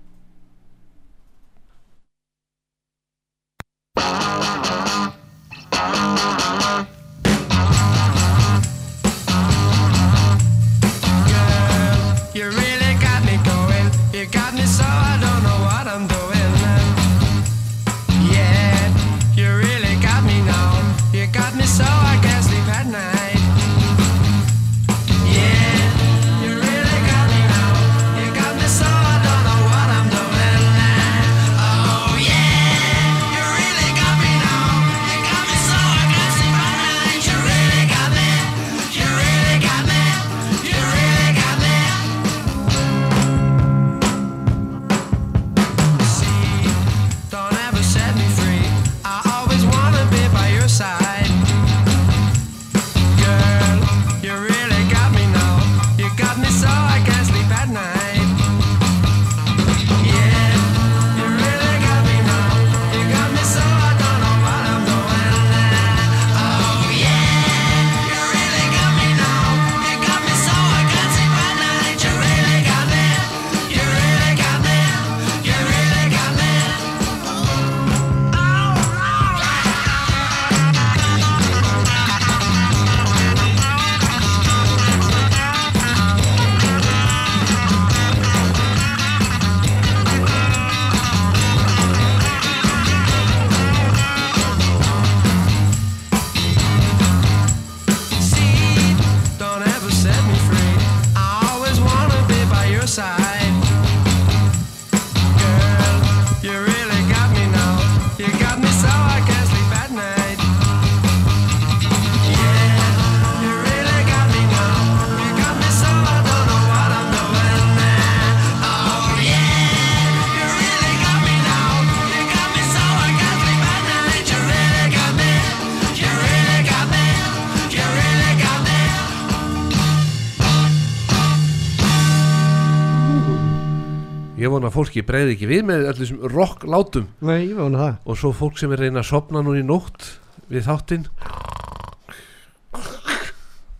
fólki 134.78 135.04
breyði 135.06 135.34
ekki 135.34 135.50
við 135.50 135.66
með 135.68 135.86
allir 135.90 136.10
sem 136.12 136.24
rock 136.32 136.64
látum. 136.70 137.10
Nei, 137.26 137.50
ég 137.50 137.58
vona 137.58 137.82
það. 137.82 138.00
Og 138.06 138.20
svo 138.22 138.32
fólk 138.36 138.58
sem 138.60 138.72
er 138.74 138.84
reyna 138.86 139.02
að 139.02 139.10
sopna 139.10 139.42
núna 139.44 139.60
í 139.60 139.66
nótt 139.66 140.12
við 140.48 140.68
þáttinn. 140.70 141.06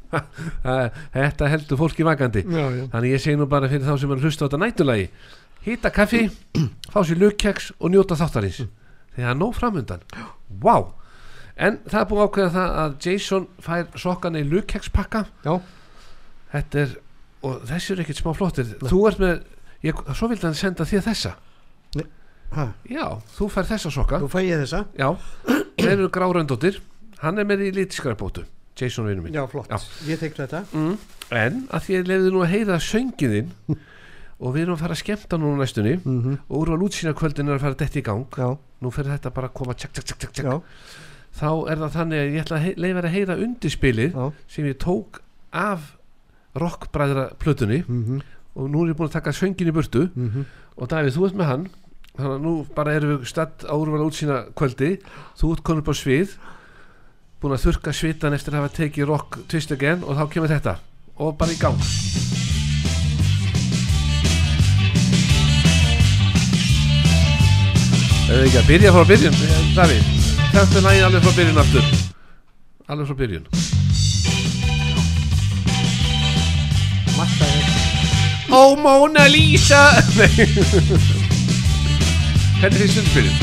Þetta 0.09 1.51
heldur 1.53 1.79
fólki 1.81 2.07
vakandi. 2.07 2.43
Já, 2.49 2.65
já. 2.73 2.85
Þannig 2.93 3.13
ég 3.13 3.23
segi 3.23 3.39
nú 3.39 3.47
bara 3.51 3.69
fyrir 3.71 3.85
þá 3.87 3.95
sem 4.01 4.13
er 4.13 4.21
að 4.21 4.25
hlusta 4.29 4.45
á 4.45 4.47
þetta 4.49 4.61
nætulagi 4.65 5.11
hýta 5.67 5.91
kaffi, 5.93 6.29
fá 6.93 7.01
sér 7.05 7.21
lukkeks 7.23 7.73
og 7.79 7.93
njóta 7.93 8.17
þáttarins. 8.19 8.63
Því 9.15 9.25
það 9.25 9.33
er 9.33 9.39
nóg 9.41 9.57
framundan. 9.59 10.07
Wow. 10.63 10.95
en 11.59 11.81
það 11.91 12.01
er 12.01 12.09
búið 12.13 12.25
ákveða 12.25 12.51
það 12.55 12.77
að 12.85 12.93
Jason 13.05 13.47
fær 13.67 13.89
sokkana 13.99 14.39
í 14.39 14.45
lukkekspakka 14.47 15.25
Já. 15.43 15.57
þetta 16.53 16.83
er 16.85 16.93
og 17.43 17.65
þessi 17.67 17.95
er 17.95 18.03
ekkert 18.05 18.21
smá 18.23 18.31
flottir. 18.39 18.71
Þú 18.83 19.01
ert 19.11 19.23
með, 19.23 19.41
ég, 19.87 20.05
svo 20.15 20.29
vildi 20.31 20.49
hann 20.49 20.59
senda 20.59 20.87
þér 20.89 21.07
þessa. 21.11 21.35
Ha, 22.49 22.71
já, 22.89 23.05
þú 23.37 23.51
fær 23.53 23.67
þessa 23.69 23.91
sokka. 23.93 24.23
Nú 24.23 24.31
fæ 24.33 24.41
ég 24.41 24.63
þessa. 24.63 24.87
Já, 24.97 25.11
þeir 25.77 25.91
eru 25.99 26.09
gráröndóttir 26.13 26.79
hann 27.23 27.41
er 27.41 27.49
með 27.49 27.67
í 27.67 27.75
lítiskræðbótu 27.77 28.47
Jason 28.79 29.09
vinnu 29.09 29.25
minn. 29.25 29.35
Já, 29.35 29.43
flott. 29.51 29.73
Ég 30.07 30.21
tek 30.21 30.37
þetta. 30.39 30.63
Mm. 30.73 30.95
en 31.35 31.61
að 31.75 31.85
því 31.85 31.97
ég 31.97 32.09
lefði 32.09 32.31
nú 32.33 32.43
að 32.45 32.53
heyra 32.55 32.79
söngiðinn 32.81 33.51
og 34.43 34.55
við 34.55 34.63
erum 34.63 34.77
að 34.77 34.85
fara 34.85 34.95
að 34.95 35.03
skemmta 35.03 35.41
núna 35.41 35.65
næstunni 35.65 35.97
mm 35.99 36.39
og 36.47 36.57
úr 36.61 36.73
á 36.73 36.77
lútsýna 36.79 37.15
kvöldin 37.19 37.51
er 37.51 37.59
að 37.59 37.67
fara 37.67 37.77
að 37.77 37.83
detta 37.83 38.01
í 38.01 38.07
gang. 38.07 38.39
Já, 38.39 38.49
nú 38.57 38.95
fyrir 38.95 39.15
þetta 39.17 39.35
bara 39.35 39.51
að 39.51 39.57
koma 39.59 39.75
tjak, 39.75 39.93
tjak, 39.99 40.15
tjak, 40.15 40.33
tjak, 40.39 40.65
þá 41.39 41.51
er 41.71 41.83
það 41.83 41.97
þannig 41.99 42.23
að 42.23 42.31
ég 42.31 42.45
ætla 42.45 42.59
að 42.59 42.81
leifa 42.85 43.03
að 43.03 43.15
heyra 43.15 43.39
undirspilið 43.45 44.15
já. 44.17 44.25
sem 44.55 44.69
ég 44.71 44.79
tók 44.83 45.21
af 45.53 45.93
rockbræðra 46.59 47.29
plötunni. 47.39 47.83
Mm 47.87 48.23
og 48.59 48.67
nú 48.71 48.83
er 48.83 48.91
ég 48.93 48.99
búin 48.99 49.09
að 49.09 49.17
taka 49.21 49.33
söngin 49.37 49.71
í 49.71 49.75
burtu. 49.75 50.09
Og 50.79 50.91
Davíð, 50.91 51.15
þú 51.15 51.29
ert 51.29 51.39
með 51.39 51.51
hann. 51.53 51.69
Þannig 52.19 52.35
að 52.35 52.43
nú 52.43 52.53
bara 52.75 52.95
erum 52.99 53.13
við 53.15 53.29
statt 53.31 53.63
á 53.63 53.75
úrvala 53.79 54.09
útsýna 54.11 54.39
kvöldi. 54.59 54.99
Þú 55.39 55.53
ert 55.55 55.63
konur 55.63 55.85
upp 55.85 55.93
á 55.93 55.95
svið. 55.95 56.35
Búin 57.39 57.55
að 57.55 57.65
þurka 57.69 57.95
svitan 57.95 58.35
eftir 58.35 58.57
að 58.57 58.65
hafa 58.65 58.75
tekið 58.81 59.07
rock 59.07 59.39
twist 59.47 59.71
again. 59.71 60.03
Og 60.03 60.19
þá 60.19 60.25
kemur 60.35 60.51
þetta. 60.51 60.75
Og 61.23 61.39
bara 61.39 61.55
í 61.55 61.61
gang. 61.63 61.79
Eða 68.29 68.45
ekki 68.45 68.59
að 68.61 68.69
byrja 68.69 68.91
frá 68.93 69.05
byrjun? 69.09 69.39
Davíð, 69.79 70.11
þetta 70.53 70.77
er 70.77 70.85
nægin 70.85 71.07
alveg 71.07 71.25
frá 71.25 71.33
byrjun 71.39 71.63
aftur. 71.63 71.91
Alveg 72.93 73.09
frá 73.09 73.21
byrjun. 73.23 73.51
Marta 77.17 77.49
er 77.49 77.78
Ó 78.51 78.77
Mona 78.77 79.27
Lisa. 79.29 79.83
Nei. 80.17 80.47
Hvernig 82.59 82.81
finnst 82.81 82.97
þetta 82.97 83.13
byrjun? 83.15 83.37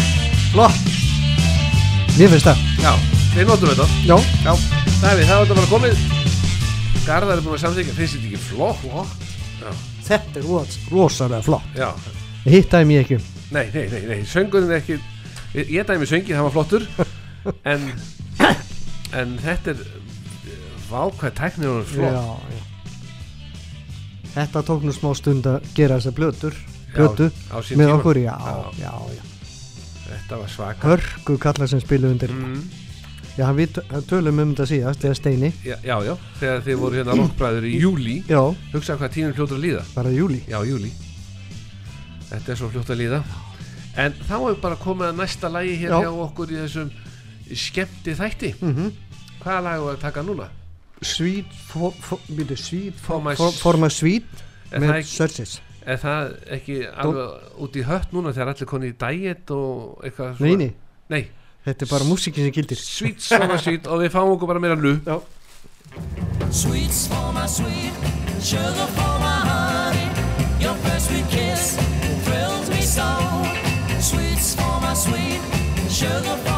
Flott. 0.51 0.79
Mér 2.17 2.31
finnst 2.33 2.47
það. 2.49 2.63
Já, 2.81 2.91
við 3.35 3.49
notum 3.51 3.71
þetta. 3.71 3.87
Já. 4.07 4.17
Já, 4.45 4.53
Davíð, 5.01 5.29
það 5.29 5.37
var 5.37 5.45
þetta 5.45 5.59
bara 5.59 5.71
komið. 5.71 6.03
Garðar 7.05 7.37
er 7.37 7.45
búin 7.45 7.57
að 7.57 7.63
samþykja, 7.67 7.97
finnst 7.99 8.17
þetta 8.17 8.29
ekki 8.31 8.43
flott? 8.49 8.81
Flott 8.81 9.23
Þetta 10.05 10.41
er 10.41 10.45
ros, 10.45 10.77
rosalega 10.91 11.41
flott. 11.45 11.77
Já, 11.77 11.89
Hittaði 12.45 12.89
mér 12.89 13.03
ekki 13.05 13.17
um. 13.19 13.29
Nei, 13.55 13.65
nei, 13.73 13.85
nei, 13.93 14.01
nei. 14.09 14.19
Söngurinn 14.29 14.73
er 14.73 14.81
ekki 14.81 14.97
Ég, 15.55 15.69
ég 15.71 15.87
dæmi 15.87 16.05
söngi, 16.09 16.33
það 16.35 16.47
var 16.49 16.55
flottur. 16.57 16.87
En 17.71 17.91
En 19.15 19.37
þetta 19.41 19.75
er 19.75 19.83
Vákvæð 20.89 21.35
tæknir 21.39 21.71
og 21.77 21.85
flott. 21.89 22.13
Já, 22.13 22.55
já 22.57 22.64
Þetta 24.35 24.61
tók 24.67 24.83
nú 24.83 24.91
smá 24.95 25.13
stund 25.15 25.45
að 25.47 25.67
gera 25.77 25.97
þessa 25.99 26.11
blötur 26.15 26.55
Blötu 26.95 27.29
á 27.51 27.57
sín 27.63 27.77
með 27.79 27.87
tíma. 27.89 27.97
okkur, 27.99 28.17
já, 28.19 28.35
Já. 28.35 28.55
já, 28.79 28.91
já. 29.15 29.23
Þetta 30.05 30.37
var 30.39 30.49
svaka. 30.49 30.87
Hörku 30.87 31.37
kallar 31.41 31.67
sem 31.67 31.79
spilu 31.81 32.09
undir. 32.11 32.29
Mm, 32.31 32.61
Já, 33.35 33.49
við 33.51 33.71
tö- 33.75 34.01
tölum 34.07 34.39
um 34.39 34.51
þetta 34.55 34.65
síðast 34.69 35.01
Þegar 35.03 35.15
Steini 35.19 35.49
já, 35.65 35.75
já, 35.83 35.95
já, 36.07 36.13
þegar 36.39 36.61
þið 36.63 36.77
voru 36.79 36.95
hérna 36.95 37.15
rockbræður 37.19 37.65
í 37.67 37.71
júli 37.81 38.13
Já, 38.29 38.39
Hugsa 38.71 38.95
hvað 38.95 39.11
tíminn 39.11 39.33
fljótur 39.35 39.57
að 39.57 39.65
líða. 39.65 39.81
Bara 39.95 40.09
júli 40.15 40.39
Já, 40.47 40.59
júli 40.63 40.91
Þetta 42.29 42.51
er 42.53 42.55
svo 42.61 42.69
fljótt 42.71 42.89
að 42.95 43.01
líða. 43.01 43.19
En 43.97 44.13
þá 44.27 44.35
er 44.49 44.55
bara 44.63 44.75
komið 44.79 45.09
að 45.11 45.19
næsta 45.19 45.49
lagi 45.51 45.75
hér 45.81 45.91
Já. 45.91 45.99
hjá 46.05 46.11
okkur 46.25 46.51
í 46.53 46.61
þessum 46.63 46.91
skemmti 47.55 48.15
þætti 48.15 48.53
mm 48.61 48.87
Hvaða 49.43 49.61
lag 49.67 49.83
er 49.83 49.97
að 49.97 49.99
taka 50.01 50.23
núna? 50.23 50.47
Sweet 51.01 51.51
for, 51.67 51.91
for, 51.91 52.19
byrju, 52.29 52.55
Sweet 52.57 52.99
For 53.03 53.19
my 53.21 53.35
for, 53.35 53.49
s- 53.51 53.59
for 53.59 53.77
my 53.77 53.89
sweet 53.91 54.25
Er 54.71 54.79
með 54.79 55.03
Searches 55.05 55.61
er 55.85 55.99
það 56.01 56.31
ekki 56.55 56.75
alveg 56.89 57.59
út 57.61 57.75
í 57.77 57.83
hött 57.85 58.13
núna 58.15 58.31
þegar 58.33 58.55
allir 58.55 58.65
koni 58.71 58.87
í 58.89 58.95
diet 58.97 59.51
og 59.53 59.99
eitthvað 60.07 60.39
Nei, 60.41 60.55
nei, 60.57 60.69
Nei, 61.13 61.19
þetta 61.67 61.85
er 61.85 61.91
bara 61.91 62.07
músikin 62.09 62.47
sem 62.47 62.55
gildir. 62.55 62.79
Sweet, 62.81 63.21
svona 63.21 63.59
sweet 63.61 63.85
og 63.85 64.01
við 64.01 64.09
fáum 64.15 64.31
okkur 64.33 64.49
bara 64.49 64.63
meira 64.63 64.73
nú. 64.79 64.95
Já. 65.05 65.19
Sweets 66.49 67.05
for 67.07 67.29
my 67.37 67.45
sweet, 67.45 67.93
sugar 68.41 68.87
for 68.97 69.13
my 69.21 69.37
honey. 69.45 70.09
Your 70.63 70.73
first 70.81 71.07
sweet 71.11 71.27
kiss 71.29 71.77
thrills 72.25 72.69
me 72.73 72.81
so. 72.81 73.05
Sweets 74.01 74.55
for 74.57 74.81
my 74.81 74.93
sweet, 74.97 75.41
sugar 75.93 76.37
for 76.45 76.54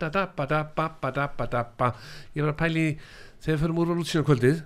shabba-dabba-dabba-dabba-dabba 0.00 1.90
ég 2.36 2.42
var 2.44 2.52
að 2.54 2.58
pæli 2.60 2.84
þegar 3.40 3.56
við 3.56 3.60
förum 3.64 3.78
úr 3.82 3.90
á 3.92 3.94
lútsina 3.98 4.24
kvöldið 4.26 4.56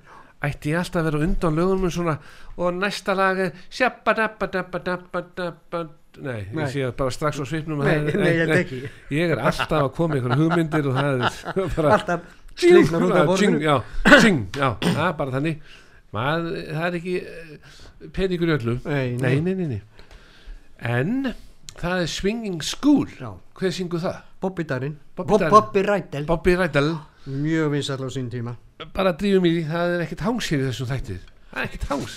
ætti 0.44 0.70
ég 0.74 0.78
alltaf 0.80 1.00
að 1.00 1.06
vera 1.08 1.22
undan 1.24 1.54
lögunum 1.56 1.90
svona, 1.92 2.14
og 2.60 2.68
næsta 2.76 3.12
lag 3.16 3.36
er 3.46 3.50
shabba-dabba-dabba-dabba 3.72 5.80
nei, 6.24 6.42
Nei. 6.54 6.62
ég 6.62 6.68
sé 6.70 6.80
bara 6.96 7.10
strax 7.10 7.34
á 7.42 7.44
svipnum 7.48 7.78
Nei, 7.82 7.98
nei, 8.06 8.30
ég 8.30 8.38
held 8.44 8.56
ekki. 8.60 8.80
ég 9.16 9.26
er 9.34 9.38
alltaf 9.42 9.80
að 9.80 9.88
koma 9.96 10.14
í 10.14 10.16
einhverjum 10.20 10.42
hugmyndir 10.44 10.84
og 10.90 10.94
það 10.98 11.08
er 11.14 11.20
bara 11.74 11.88
Alltaf 11.98 12.20
slegnar 12.54 13.02
út 13.02 13.16
af 13.18 13.26
borðinu. 13.32 13.58
já, 13.64 13.76
tjing, 14.20 14.38
já, 14.54 14.68
það 14.84 15.06
er 15.08 15.16
bara 15.18 15.34
þannig 15.34 15.56
Maður, 16.14 16.54
það 16.70 16.86
er 16.86 16.94
ekki 17.00 17.14
eh, 17.18 17.26
peningur 18.14 18.50
í 18.52 18.54
öllu 18.54 18.74
Nei, 18.84 19.06
nei, 19.18 19.20
nei. 19.24 19.34
nei, 19.42 19.54
nei, 19.58 19.66
nei. 19.72 19.82
en 20.78 21.34
það 21.80 21.96
er 22.04 22.08
Swinging 22.12 22.60
School 22.62 23.10
Já. 23.18 23.32
Hver 23.58 23.70
syngur 23.72 24.00
það? 24.02 24.16
Bobby 24.40 24.64
Darin. 24.64 24.96
Bobby 25.16 25.30
Bob- 25.30 25.40
Darin. 25.40 25.52
Bobby 25.54 25.82
Rædel. 25.86 26.24
Bobby 26.26 26.54
Rædal 26.56 26.90
Mjög 27.26 27.70
vinsall 27.72 28.04
á 28.04 28.08
sín 28.12 28.28
tíma. 28.30 28.56
Bara 28.92 29.12
drífum 29.16 29.46
í 29.48 29.52
því, 29.54 29.62
það 29.70 29.94
er 29.94 30.02
ekkert 30.04 30.20
í 30.60 30.66
þessum 30.68 30.90
þættið 30.90 31.20
það 31.54 31.60
er 31.62 31.68
ekkert 31.68 31.84
hangs 31.88 32.16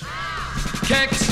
Kicks, 0.87 1.23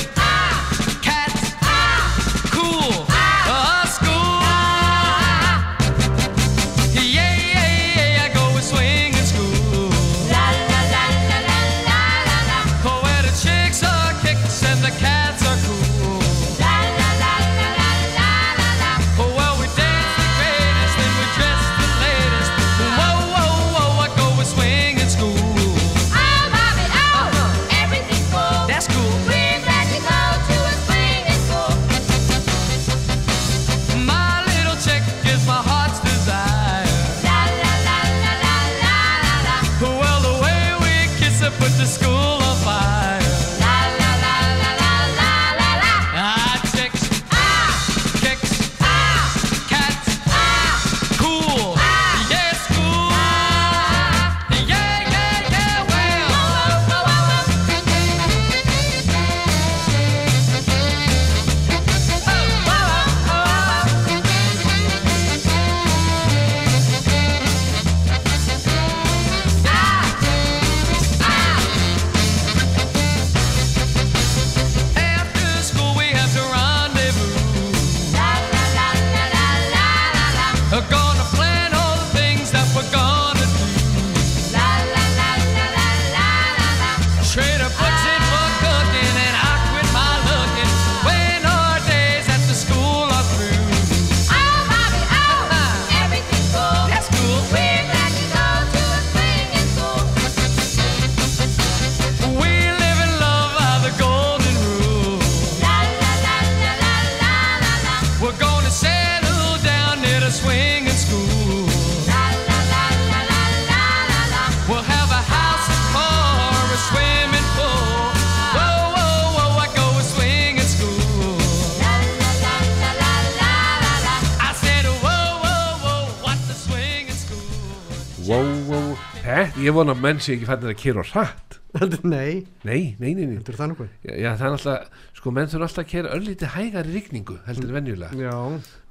ég 129.76 129.80
vona 129.82 129.93
að 129.95 130.03
menn 130.07 130.19
sé 130.23 130.34
ekki 130.38 130.47
fannir 130.47 130.71
að 130.71 130.80
kera 130.80 131.03
á 131.03 131.05
hratt. 131.11 131.59
Nei, 131.76 132.45
nei, 132.63 132.84
nei, 132.99 133.09
nei, 133.13 133.26
nei. 133.28 133.34
heldur 133.36 133.57
það 133.59 133.67
nokkuð 133.73 133.88
Já, 134.07 134.13
já, 134.15 134.30
það 134.39 134.45
er 134.47 134.53
alltaf, 134.55 135.01
sko, 135.17 135.32
menn 135.36 135.49
þurfa 135.51 135.65
alltaf 135.67 135.82
að 135.84 135.89
kera 135.91 136.11
örlítið 136.15 136.53
hægar 136.55 136.88
í 136.88 136.93
rigningu, 136.95 137.36
heldur 137.49 137.73
en 137.73 137.76
venjulega. 137.76 138.19
Já, 138.21 138.36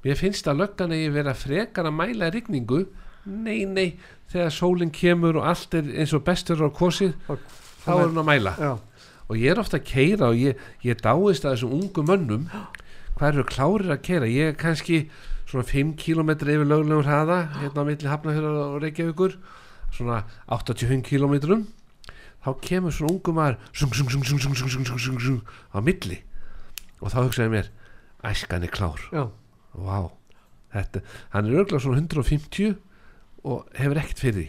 Mér 0.05 0.19
finnst 0.19 0.49
að 0.51 0.59
löggan 0.61 0.93
eigi 0.93 1.07
vera 1.15 1.33
frekar 1.33 1.89
að 1.89 1.95
mæla 1.97 2.29
rigningu. 2.35 2.83
Nei, 3.25 3.63
nei, 3.65 3.87
þegar 4.29 4.53
sólinn 4.53 4.93
kemur 4.93 5.39
og 5.41 5.47
allt 5.49 5.73
er 5.79 5.89
eins 5.97 6.13
og 6.13 6.21
bestur 6.27 6.61
á 6.61 6.69
kosið 6.69 7.15
Og- 7.33 7.41
þá 7.81 7.89
er 7.95 8.05
hún 8.11 8.21
að 8.21 8.29
mæla. 8.29 8.53
Já, 8.61 8.71
og 9.25 9.35
ég 9.41 9.49
er 9.55 9.63
ofta 9.65 9.79
að 9.81 9.87
keira 9.89 10.29
og 10.29 10.37
ég, 10.37 10.61
ég 10.85 11.01
dáist 11.01 11.41
að 11.49 11.55
þessum 11.57 11.73
ungu 11.81 12.05
mönnum. 12.05 12.45
Hvað 13.17 13.31
eru 13.33 13.47
klárir 13.49 13.95
að 13.97 14.03
keira 14.05 14.29
ég 14.29 14.53
er 14.53 14.59
kannski 14.61 15.07
svona 15.49 15.65
5 15.65 15.95
km 15.97 16.29
yfir 16.37 16.69
löglegum 16.69 17.01
hraða 17.05 17.39
hérna 17.63 17.81
á 17.81 17.85
milli 17.89 18.09
Hafnafjörðar 18.13 18.75
og 18.75 18.81
Reykjavíkur 18.85 19.39
svona 19.95 20.21
85 20.51 21.05
km 21.07 21.63
þá 22.45 22.49
kemur 22.61 22.93
svona 22.93 23.13
ungumar 23.15 23.57
á 25.73 25.77
milli. 25.81 26.19
Og 27.01 27.11
þá 27.11 27.19
hugsaði 27.23 27.53
mér 27.55 27.71
æskan 28.25 28.63
er 28.63 28.71
klár. 28.73 29.01
Wow. 29.73 30.11
Þetta, 30.75 31.01
hann 31.33 31.47
er 31.49 31.61
örgulega 31.61 31.83
svona 31.83 32.03
150 32.03 32.75
og 33.45 33.65
hefur 33.77 34.01
ekkert 34.01 34.21
fyrir 34.21 34.39
því. 34.39 34.47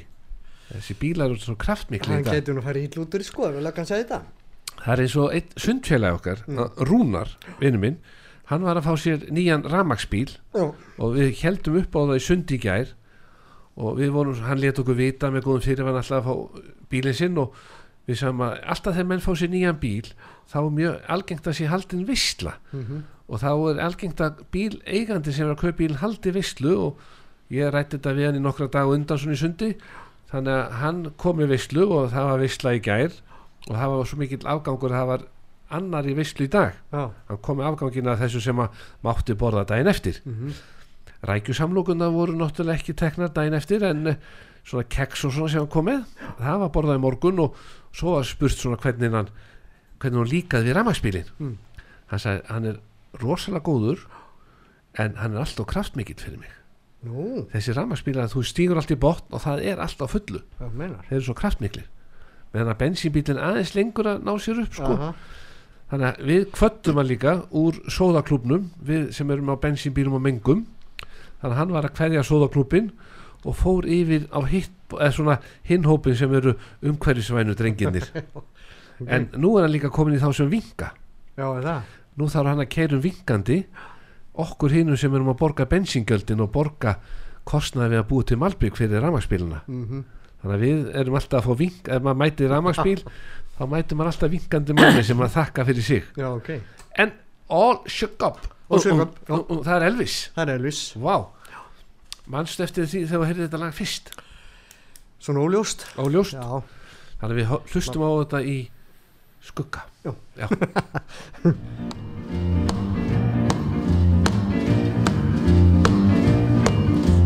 Þessi 0.67 0.97
bílar 0.99 1.31
eru 1.31 1.39
svona 1.39 1.63
kraftmikli 1.63 2.11
hann 2.11 2.27
getur 2.27 2.57
nú 2.57 2.63
að 2.65 2.69
fara 2.69 2.83
í 2.83 2.89
lútur 2.97 3.23
í 3.23 3.27
skoðan 3.27 3.61
og 3.61 3.67
laga 3.69 3.83
hans 3.83 3.93
að 3.95 4.03
þetta 4.03 4.21
það 4.81 4.93
er 4.93 5.03
eins 5.05 5.17
og 5.21 5.35
einn 5.35 5.59
sundfélagi 5.63 6.19
okkar 6.19 6.43
mm. 6.47 6.63
Rúnar, 6.89 7.33
vinnu 7.61 7.83
minn 7.83 7.99
hann 8.51 8.67
var 8.67 8.79
að 8.79 8.89
fá 8.89 8.95
sér 9.01 9.27
nýjan 9.35 9.67
ramagsbíl 9.71 10.37
og 10.59 11.17
við 11.17 11.33
heldum 11.43 11.79
upp 11.81 11.99
á 11.99 12.01
það 12.03 12.17
í 12.19 12.25
sundíkjær 12.27 12.93
og 13.77 13.99
við 13.99 14.13
vorum, 14.15 14.39
hann 14.47 14.61
let 14.63 14.79
okkur 14.81 14.97
vita 14.97 15.31
með 15.31 15.45
góðum 15.47 15.65
fyrir 15.67 15.85
hann 15.89 15.99
alltaf 16.01 16.23
að 16.23 16.29
fá 16.29 16.63
bílinn 16.91 17.15
sinn 17.19 17.37
og 17.43 17.53
við 18.07 18.21
sagðum 18.21 18.45
að 18.47 18.57
alltaf 18.73 18.95
þegar 18.97 19.11
menn 19.11 19.21
fá 19.25 19.33
sér 19.37 19.51
nýjan 19.53 19.81
bíl 19.83 20.09
þá 20.49 20.57
er 20.63 20.71
mjög 20.79 20.97
algengt 21.17 21.47
að 21.51 21.57
sé 21.59 21.67
haldin 21.69 22.07
visla 22.09 22.57
og 23.29 23.41
þá 23.43 23.51
er 23.71 23.81
algengt 23.83 24.21
að 24.23 24.43
bíl 24.55 24.81
eigandi 24.87 25.33
sem 25.35 25.47
er 25.47 25.53
að 25.57 25.61
kaupa 25.65 25.79
bílinn 25.81 26.01
haldi 26.01 26.31
vislu 26.37 26.75
og 26.87 27.01
ég 27.51 27.71
rætti 27.75 27.99
þetta 27.99 28.13
við 28.15 28.27
hann 28.31 28.39
í 28.39 28.45
nokkra 28.45 28.69
dag 28.71 28.89
undan 28.91 29.19
svona 29.19 29.35
í 29.35 29.39
sundi. 29.39 29.73
Þannig 30.31 30.53
að 30.57 30.73
hann 30.81 31.03
kom 31.19 31.41
í 31.41 31.47
vislu 31.47 31.85
og 31.87 32.09
það 32.11 32.25
var 32.31 32.41
visla 32.43 32.73
í 32.75 32.81
gær 32.83 33.13
og 33.69 33.75
það 33.75 33.93
var 33.93 34.07
svo 34.07 34.19
mikill 34.19 34.47
afgangur 34.47 34.91
að 34.95 34.99
það 34.99 35.11
var 35.13 35.27
annar 35.77 36.07
í 36.07 36.15
vislu 36.15 36.47
í 36.47 36.51
dag. 36.51 36.73
Já, 36.95 37.05
hann 37.29 37.39
kom 37.43 37.59
með 37.59 37.69
afgangina 37.73 38.15
af 38.15 38.23
þessu 38.25 38.41
sem 38.43 38.59
að 38.63 38.81
mátti 39.07 39.35
borða 39.39 39.67
daginn 39.67 39.91
eftir. 39.91 40.19
Mhm. 40.25 40.55
Rækjusamlokuna 41.27 42.09
voru 42.13 42.37
náttúrulega 42.37 42.77
ekki 42.81 42.95
teknar 42.95 43.33
daginn 43.35 43.57
eftir 43.57 43.85
en 43.89 44.07
eh, 44.13 44.17
svona 44.67 44.85
keks 44.91 45.25
og 45.29 45.33
svona 45.33 45.49
sem 45.53 45.61
hann 45.65 45.71
kom 45.73 45.87
með 45.89 46.05
það 46.41 46.61
var 46.65 46.73
borðað 46.75 46.99
í 47.01 47.05
morgun 47.07 47.41
og 47.47 47.57
svo 47.97 48.17
var 48.17 48.27
spurt 48.29 48.59
svona 48.59 48.77
hvernig 48.83 49.13
hann 49.15 49.31
hvernig 50.03 50.21
hann 50.21 50.33
líkaði 50.35 50.69
við 50.71 50.77
ramagsbílin 50.81 51.31
Mm. 51.39 51.57
hann 52.11 52.19
sagði 52.21 52.43
hann 52.51 52.65
er 52.73 52.79
rosalega 53.23 53.65
góður 53.65 54.07
en 54.99 55.17
hann 55.17 55.35
er 55.35 55.41
alltaf 55.45 55.67
kraftmikill 55.69 56.17
fyrir 56.21 56.39
mig. 56.41 56.53
Nú, 57.07 57.47
þessi 57.53 57.75
ramagsbílar 57.77 58.31
þú 58.33 58.43
stígur 58.49 58.79
allt 58.81 58.91
í 58.91 58.97
botn 58.99 59.35
og 59.37 59.43
það 59.45 59.61
er 59.69 59.79
alltaf 59.85 60.11
fullu. 60.15 60.41
Þeir 60.59 61.19
eru 61.19 61.25
svo 61.27 61.35
kraftmiklir. 61.37 61.85
Meðan 62.55 62.71
að 62.73 62.79
bensínbílinn 62.81 63.39
aðeins 63.43 63.75
lengur 63.77 64.09
að 64.09 64.23
ná 64.25 64.33
sér 64.41 64.63
upp 64.63 64.73
sko. 64.75 64.93
Aha, 64.97 65.11
þannig 65.91 66.07
að 66.09 66.23
við 66.31 66.47
kvöttum 66.57 66.97
hann 67.01 67.07
líka 67.11 67.35
úr 67.53 67.77
sóðaklúbnum 67.93 68.71
við 68.89 69.11
sem 69.13 69.31
erum 69.31 69.53
á 69.53 69.57
bensínbílum 69.61 70.17
og 70.17 70.25
mengum 70.25 70.65
þannig 71.41 71.53
að 71.53 71.59
hann 71.61 71.73
var 71.77 71.89
að 71.89 71.97
hverja 72.01 72.23
sóðaklúbin 72.27 72.91
og 73.47 73.55
fór 73.57 73.87
yfir 73.87 74.27
á 74.35 74.39
hinhópin 75.69 76.17
sem 76.17 76.33
eru 76.35 76.55
umhverjusvænu 76.83 77.55
drenginir 77.59 78.07
en 79.13 79.29
nú 79.37 79.57
er 79.59 79.67
hann 79.67 79.75
líka 79.75 79.91
komin 79.93 80.17
í 80.17 80.23
þá 80.23 80.31
sem 80.37 80.51
vinga 80.51 80.93
Já, 81.37 81.47
það? 81.61 81.81
nú 82.17 82.29
þarf 82.33 82.51
hann 82.53 82.63
að 82.65 82.71
keirum 82.73 83.03
vingandi 83.05 83.59
okkur 84.37 84.75
hinnum 84.77 84.97
sem 85.01 85.15
erum 85.17 85.31
að 85.33 85.39
borga 85.43 85.67
bensíngjöldin 85.69 86.43
og 86.45 86.51
borga 86.55 86.97
kostnaði 87.47 87.95
við 87.97 88.03
að 88.03 88.09
búa 88.11 88.27
til 88.27 88.39
Malbygg 88.43 88.77
fyrir 88.79 89.03
rafmagsbíluna 89.05 89.63
Mhm. 89.67 90.05
þannig 90.43 90.57
að 90.57 90.65
við 90.65 90.89
erum 91.03 91.15
alltaf 91.21 91.41
að 91.43 91.47
fá 91.51 91.59
vink 91.59 91.89
ef 91.89 92.03
maður 92.03 92.21
mætir 92.23 92.51
rafmagsbíl 92.53 93.03
þá 93.57 93.63
mætir 93.73 93.97
maður 94.01 94.13
alltaf 94.13 94.31
vinkandi 94.35 94.77
manni 94.77 95.03
sem 95.05 95.17
maður 95.17 95.35
þakka 95.39 95.65
fyrir 95.65 95.83
sig. 95.87 96.03
Já, 96.17 96.27
ok. 96.37 96.51
En 96.99 97.13
All 97.49 97.79
Shook 97.87 98.23
Up 98.27 98.43
Og- 98.69 98.87
og, 98.87 99.09
og, 99.29 99.51
og 99.51 99.61
það 99.65 99.75
er 99.77 99.85
Elvis 99.91 100.17
Það 100.35 100.49
er 100.49 100.55
Elvis 100.59 100.81
Vá 100.99 101.17
Manstu 102.27 102.65
eftir 102.65 102.89
því 102.91 103.05
þegar 103.07 103.21
þú 103.23 103.27
heyrði 103.31 103.45
þetta 103.47 103.61
lag 103.63 103.75
fyrst 103.77 104.11
Svona 105.23 105.45
óljóst 105.47 105.87
Óljóst 106.03 106.35
Já 106.35 106.47
Þannig 107.21 107.31
að 107.31 107.39
við 107.39 107.47
hlustum 107.73 108.03
á 108.03 108.11
þetta 108.25 108.43
í 108.43 108.57
skugga 109.47 109.87
Já. 110.07 110.13
Já. 110.37 110.47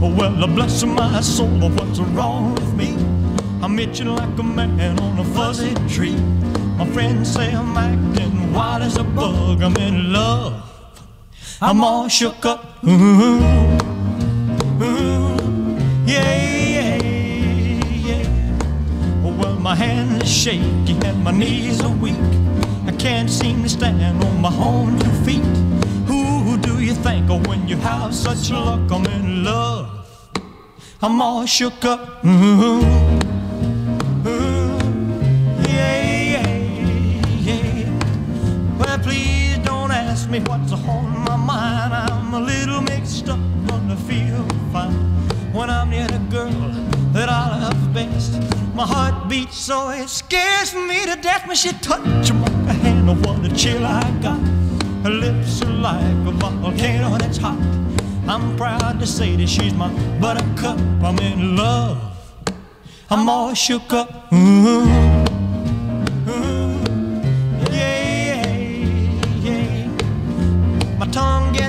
Oh, 0.03 0.15
well, 0.17 0.47
bless 0.47 0.83
my 0.85 1.21
soul, 1.21 1.49
what's 1.71 1.99
wrong 2.01 2.55
with 2.55 2.75
me? 2.75 2.95
I'm 3.63 3.79
itching 3.79 4.09
like 4.15 4.39
a 4.39 4.43
man 4.43 4.99
on 4.99 5.19
a 5.19 5.25
fuzzy 5.35 5.75
tree. 5.95 6.17
My 6.79 6.87
friends 6.87 7.31
say 7.35 7.53
I'm 7.53 7.77
acting 7.77 8.53
wild 8.53 8.83
as 8.83 8.97
a 8.97 9.05
bug. 9.05 9.61
I'm 9.63 9.77
in 9.77 10.13
love. 10.13 10.70
I'm 11.63 11.85
all 11.85 12.09
shook 12.09 12.47
up. 12.47 12.65
Ooh, 12.87 13.39
ooh, 14.81 15.37
yeah, 16.07 16.35
yeah, 16.75 16.97
yeah. 17.93 18.25
Oh, 19.23 19.37
well, 19.39 19.57
my 19.57 19.75
hands 19.75 20.23
are 20.23 20.27
shaky 20.27 20.97
and 21.05 21.23
my 21.23 21.33
knees 21.33 21.83
are 21.83 21.93
weak. 21.93 22.17
I 22.87 22.93
can't 22.93 23.29
seem 23.29 23.63
to 23.63 23.69
stand 23.69 24.25
on 24.25 24.41
my 24.41 24.55
own 24.57 24.99
two 25.01 25.11
feet. 25.23 25.45
Who 26.09 26.57
do 26.57 26.81
you 26.81 26.95
think 26.95 27.29
of 27.29 27.47
when 27.47 27.69
you 27.69 27.77
have 27.77 28.15
such 28.15 28.51
luck? 28.51 28.91
I'm 28.91 29.05
in 29.05 29.45
love. 29.45 30.07
I'm 31.03 31.21
all 31.21 31.45
shook 31.45 31.85
up. 31.85 32.25
Ooh, 32.25 32.81
ooh, 34.27 34.79
yeah, 35.69 36.01
yeah, 36.33 36.49
yeah. 37.39 37.85
Well, 38.79 38.99
please 38.99 39.59
don't 39.59 39.91
ask 39.91 40.31
me 40.31 40.41
what's 40.41 40.73
on 40.73 40.81
my 40.87 40.87
mind. 40.87 40.97
I'm 41.00 41.00
a 42.41 42.43
little 42.43 42.81
mixed 42.81 43.29
up, 43.29 43.39
I 43.69 43.97
feel 44.09 44.43
fine 44.73 44.95
when 45.53 45.69
I'm 45.69 45.91
near 45.91 46.07
the 46.07 46.23
girl 46.31 46.71
that 47.13 47.29
I 47.29 47.61
love 47.61 47.93
best. 47.93 48.33
My 48.75 48.87
heart 48.87 49.29
beats 49.29 49.59
so 49.59 49.91
it 49.91 50.09
scares 50.09 50.75
me 50.75 51.05
to 51.05 51.17
death 51.21 51.47
when 51.47 51.57
she 51.57 51.73
touches 51.73 52.33
my 52.33 52.73
hand. 52.73 53.11
Oh, 53.11 53.15
what 53.15 53.45
a 53.45 53.55
chill 53.55 53.85
I 53.85 54.11
got. 54.23 54.41
Her 55.05 55.11
lips 55.11 55.63
are 55.63 55.73
like 55.89 56.27
a 56.27 56.33
volcano 56.63 57.19
that's 57.19 57.37
hot. 57.37 57.61
I'm 58.27 58.57
proud 58.57 59.01
to 59.01 59.07
say 59.07 59.37
that 59.37 59.49
she's 59.49 59.75
my 59.75 59.91
buttercup. 60.19 60.79
I'm 61.03 61.19
in 61.19 61.57
love. 61.57 61.99
I'm 63.11 63.29
all 63.29 63.53
shook 63.55 63.93
up. 63.93 64.33
Ooh, 64.33 65.20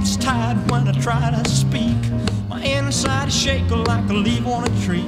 gets 0.02 0.16
tied 0.18 0.58
when 0.72 0.88
I 0.88 0.94
try 0.94 1.30
to 1.30 1.48
speak. 1.48 2.02
My 2.50 2.60
inside 2.64 3.28
is 3.28 3.36
shaking 3.36 3.84
like 3.84 4.10
a 4.10 4.14
leaf 4.14 4.48
on 4.48 4.64
a 4.64 4.82
tree. 4.84 5.06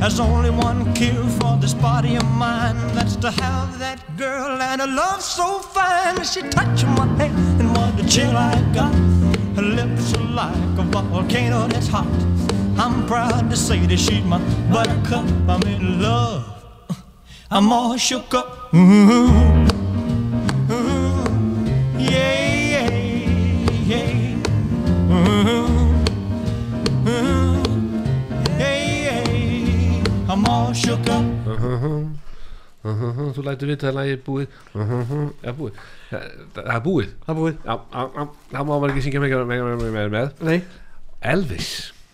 There's 0.00 0.20
only 0.20 0.50
one 0.50 0.92
cure 0.92 1.26
for 1.38 1.56
this 1.58 1.72
body 1.72 2.16
of 2.16 2.26
mine. 2.32 2.76
That's 2.94 3.16
to 3.16 3.30
have 3.30 3.78
that 3.78 3.98
girl 4.18 4.60
and 4.60 4.82
a 4.82 4.86
love 4.86 5.22
so 5.22 5.60
fine. 5.60 6.22
She 6.22 6.42
touching 6.42 6.90
my 7.00 7.06
hand 7.16 7.60
and 7.60 7.70
what 7.74 7.98
a 7.98 8.06
chill 8.06 8.36
I 8.36 8.54
got. 8.74 8.94
Her 9.56 9.68
lips 9.78 10.12
are 10.14 10.28
like 10.42 10.78
a 10.78 10.82
volcano 10.82 11.66
that's 11.68 11.88
hot. 11.88 12.06
I'm 12.78 13.06
proud 13.06 13.48
to 13.48 13.56
say 13.56 13.86
that 13.86 13.98
she's 13.98 14.24
my 14.24 14.38
buttercup. 14.70 15.24
I'm 15.48 15.62
in 15.62 16.02
love. 16.02 16.44
I'm 17.50 17.72
all 17.72 17.96
shook 17.96 18.34
up. 18.34 18.74
Ooh, 18.74 19.55
up. 31.04 31.24
Þú 33.36 33.42
lætur 33.44 33.70
vita 33.72 33.88
að 33.90 33.96
lagi 33.98 34.14
er 34.14 34.20
búið. 34.22 34.56
Það 34.72 35.50
er 35.50 35.56
búið. 35.58 35.80
Það 36.10 36.70
er 36.76 36.82
búið. 36.84 37.10
Það 37.26 37.32
er 37.32 37.38
búið. 37.40 37.56
Það 37.66 38.62
má 38.62 38.72
maður 38.72 38.92
ekki 38.94 39.04
syngja 39.06 39.22
með. 40.14 40.30
Nei. 40.46 40.58
Elvis. 41.26 41.70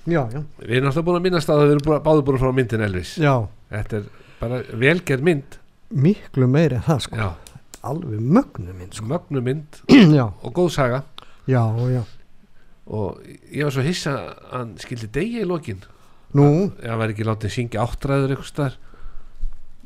Já, 0.09 0.23
já. 0.33 0.41
Við 0.65 0.77
erum 0.79 0.89
alltaf 0.91 1.05
búin 1.07 1.19
að 1.21 1.27
minnast 1.29 1.53
að 1.53 1.61
við 1.67 1.75
erum 1.77 2.03
báður 2.07 2.25
búin 2.27 2.41
frá 2.43 2.53
myndin 2.57 2.87
Elvis. 2.89 3.13
Já. 3.23 3.35
Þetta 3.73 4.01
er 4.01 4.09
bara 4.41 4.63
velgerð 4.83 5.27
mynd. 5.29 5.59
Miklu 5.93 6.49
meiri 6.51 6.79
en 6.81 6.87
það 6.89 7.03
sko. 7.07 7.21
Já, 7.21 7.29
Alveg 7.87 8.21
mögnu 8.23 8.73
minn 8.79 8.91
sko. 8.95 9.07
Mögnu 9.11 9.43
mynd 9.45 9.81
Já. 10.19 10.25
og 10.31 10.51
góð 10.57 10.73
saga. 10.75 11.03
Já, 11.51 11.63
já. 11.93 12.03
Og 12.93 13.21
ég 13.53 13.67
var 13.69 13.75
svo 13.77 13.85
hissa 13.87 14.13
að 14.17 14.31
hann 14.57 14.73
skildi 14.83 15.09
degi 15.15 15.43
í 15.43 15.47
lokin 15.47 15.83
Nú? 16.39 16.49
Það 16.81 16.99
var 17.03 17.13
ekki 17.13 17.27
látið 17.29 17.55
syngja 17.57 17.85
áttræður 17.85 18.33
eitthvað 18.35 18.49
staðar. 18.49 18.77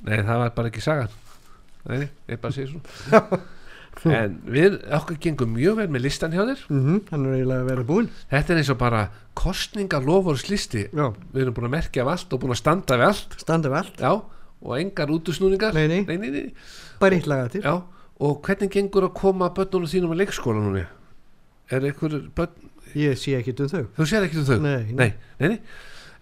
Nei 0.06 0.16
það 0.22 0.40
var 0.42 0.54
bara 0.56 0.70
ekki 0.70 0.84
sagan. 0.84 1.14
Nei, 1.86 2.08
ég 2.30 2.40
bara 2.42 2.54
segir 2.54 2.72
svo 2.74 2.82
en 4.12 4.34
við 4.50 4.74
okkur 4.92 5.16
gengum 5.22 5.52
mjög 5.54 5.78
vel 5.78 5.86
með 5.94 6.02
listan 6.04 6.34
hjá 6.34 6.42
þér. 6.44 6.62
Mm 6.68 6.96
Hann 7.10 7.26
er 7.26 7.36
eiginlega 7.38 7.66
verið 7.70 7.86
búinn. 7.88 8.08
Þetta 8.30 8.52
er 8.52 8.60
eins 8.60 8.70
og 8.74 8.78
bara 8.82 9.02
kostningalofórslisti 9.38 10.82
Já. 10.90 11.06
Við 11.32 11.42
erum 11.44 11.56
búin 11.56 11.68
að 11.70 11.74
merkja 11.76 12.04
af 12.04 12.12
allt 12.12 12.36
og 12.36 12.42
búin 12.42 12.54
að 12.54 12.60
standa 12.60 12.98
við 13.00 13.06
allt. 13.08 13.38
Standa 13.40 13.72
vel 13.72 13.88
já, 13.96 14.12
og 14.12 14.76
engar 14.76 15.12
útusnúningar 15.14 15.76
Nei, 15.76 15.86
nei. 15.88 16.02
nei, 16.08 16.18
nei, 16.20 16.30
nei. 16.34 16.46
Bara 17.00 17.16
eitt 17.18 17.30
laga 17.30 17.48
til 17.54 17.64
Já, 17.64 17.74
og 18.20 18.38
hvernig 18.44 18.72
gengur 18.76 19.08
að 19.08 19.16
koma 19.16 19.50
börnunum 19.56 19.90
þínum 19.90 20.14
að 20.14 20.22
leikskóla 20.24 20.62
núni 20.62 20.84
er 21.72 21.88
einhver 21.88 22.20
börn 22.36 22.72
Ég 22.96 23.16
sé 23.18 23.34
ekkit 23.36 23.58
um 23.64 23.68
þau. 23.68 23.82
Þú 23.96 24.04
sér 24.08 24.24
ekki 24.24 24.38
um 24.40 24.46
þau? 24.46 24.58
Nei, 24.62 24.92
nei, 24.96 25.08
nei. 25.42 25.56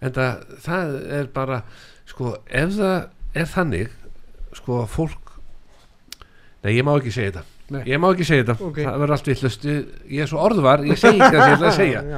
En 0.01 0.15
það, 0.15 0.45
það 0.65 0.95
er 1.19 1.29
bara 1.35 1.61
sko, 2.09 2.35
ef 2.49 2.73
það 2.77 2.97
er 3.35 3.51
þannig 3.55 3.93
sko, 4.55 4.81
að 4.83 4.89
fólk 4.95 5.35
nei, 6.65 6.73
ég 6.77 6.85
má 6.87 6.95
ekki 6.99 7.13
segja 7.15 7.31
þetta 7.35 7.51
Nei. 7.73 7.81
ég 7.89 7.97
má 8.01 8.11
ekki 8.13 8.25
segja 8.29 8.43
þetta, 8.45 8.55
Ok. 8.67 8.75
það 8.85 8.97
verður 9.01 9.15
allt 9.15 9.29
villust 9.31 9.63
ég 9.65 10.19
er 10.21 10.29
svo 10.29 10.41
orðvar, 10.45 10.83
ég 10.85 10.99
segi 11.01 11.17
ekki 11.21 11.37
það 11.37 11.45
sem 11.45 11.51
ég 11.51 11.55
ætla 11.59 11.69
að 11.71 11.79
segja 11.79 12.03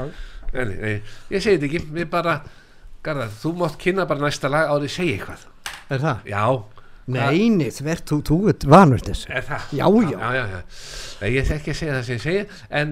Já, 0.57 0.63
nei, 0.71 0.95
ég 1.31 1.43
segi 1.43 1.57
þetta 1.59 1.67
ekki 1.69 1.83
við 1.99 2.09
bara, 2.11 2.33
Garðar, 3.05 3.29
þú 3.39 3.51
mátt 3.61 3.77
kynna 3.79 4.05
bara 4.09 4.25
næsta 4.25 4.49
lag 4.51 4.71
árið 4.73 4.91
segja 4.97 5.19
eitthvað 5.19 5.45
Er 5.95 6.01
það? 6.03 6.25
já, 6.33 6.43
Nei, 7.07 7.45
nei, 7.55 7.69
þvert, 7.71 8.11
þú, 8.27 8.37
ert 8.51 8.65
vanur 8.67 8.99
þessu 8.99 9.29
er 9.31 9.45
það 9.47 9.69
Já, 9.77 9.85
já. 9.87 10.09
já, 10.11 10.31
já, 10.35 10.41
já. 10.51 10.57
Nei, 11.21 11.29
ég 11.37 11.45
þekki 11.47 11.71
að 11.71 11.77
segja 11.79 11.93
það 11.95 12.03
sem 12.09 12.17
ég 12.17 12.25
segja 12.25 12.41
en 12.81 12.91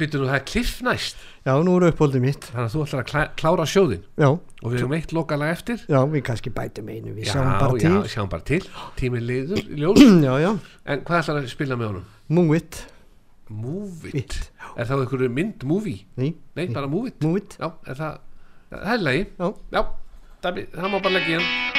byrju 0.00 0.20
nú, 0.22 0.28
það 0.30 0.44
kliff 0.50 0.78
næst. 0.86 1.20
Já, 1.44 1.52
nú 1.66 1.74
er 1.78 1.86
uppholdið 1.90 2.22
mitt. 2.24 2.46
Þannig 2.50 2.64
að 2.68 2.72
þú 2.74 2.82
ætlar 2.86 3.02
að 3.02 3.08
klá, 3.10 3.22
klára 3.40 3.66
sjóðin 3.68 4.02
Já, 4.20 4.28
og 4.32 4.64
við 4.72 4.78
erum 4.80 4.94
eitt 4.96 5.12
lokalag 5.16 5.52
eftir. 5.54 5.82
Já, 5.90 5.98
við 6.14 6.24
kannski 6.28 6.52
bætum 6.56 6.88
einu 6.94 7.12
Við 7.18 7.28
já, 7.28 7.34
sjáum 7.34 7.50
bara 7.60 7.76
já, 7.78 7.84
til. 7.84 8.10
sjáum 8.14 8.30
bara 8.32 8.46
til. 8.48 8.62
Tíminn 8.98 9.26
liður 9.28 9.62
ljós 9.82 10.00
Já, 10.24 10.32
já, 10.44 10.50
en 10.86 11.04
hvað 11.04 11.20
ætlar 11.22 11.40
að 11.42 11.50
spila 11.52 11.78
með 11.80 11.92
honum? 11.92 12.10
move 12.28 12.56
it 12.62 12.80
Move 13.52 14.08
it, 14.08 14.14
It. 14.16 14.36
er 14.80 14.86
það 14.88 15.02
einhverju 15.04 15.28
mynd 15.36 15.66
movie? 15.68 16.06
Nei, 16.16 16.30
Nei, 16.56 16.64
bara 16.72 16.88
move 16.88 17.10
it 17.12 17.20
move 17.22 17.42
it 17.42 17.58
Já, 17.60 17.68
er 17.84 17.98
það, 18.00 18.18
það 18.72 18.92
er 18.96 19.04
lagi. 19.04 19.26
Já. 19.36 19.48
Já, 19.76 19.82
það, 20.46 20.62
það 20.80 20.92
má 20.94 21.00
bara 21.04 21.16
leggja 21.18 21.36
í 21.36 21.40
hann 21.42 21.73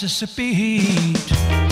Mississippi 0.00 0.54
heat. 0.54 1.67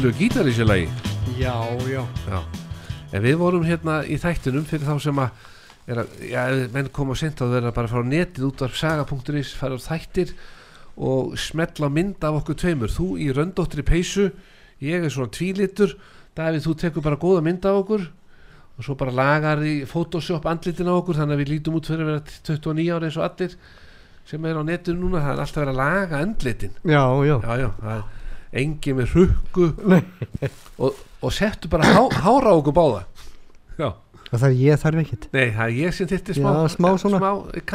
Skemmtilegu 0.00 0.16
gítar 0.16 0.48
í 0.48 0.52
sér 0.56 0.64
lagi. 0.64 0.86
Já, 1.36 1.52
já. 1.84 2.00
Já. 2.24 2.38
En 3.12 3.20
við 3.20 3.34
vorum 3.36 3.64
hérna 3.66 3.98
í 4.08 4.16
þættinum 4.16 4.64
fyrir 4.64 4.86
þá 4.88 5.02
sem 5.02 5.18
að, 5.20 5.42
er 5.92 5.98
að 6.00 6.12
já, 6.24 6.44
menn 6.72 6.88
koma 6.88 7.16
sent 7.18 7.42
á 7.42 7.44
þeirra 7.44 7.72
bara 7.76 7.90
fara 7.90 8.00
á 8.00 8.08
netið 8.08 8.46
út 8.48 8.62
af 8.64 8.78
saga.is, 8.80 9.50
fara 9.52 9.76
á 9.76 9.80
þættir 9.84 10.32
og 10.96 11.34
smetla 11.36 11.90
mynd 11.92 12.24
af 12.24 12.38
okkur 12.40 12.56
tveimur. 12.62 12.88
Þú 12.88 13.08
í 13.20 13.28
röndóttri 13.36 13.84
peysu 13.84 14.30
ég 14.80 15.04
er 15.04 15.12
svona 15.12 15.28
tvílitur. 15.36 15.92
Davíð 16.32 16.64
þú 16.64 16.74
tekur 16.80 17.04
bara 17.04 17.20
góða 17.20 17.44
mynd 17.44 17.68
af 17.68 17.82
okkur 17.82 18.06
og 18.80 18.86
svo 18.86 18.96
bara 18.96 19.12
lagar 19.12 19.60
í 19.60 19.82
Photoshop 19.84 20.48
andlitin 20.48 20.88
á 20.88 20.96
okkur 20.96 21.18
þannig 21.18 21.36
að 21.36 21.42
við 21.42 21.52
lítum 21.58 21.76
út 21.76 21.90
fyrir 21.90 22.06
að 22.06 22.14
vera 22.14 22.38
29 22.48 22.88
ára 22.88 23.10
eins 23.10 23.20
og 23.20 23.26
allir 23.26 23.58
sem 24.30 24.48
er 24.48 24.56
á 24.56 24.64
netinu 24.64 25.02
núna, 25.02 25.20
það 25.20 25.34
er 25.34 25.44
alltaf 25.44 25.60
verið 25.60 25.74
að 25.74 25.82
laga 25.82 26.22
andlitin. 26.24 26.74
Já, 26.88 27.04
já. 27.26 27.36
Já, 27.44 27.52
já, 27.66 27.68
það 27.82 27.92
er 27.98 28.19
engi 28.52 28.94
með 28.96 29.14
hrukku. 29.14 29.70
Og, 30.80 30.96
og 31.22 31.34
settu 31.34 31.68
bara 31.72 31.86
há, 31.86 32.02
hára 32.24 32.52
á 32.52 32.56
okkur 32.56 32.74
báða. 32.76 33.02
Já, 33.80 33.90
Það 34.30 34.42
þarf 34.44 34.58
ég 34.62 34.78
þarf 34.78 35.00
ekkert. 35.02 35.24
Nei, 35.34 35.46
það 35.54 35.62
er 35.64 35.72
ég 35.74 35.94
sem 35.96 36.08
þyrfti 36.10 36.34
smá 36.36 36.50
smá 36.70 36.88
svona. 37.02 37.18
smá 37.18 37.30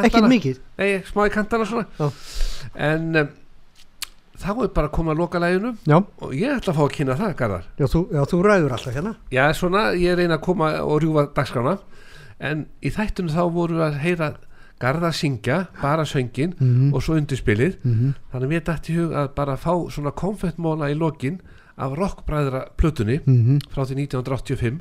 Ekkert 0.06 0.28
mikið. 0.30 0.60
Nei, 0.80 0.86
smá 1.04 1.26
í 1.28 1.32
kantana 1.34 1.66
svona. 1.68 1.84
Já. 1.98 2.06
en 2.86 3.10
um, 3.20 3.28
þá 4.40 4.48
er 4.54 4.70
bara 4.78 4.88
að 4.88 4.94
koma 4.96 5.12
að 5.12 5.20
loka 5.20 5.42
læginu. 5.42 5.74
Já, 5.84 5.98
og 6.00 6.32
ég 6.36 6.54
ætla 6.54 6.72
að 6.72 6.78
fá 6.78 6.84
að 6.86 6.94
kynna 6.96 7.18
það, 7.20 7.34
Garðar. 7.42 7.66
Já, 7.76 7.86
þú, 7.92 8.02
já, 8.16 8.22
þú 8.32 8.40
ræður 8.46 8.76
alltaf 8.78 8.96
hérna. 8.96 9.12
Já, 9.36 9.42
svona, 9.58 9.84
ég 10.00 10.16
reyna 10.16 10.38
að 10.38 10.46
koma 10.48 10.70
og 10.80 10.96
rjúfa 11.04 11.26
dagskrána. 11.36 11.76
En 12.48 12.64
í 12.80 12.92
þættunum 12.92 13.36
þá 13.36 13.42
voru 13.52 13.76
við 13.76 13.84
að 13.90 14.00
heyra 14.06 14.30
Garðar 14.80 15.12
syngja, 15.16 15.66
bara 15.80 16.04
söngin 16.04 16.52
Mhm. 16.60 16.92
og 16.94 17.02
svo 17.02 17.14
undirspilið. 17.16 17.76
Mhm. 17.82 18.14
þannig 18.32 18.46
að 18.46 18.52
mér 18.52 18.60
dætti 18.64 18.94
hug 18.96 19.12
að 19.12 19.34
bara 19.34 19.56
fá 19.56 19.72
svona 19.90 20.12
konfettmóla 20.12 20.90
í 20.92 20.98
lokin 20.98 21.40
af 21.78 21.92
rockbræðra 21.96 22.68
plötunni 22.76 23.20
Mhm. 23.26 23.58
frá 23.72 23.84
því 23.86 23.94
1985 24.06 24.80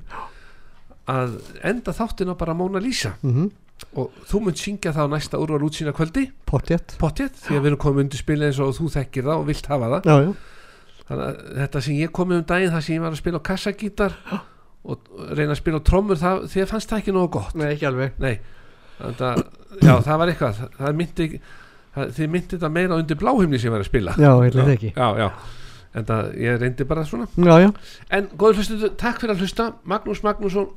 að 1.07 1.35
enda 1.63 1.93
þáttina 1.93 2.37
bara 2.37 2.53
Mona 2.53 2.79
Lisa. 2.79 3.13
Mhm. 3.21 3.51
og 3.95 4.11
þú 4.25 4.39
munt 4.41 4.55
syngja 4.57 4.93
þá 4.95 5.03
næsta 5.11 5.37
úrval 5.37 5.59
útsýna 5.67 5.91
kvöldi 5.91 6.31
pottétt 6.47 6.95
því 7.43 7.57
að 7.57 7.61
við 7.61 7.65
erum 7.67 7.77
komið 7.77 7.99
undir 8.05 8.17
spila 8.17 8.45
eins 8.45 8.59
og 8.59 8.73
þú 8.73 8.87
þekkir 8.89 9.23
það 9.27 9.39
og 9.41 9.45
vilt 9.47 9.65
hafa 9.67 9.85
það. 9.91 10.03
Já, 10.05 10.15
já. 10.23 10.33
Þannig 11.09 11.25
að 11.27 11.57
þetta 11.59 11.81
sem 11.83 11.93
ég 11.95 12.09
komið 12.15 12.37
um 12.37 12.43
daginn 12.43 12.71
það 12.71 12.81
sem 12.83 12.95
ég 12.95 13.01
var 13.01 13.11
að 13.11 13.19
spila 13.19 13.37
á 13.39 13.47
kassagítar 13.49 14.13
og 14.85 14.99
reyna 15.35 15.51
að 15.51 15.59
spila 15.59 15.79
á 15.79 15.83
trommur 15.83 16.15
það, 16.15 16.43
því 16.47 16.61
að 16.63 16.67
fannst 16.71 16.89
það 16.89 17.01
ekki 17.03 17.13
nógu 17.13 17.31
gott. 17.35 17.55
Nei, 17.55 17.67
ekki 17.75 17.85
alveg. 17.91 18.11
Nei, 18.17 18.39
þetta, 19.01 19.29
já 19.81 19.93
það 20.07 20.21
var 20.21 20.31
eitthvað. 20.33 20.63
Það, 20.77 20.97
myndi 21.01 21.29
það, 21.95 22.15
þið 22.17 22.33
myndi 22.35 22.55
þetta 22.55 22.71
meira 22.77 22.99
undir 23.01 23.19
bláhimni 23.21 23.59
sem 23.59 23.69
ég 23.69 23.75
var 23.75 23.85
að 23.85 23.91
spila. 23.91 24.15
Já, 24.19 24.31
heitlega 24.41 24.75
ekki. 24.77 24.93
já, 24.95 25.07
já. 25.21 25.29
En 25.95 26.07
það, 26.09 26.33
ég 26.43 26.57
reyndi 26.59 26.87
bara 26.89 27.05
svona. 27.07 27.29
Já, 27.39 27.53
já. 27.63 27.69
En 28.17 28.27
góður 28.35 28.59
hlustu, 28.59 28.91
takk 28.99 29.21
fyrir 29.21 29.35
að 29.35 29.45
hlusta. 29.45 29.69
Magnús 29.87 30.23
Magnússon, 30.25 30.67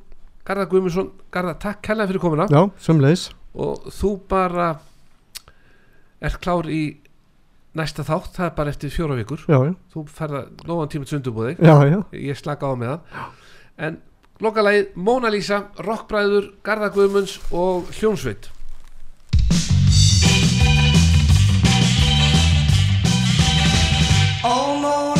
Garðar 0.47 0.71
Guðmundsson 0.71 1.11
Garðar, 1.35 1.59
takk 1.65 1.83
kærlega 1.89 2.13
fyrir 2.13 2.23
komuna. 2.23 2.47
Já, 2.53 2.63
sömleiðis 2.83 3.29
og 3.59 3.89
þú 3.91 4.13
bara 4.31 4.69
ert 6.23 6.39
klár 6.43 6.69
í 6.71 6.83
næsta 7.79 8.05
þátt, 8.07 8.33
það 8.37 8.47
er 8.49 8.55
bara 8.57 8.73
eftir 8.73 8.93
fjóra 8.93 9.17
vikur. 9.19 9.43
Já, 9.47 9.59
já. 9.69 9.73
Þú 9.93 10.05
ferða 10.11 10.45
nógan 10.67 10.93
tíma 10.93 11.09
til 11.09 11.23
já 11.59 12.05
ég 12.13 12.39
slaka 12.39 12.71
á 12.71 12.75
með 12.79 12.95
það 12.95 13.27
en 13.79 13.99
lokalagið 14.45 14.95
Mona 14.95 15.33
Lisa, 15.33 15.65
Rockbræður 15.83 16.53
Garðar 16.67 16.95
Guðmunds 16.95 17.39
og 17.51 17.91
Hljónsveit 17.99 18.51
Ó 24.47 25.18